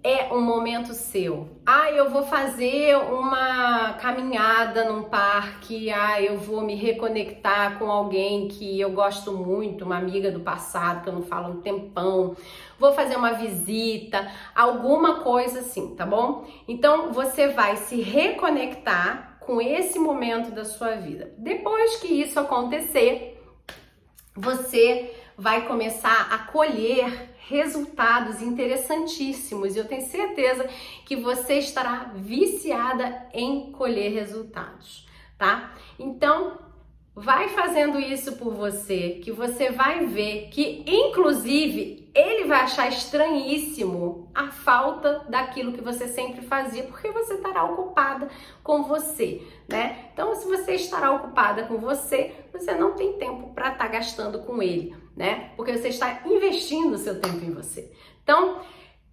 é 0.04 0.34
um 0.34 0.42
momento 0.42 0.94
seu. 0.94 1.48
Ah, 1.66 1.90
eu 1.92 2.10
vou 2.10 2.24
fazer 2.24 2.98
uma 2.98 3.94
caminhada 3.94 4.84
num 4.92 5.04
parque. 5.04 5.90
Ah, 5.92 6.22
eu 6.22 6.38
vou 6.38 6.62
me 6.62 6.76
reconectar 6.76 7.80
com 7.80 7.90
alguém 7.90 8.50
que 8.50 8.82
eu 8.82 8.92
gosto 8.92 9.32
muito, 9.32 9.86
uma 9.86 9.98
amiga 9.98 10.30
do 10.30 10.42
passado 10.42 11.04
que 11.04 11.10
eu 11.10 11.14
não 11.14 11.22
falo 11.22 11.54
um 11.54 11.62
tempão. 11.62 12.36
Vou 12.78 12.92
fazer 12.92 13.16
uma 13.16 13.32
visita, 13.32 14.30
alguma 14.54 15.22
coisa 15.22 15.60
assim, 15.60 15.96
tá 15.96 16.06
bom? 16.06 16.46
Então 16.68 17.14
você 17.14 17.48
vai 17.48 17.78
se 17.78 18.02
reconectar 18.02 19.38
com 19.40 19.62
esse 19.62 20.00
momento 20.00 20.52
da 20.52 20.66
sua 20.66 20.96
vida. 20.96 21.34
Depois 21.38 21.98
que 21.98 22.08
isso 22.08 22.40
acontecer, 22.40 23.42
você 24.36 25.23
vai 25.38 25.68
começar 25.68 26.34
a 26.34 26.40
colher 26.40 27.36
resultados 27.48 28.42
interessantíssimos 28.42 29.76
e 29.76 29.80
eu 29.80 29.88
tenho 29.88 30.06
certeza 30.06 30.68
que 31.06 31.16
você 31.16 31.56
estará 31.56 32.12
viciada 32.16 33.28
em 33.34 33.72
colher 33.72 34.12
resultados, 34.12 35.08
tá? 35.38 35.74
Então, 36.00 36.58
vai 37.16 37.50
fazendo 37.50 38.00
isso 38.00 38.38
por 38.38 38.54
você, 38.54 39.20
que 39.24 39.32
você 39.32 39.70
vai 39.72 40.06
ver 40.06 40.50
que, 40.50 40.84
inclusive, 40.88 42.10
ele 42.16 42.46
vai 42.46 42.62
achar 42.62 42.88
estranhíssimo 42.88 44.32
a 44.34 44.50
falta 44.50 45.26
daquilo 45.30 45.74
que 45.74 45.82
você 45.82 46.08
sempre 46.08 46.42
fazia, 46.42 46.84
porque 46.84 47.12
você 47.12 47.36
estará 47.36 47.64
ocupada 47.64 48.30
com 48.64 48.84
você, 48.84 49.42
né? 49.68 50.10
Então, 50.14 50.34
se 50.36 50.48
você 50.48 50.74
estará 50.74 51.12
ocupada 51.12 51.64
com 51.64 51.78
você, 51.78 52.34
você 52.52 52.74
não 52.74 52.94
tem 52.94 53.14
tempo 53.14 53.54
para 53.54 53.74
estar 53.74 53.86
tá 53.86 53.92
gastando 53.92 54.40
com 54.40 54.62
ele, 54.62 54.96
né? 55.16 55.52
Porque 55.56 55.78
você 55.78 55.90
está 55.90 56.22
investindo 56.26 56.94
o 56.94 56.98
seu 56.98 57.20
tempo 57.20 57.44
em 57.44 57.52
você. 57.52 57.92
Então, 58.24 58.62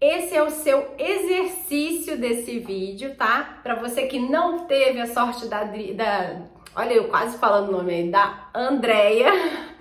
esse 0.00 0.34
é 0.34 0.42
o 0.42 0.50
seu 0.50 0.94
exercício 0.98 2.18
desse 2.18 2.58
vídeo, 2.58 3.14
tá? 3.16 3.60
Para 3.62 3.74
você 3.74 4.06
que 4.06 4.18
não 4.18 4.66
teve 4.66 4.98
a 5.00 5.06
sorte 5.06 5.46
da, 5.46 5.64
da 5.64 6.42
olha 6.74 6.94
eu 6.94 7.08
quase 7.08 7.36
falando 7.38 7.68
o 7.68 7.72
nome 7.72 7.94
aí, 7.94 8.10
da 8.10 8.48
Andrea. 8.54 9.30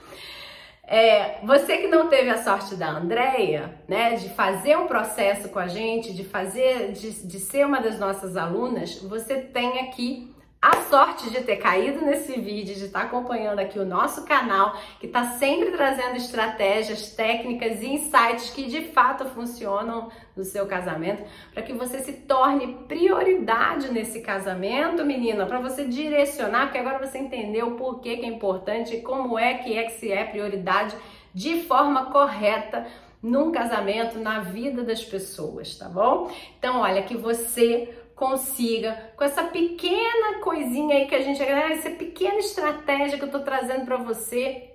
É, 0.91 1.45
você 1.45 1.77
que 1.77 1.85
não 1.85 2.09
teve 2.09 2.31
a 2.31 2.41
sorte 2.41 2.73
da 2.73 2.89
Andrea, 2.89 3.79
né, 3.87 4.15
de 4.15 4.27
fazer 4.29 4.75
um 4.75 4.87
processo 4.87 5.47
com 5.49 5.59
a 5.59 5.67
gente, 5.67 6.15
de 6.15 6.23
fazer, 6.23 6.93
de, 6.93 7.27
de 7.27 7.39
ser 7.39 7.63
uma 7.63 7.79
das 7.79 7.99
nossas 7.99 8.35
alunas, 8.35 8.95
você 9.03 9.35
tem 9.35 9.81
aqui 9.81 10.35
a 10.61 10.81
sorte 10.89 11.29
de 11.29 11.41
ter 11.41 11.55
caído 11.55 12.05
nesse 12.05 12.33
vídeo, 12.33 12.75
de 12.75 12.85
estar 12.85 13.03
acompanhando 13.03 13.59
aqui 13.59 13.79
o 13.79 13.85
nosso 13.85 14.25
canal, 14.25 14.75
que 14.99 15.05
está 15.05 15.23
sempre 15.37 15.71
trazendo 15.71 16.17
estratégias, 16.17 17.11
técnicas 17.11 17.81
e 17.81 17.87
insights 17.87 18.49
que 18.49 18.65
de 18.65 18.81
fato 18.91 19.23
funcionam 19.29 20.09
no 20.35 20.43
seu 20.43 20.65
casamento, 20.67 21.23
para 21.53 21.63
que 21.63 21.71
você 21.71 21.99
se 21.99 22.11
torne 22.11 22.75
prioridade 22.89 23.89
nesse 23.89 24.19
casamento, 24.19 25.05
menina, 25.05 25.45
para 25.45 25.61
você 25.61 25.85
direcionar, 25.85 26.65
porque 26.65 26.77
agora 26.77 26.99
você 26.99 27.19
entendeu 27.19 27.67
o 27.67 27.75
porquê 27.77 28.17
que 28.17 28.25
é 28.25 28.29
importante 28.29 28.97
e 28.97 29.01
como 29.01 29.39
é 29.39 29.53
que 29.53 29.77
é 29.77 29.83
que 29.83 29.93
se 29.93 30.11
é 30.11 30.25
prioridade 30.25 30.93
de 31.33 31.61
forma 31.63 32.07
correta 32.07 32.85
num 33.21 33.51
casamento, 33.51 34.17
na 34.17 34.39
vida 34.39 34.83
das 34.83 35.03
pessoas, 35.03 35.77
tá 35.77 35.87
bom? 35.87 36.31
Então, 36.57 36.79
olha, 36.79 37.03
que 37.03 37.17
você 37.17 37.93
consiga, 38.19 39.13
com 39.15 39.23
essa 39.23 39.45
pequena 39.45 40.41
coisinha 40.41 40.97
aí 40.97 41.07
que 41.07 41.15
a 41.15 41.21
gente, 41.21 41.41
essa 41.41 41.89
pequena 41.91 42.37
estratégia 42.39 43.17
que 43.17 43.23
eu 43.23 43.31
tô 43.31 43.39
trazendo 43.39 43.85
para 43.85 43.95
você, 43.95 44.71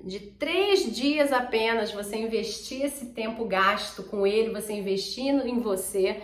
de 0.00 0.20
três 0.20 0.94
dias 0.94 1.32
apenas, 1.32 1.90
você 1.90 2.16
investir 2.16 2.84
esse 2.84 3.06
tempo 3.06 3.44
gasto 3.46 4.04
com 4.04 4.24
ele, 4.24 4.52
você 4.52 4.74
investindo 4.74 5.44
em 5.44 5.58
você, 5.58 6.22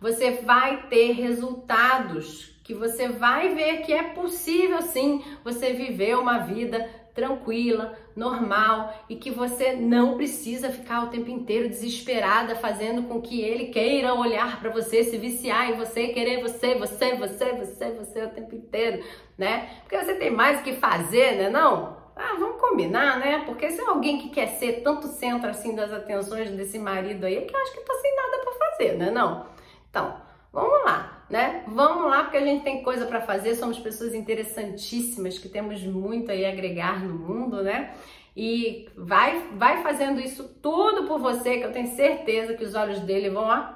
você 0.00 0.30
vai 0.30 0.88
ter 0.88 1.12
resultados 1.12 2.54
que 2.64 2.72
você 2.72 3.08
vai 3.08 3.54
ver 3.54 3.82
que 3.82 3.92
é 3.92 4.04
possível 4.14 4.80
sim 4.80 5.22
você 5.44 5.74
viver 5.74 6.16
uma 6.16 6.38
vida 6.38 6.88
tranquila, 7.14 7.96
normal 8.16 8.92
e 9.08 9.14
que 9.16 9.30
você 9.30 9.72
não 9.72 10.16
precisa 10.16 10.70
ficar 10.70 11.04
o 11.04 11.08
tempo 11.08 11.30
inteiro 11.30 11.68
desesperada 11.68 12.56
fazendo 12.56 13.04
com 13.04 13.22
que 13.22 13.40
ele 13.40 13.66
queira 13.66 14.12
olhar 14.14 14.60
para 14.60 14.70
você, 14.70 15.04
se 15.04 15.16
viciar 15.16 15.70
em 15.70 15.76
você, 15.76 16.08
querer 16.08 16.42
você, 16.42 16.74
você, 16.74 17.14
você, 17.14 17.52
você, 17.52 17.90
você 17.92 18.24
o 18.24 18.30
tempo 18.30 18.54
inteiro, 18.54 19.04
né? 19.38 19.80
Porque 19.82 19.96
você 19.96 20.14
tem 20.16 20.30
mais 20.30 20.60
o 20.60 20.62
que 20.64 20.74
fazer, 20.74 21.36
né? 21.36 21.48
Não? 21.48 22.02
Ah, 22.16 22.36
vamos 22.38 22.60
combinar, 22.60 23.18
né? 23.18 23.42
Porque 23.46 23.70
se 23.70 23.80
é 23.80 23.86
alguém 23.86 24.18
que 24.18 24.28
quer 24.30 24.46
ser 24.48 24.82
tanto 24.82 25.06
centro 25.08 25.48
assim 25.48 25.74
das 25.74 25.92
atenções 25.92 26.50
desse 26.50 26.78
marido 26.78 27.24
aí, 27.24 27.36
é 27.36 27.40
que 27.42 27.54
eu 27.54 27.60
acho 27.60 27.72
que 27.72 27.80
tá 27.80 27.94
sem 27.94 28.16
nada 28.16 28.38
para 28.38 28.52
fazer, 28.52 28.92
né? 28.96 29.10
Não. 29.10 29.46
Então, 29.90 30.16
vamos 30.54 30.84
lá 30.84 31.14
né? 31.28 31.64
Vamos 31.66 32.08
lá 32.10 32.24
porque 32.24 32.36
a 32.36 32.44
gente 32.44 32.62
tem 32.62 32.82
coisa 32.82 33.06
para 33.06 33.20
fazer, 33.20 33.54
somos 33.54 33.78
pessoas 33.78 34.14
interessantíssimas 34.14 35.38
que 35.38 35.48
temos 35.48 35.82
muito 35.82 36.30
aí 36.30 36.44
a 36.44 36.50
agregar 36.50 37.02
no 37.02 37.14
mundo, 37.14 37.62
né? 37.62 37.94
E 38.36 38.88
vai 38.96 39.48
vai 39.56 39.82
fazendo 39.82 40.20
isso 40.20 40.44
tudo 40.60 41.06
por 41.06 41.18
você, 41.18 41.58
que 41.58 41.64
eu 41.64 41.72
tenho 41.72 41.94
certeza 41.94 42.54
que 42.54 42.64
os 42.64 42.74
olhos 42.74 43.00
dele 43.00 43.30
vão 43.30 43.44
ó, 43.44 43.74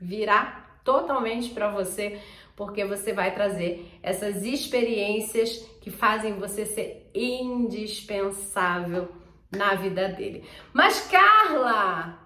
virar 0.00 0.80
totalmente 0.84 1.50
para 1.50 1.70
você, 1.70 2.20
porque 2.56 2.84
você 2.84 3.12
vai 3.12 3.34
trazer 3.34 3.98
essas 4.02 4.42
experiências 4.44 5.58
que 5.80 5.90
fazem 5.90 6.34
você 6.34 6.64
ser 6.64 7.10
indispensável 7.14 9.08
na 9.50 9.74
vida 9.74 10.08
dele. 10.08 10.44
Mas 10.72 11.00
Carla, 11.08 12.18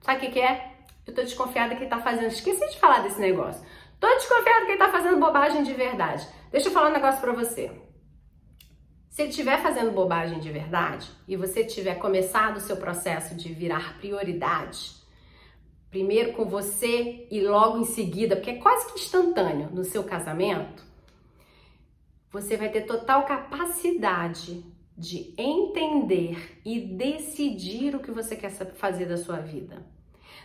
sabe 0.00 0.18
o 0.18 0.20
que, 0.20 0.32
que 0.32 0.40
é? 0.40 0.71
Eu 1.06 1.14
tô 1.14 1.22
desconfiada 1.22 1.74
que 1.74 1.82
ele 1.82 1.90
tá 1.90 2.00
fazendo. 2.00 2.28
Esqueci 2.28 2.68
de 2.70 2.78
falar 2.78 3.00
desse 3.00 3.20
negócio. 3.20 3.64
Tô 3.98 4.08
desconfiada 4.08 4.66
que 4.66 4.72
ele 4.72 4.78
tá 4.78 4.90
fazendo 4.90 5.20
bobagem 5.20 5.62
de 5.62 5.72
verdade. 5.72 6.26
Deixa 6.50 6.68
eu 6.68 6.72
falar 6.72 6.90
um 6.90 6.92
negócio 6.92 7.20
pra 7.20 7.32
você. 7.32 7.70
Se 9.08 9.22
ele 9.22 9.30
estiver 9.30 9.60
fazendo 9.60 9.92
bobagem 9.92 10.40
de 10.40 10.50
verdade 10.50 11.10
e 11.28 11.36
você 11.36 11.64
tiver 11.64 11.96
começado 11.96 12.56
o 12.56 12.60
seu 12.60 12.76
processo 12.78 13.34
de 13.34 13.52
virar 13.52 13.98
prioridade, 13.98 14.92
primeiro 15.90 16.32
com 16.32 16.46
você 16.46 17.26
e 17.30 17.40
logo 17.42 17.78
em 17.78 17.84
seguida, 17.84 18.36
porque 18.36 18.52
é 18.52 18.56
quase 18.56 18.90
que 18.90 18.98
instantâneo 18.98 19.68
no 19.70 19.84
seu 19.84 20.02
casamento, 20.02 20.82
você 22.30 22.56
vai 22.56 22.70
ter 22.70 22.86
total 22.86 23.26
capacidade 23.26 24.64
de 24.96 25.34
entender 25.36 26.60
e 26.64 26.80
decidir 26.80 27.94
o 27.94 28.00
que 28.00 28.10
você 28.10 28.34
quer 28.34 28.50
fazer 28.50 29.04
da 29.04 29.18
sua 29.18 29.36
vida. 29.36 29.84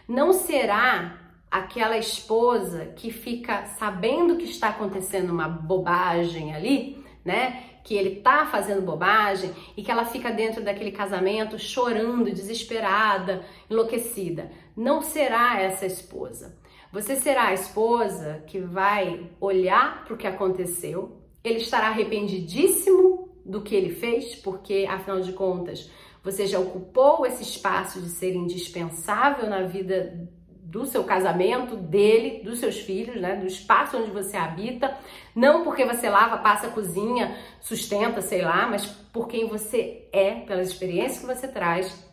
Não 0.07 0.31
será 0.31 1.17
aquela 1.51 1.97
esposa 1.97 2.93
que 2.95 3.11
fica 3.11 3.65
sabendo 3.65 4.37
que 4.37 4.45
está 4.45 4.69
acontecendo 4.69 5.31
uma 5.31 5.47
bobagem 5.47 6.53
ali, 6.53 7.03
né? 7.25 7.63
Que 7.83 7.95
ele 7.95 8.21
tá 8.21 8.45
fazendo 8.45 8.81
bobagem 8.81 9.51
e 9.75 9.83
que 9.83 9.91
ela 9.91 10.05
fica 10.05 10.31
dentro 10.31 10.63
daquele 10.63 10.91
casamento 10.91 11.59
chorando, 11.59 12.31
desesperada, 12.31 13.43
enlouquecida. 13.69 14.51
Não 14.75 15.01
será 15.01 15.61
essa 15.61 15.85
esposa. 15.85 16.57
Você 16.91 17.15
será 17.15 17.47
a 17.47 17.53
esposa 17.53 18.43
que 18.47 18.59
vai 18.59 19.29
olhar 19.41 20.05
para 20.05 20.13
o 20.13 20.17
que 20.17 20.27
aconteceu, 20.27 21.17
ele 21.43 21.57
estará 21.57 21.87
arrependidíssimo 21.87 23.29
do 23.45 23.61
que 23.61 23.75
ele 23.75 23.93
fez, 23.93 24.35
porque 24.35 24.85
afinal 24.89 25.21
de 25.21 25.33
contas 25.33 25.89
Você 26.23 26.45
já 26.45 26.59
ocupou 26.59 27.25
esse 27.25 27.43
espaço 27.43 28.01
de 28.01 28.09
ser 28.09 28.33
indispensável 28.35 29.49
na 29.49 29.63
vida 29.63 30.29
do 30.67 30.85
seu 30.85 31.03
casamento, 31.05 31.77
dele, 31.77 32.43
dos 32.43 32.59
seus 32.59 32.77
filhos, 32.77 33.21
né? 33.21 33.37
Do 33.37 33.47
espaço 33.47 33.97
onde 33.97 34.11
você 34.11 34.35
habita. 34.35 34.97
Não 35.33 35.63
porque 35.63 35.85
você 35.85 36.09
lava, 36.09 36.39
passa, 36.39 36.69
cozinha, 36.69 37.37
sustenta, 37.61 38.21
sei 38.21 38.41
lá, 38.41 38.67
mas 38.67 38.85
por 38.85 39.29
quem 39.29 39.47
você 39.47 40.09
é, 40.11 40.35
pelas 40.41 40.67
experiências 40.67 41.19
que 41.19 41.25
você 41.25 41.47
traz. 41.47 42.05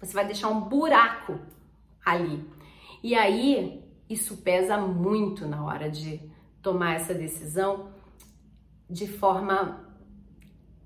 Você 0.00 0.12
vai 0.12 0.26
deixar 0.26 0.48
um 0.48 0.62
buraco 0.62 1.38
ali. 2.04 2.44
E 3.00 3.14
aí, 3.14 3.84
isso 4.10 4.38
pesa 4.38 4.76
muito 4.76 5.46
na 5.46 5.64
hora 5.64 5.88
de 5.88 6.20
tomar 6.60 6.94
essa 6.94 7.14
decisão 7.14 7.92
de 8.90 9.06
forma 9.06 9.83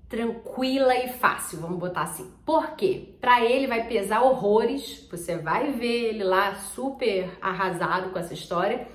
tranquila 0.09 0.95
e 0.95 1.07
fácil, 1.07 1.59
vamos 1.59 1.77
botar 1.77 2.01
assim. 2.01 2.33
Por 2.43 2.71
quê? 2.71 3.15
Para 3.21 3.45
ele 3.45 3.67
vai 3.67 3.87
pesar 3.87 4.23
horrores, 4.23 5.07
você 5.09 5.37
vai 5.37 5.71
ver 5.71 6.09
ele 6.09 6.23
lá 6.23 6.55
super 6.55 7.29
arrasado 7.39 8.09
com 8.09 8.17
essa 8.17 8.33
história, 8.33 8.87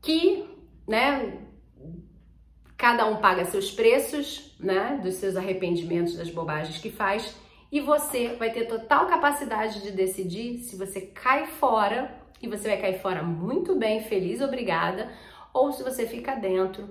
que, 0.00 0.48
né, 0.88 1.40
cada 2.76 3.06
um 3.06 3.16
paga 3.16 3.44
seus 3.44 3.70
preços, 3.70 4.56
né, 4.58 4.98
dos 5.02 5.16
seus 5.16 5.36
arrependimentos, 5.36 6.16
das 6.16 6.30
bobagens 6.30 6.78
que 6.78 6.90
faz, 6.90 7.36
e 7.70 7.78
você 7.80 8.34
vai 8.36 8.50
ter 8.50 8.64
total 8.64 9.06
capacidade 9.06 9.82
de 9.82 9.90
decidir 9.90 10.58
se 10.58 10.74
você 10.76 11.02
cai 11.02 11.46
fora, 11.46 12.22
e 12.40 12.48
você 12.48 12.68
vai 12.68 12.80
cair 12.80 12.98
fora 13.00 13.22
muito 13.22 13.76
bem, 13.76 14.02
feliz, 14.02 14.40
obrigada, 14.40 15.10
ou 15.52 15.70
se 15.70 15.82
você 15.82 16.06
fica 16.06 16.34
dentro 16.34 16.88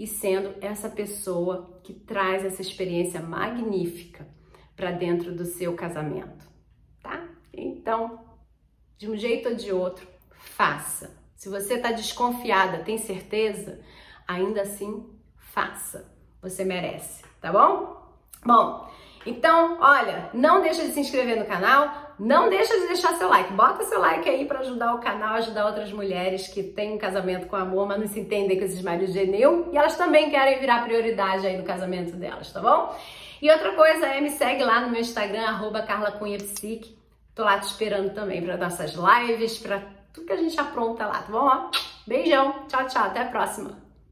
e 0.00 0.06
sendo 0.06 0.54
essa 0.62 0.88
pessoa 0.88 1.78
que 1.84 1.92
traz 1.92 2.42
essa 2.42 2.62
experiência 2.62 3.20
magnífica 3.20 4.26
para 4.74 4.92
dentro 4.92 5.36
do 5.36 5.44
seu 5.44 5.74
casamento, 5.74 6.48
tá? 7.02 7.28
Então, 7.52 8.24
de 8.96 9.10
um 9.10 9.14
jeito 9.14 9.50
ou 9.50 9.54
de 9.54 9.70
outro, 9.70 10.08
faça. 10.30 11.14
Se 11.36 11.50
você 11.50 11.74
está 11.74 11.92
desconfiada, 11.92 12.82
tem 12.82 12.96
certeza, 12.96 13.78
ainda 14.26 14.62
assim, 14.62 15.06
faça. 15.36 16.10
Você 16.40 16.64
merece, 16.64 17.22
tá 17.38 17.52
bom? 17.52 18.00
Bom, 18.42 18.90
então, 19.26 19.80
olha, 19.82 20.30
não 20.32 20.62
deixa 20.62 20.82
de 20.82 20.92
se 20.92 21.00
inscrever 21.00 21.38
no 21.38 21.44
canal, 21.44 22.09
não 22.20 22.50
deixa 22.50 22.78
de 22.78 22.86
deixar 22.86 23.14
seu 23.14 23.28
like. 23.30 23.50
Bota 23.54 23.82
seu 23.84 23.98
like 23.98 24.28
aí 24.28 24.44
para 24.44 24.60
ajudar 24.60 24.94
o 24.94 24.98
canal, 24.98 25.36
ajudar 25.36 25.66
outras 25.66 25.90
mulheres 25.90 26.48
que 26.48 26.62
têm 26.62 26.92
um 26.92 26.98
casamento 26.98 27.46
com 27.46 27.56
amor, 27.56 27.88
mas 27.88 27.98
não 27.98 28.06
se 28.06 28.20
entendem 28.20 28.58
com 28.58 28.64
esses 28.64 28.82
maridos 28.82 29.14
genil 29.14 29.70
e 29.72 29.78
elas 29.78 29.96
também 29.96 30.28
querem 30.28 30.60
virar 30.60 30.84
prioridade 30.84 31.46
aí 31.46 31.56
no 31.56 31.64
casamento 31.64 32.14
delas, 32.16 32.52
tá 32.52 32.60
bom? 32.60 32.94
E 33.40 33.50
outra 33.50 33.72
coisa 33.72 34.06
é 34.06 34.20
me 34.20 34.30
segue 34.30 34.62
lá 34.62 34.82
no 34.82 34.90
meu 34.90 35.00
Instagram, 35.00 35.46
arroba 35.46 35.80
carlacunhapsique. 35.80 36.94
Tô 37.34 37.42
lá 37.42 37.58
te 37.58 37.68
esperando 37.68 38.12
também 38.12 38.42
para 38.42 38.58
nossas 38.58 38.92
lives, 38.92 39.58
para 39.58 39.80
tudo 40.12 40.26
que 40.26 40.32
a 40.34 40.36
gente 40.36 40.60
apronta 40.60 41.06
lá, 41.06 41.22
tá 41.22 41.32
bom? 41.32 41.70
Beijão, 42.06 42.66
tchau, 42.68 42.86
tchau, 42.86 43.04
até 43.04 43.22
a 43.22 43.26
próxima. 43.26 43.79